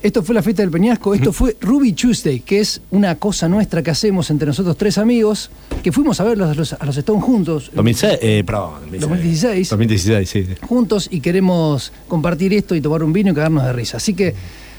Esto 0.02 0.22
fue 0.24 0.34
la 0.34 0.42
fiesta 0.42 0.62
del 0.62 0.70
Peñasco. 0.70 1.14
Esto 1.14 1.32
fue 1.32 1.56
Ruby 1.60 1.92
Tuesday, 1.92 2.40
que 2.40 2.58
es 2.60 2.80
una 2.90 3.14
cosa 3.14 3.48
nuestra 3.48 3.82
que 3.82 3.90
hacemos 3.92 4.30
entre 4.30 4.46
nosotros 4.48 4.76
tres 4.76 4.98
amigos, 4.98 5.48
que 5.82 5.92
fuimos 5.92 6.18
a 6.20 6.24
ver 6.24 6.36
los, 6.36 6.56
los- 6.56 6.72
a 6.72 6.84
los 6.84 6.96
Stones 6.96 7.22
juntos. 7.22 7.70
2006, 7.74 8.18
eh, 8.20 8.42
perdón, 8.44 8.72
2016. 8.90 9.70
2016, 9.70 10.28
sí. 10.28 10.44
sí. 10.44 10.54
juntos 10.66 11.08
y 11.10 11.20
queremos 11.20 11.92
compartir 12.08 12.52
esto 12.52 12.74
y 12.74 12.80
tomar 12.80 13.04
un 13.04 13.12
vino 13.12 13.30
y 13.30 13.34
cagarnos 13.34 13.64
de 13.64 13.72
risa. 13.72 13.98
Así 13.98 14.14
que 14.14 14.34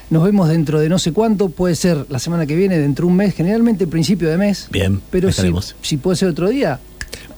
nos 0.10 0.24
vemos 0.26 0.50
dentro 0.50 0.80
de 0.82 0.90
no 0.90 1.00
sé 1.00 1.14
cuánto, 1.14 1.48
puede 1.50 1.76
ser 1.76 2.06
la 2.10 2.20
semana 2.20 2.46
que 2.46 2.56
viene, 2.58 2.78
dentro 2.78 3.06
de 3.06 3.12
un 3.12 3.18
mes, 3.18 3.34
generalmente 3.34 3.88
principio 3.88 4.30
de 4.30 4.38
mes. 4.38 4.68
Bien, 4.72 5.00
Pero 5.10 5.32
si, 5.32 5.50
si 5.82 5.96
puede 5.98 6.18
ser 6.18 6.28
otro 6.30 6.50
día, 6.50 6.80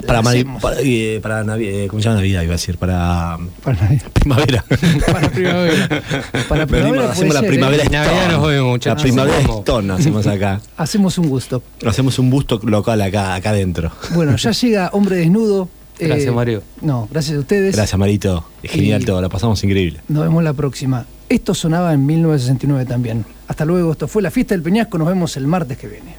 Para, 0.06 0.20
hacemos. 0.20 0.62
para, 0.62 0.78
eh, 0.82 1.20
para 1.22 1.44
Navi- 1.44 1.68
eh, 1.68 1.88
¿cómo 1.90 2.00
se 2.02 2.06
llama 2.06 2.18
Navidad? 2.18 2.44
Iba 2.44 2.52
a 2.54 2.58
decir, 2.58 2.78
para 2.78 3.38
Para 3.64 3.82
Navidad. 3.82 4.06
primavera. 4.14 4.66
Para 5.12 5.30
primavera. 5.32 6.02
Para 6.48 6.68
primavera 6.68 7.12
hacemos 7.12 7.34
la 7.34 7.40
ser, 7.42 7.50
primavera 7.50 7.84
¿eh? 7.84 7.90
Navidad 7.90 8.32
nos 8.32 8.48
vemos, 8.48 8.66
La 8.66 8.72
muchachos. 8.72 9.02
primavera 9.02 9.38
Vamos. 9.40 9.58
Stone 9.60 9.94
hacemos 9.94 10.28
acá. 10.28 10.62
Hacemos 10.78 11.18
un 11.18 11.30
gusto. 11.30 11.64
Hacemos 11.86 12.20
un 12.20 12.30
busto 12.30 12.60
local 12.64 13.02
acá, 13.02 13.34
acá 13.36 13.50
adentro. 13.52 13.92
Bueno, 14.14 14.36
ya 14.36 14.52
llega 14.52 14.90
Hombre 14.94 15.16
Desnudo. 15.18 15.70
eh, 15.98 16.08
Gracias, 16.08 16.34
Mario. 16.34 16.62
No, 16.82 17.08
gracias 17.12 17.38
a 17.38 17.40
ustedes. 17.40 17.76
Gracias, 17.76 17.98
Marito. 17.98 18.46
Es 18.62 18.72
genial 18.72 19.02
Y- 19.02 19.06
todo, 19.06 19.22
la 19.22 19.30
pasamos 19.30 19.64
increíble. 19.64 20.02
Nos 20.08 20.24
vemos 20.24 20.44
la 20.44 20.54
próxima. 20.54 21.06
Esto 21.30 21.56
sonaba 21.56 21.94
en 21.94 22.06
1969 22.06 22.86
también. 22.86 23.26
Hasta 23.48 23.66
luego, 23.66 23.92
esto 23.94 24.08
fue 24.08 24.22
la 24.22 24.30
fiesta 24.30 24.54
del 24.54 24.62
Peñasco. 24.62 24.98
Nos 25.00 25.08
vemos 25.08 25.36
el 25.38 25.48
martes 25.48 25.78
que 25.80 25.88
viene. 25.88 26.16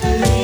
Believe 0.00 0.39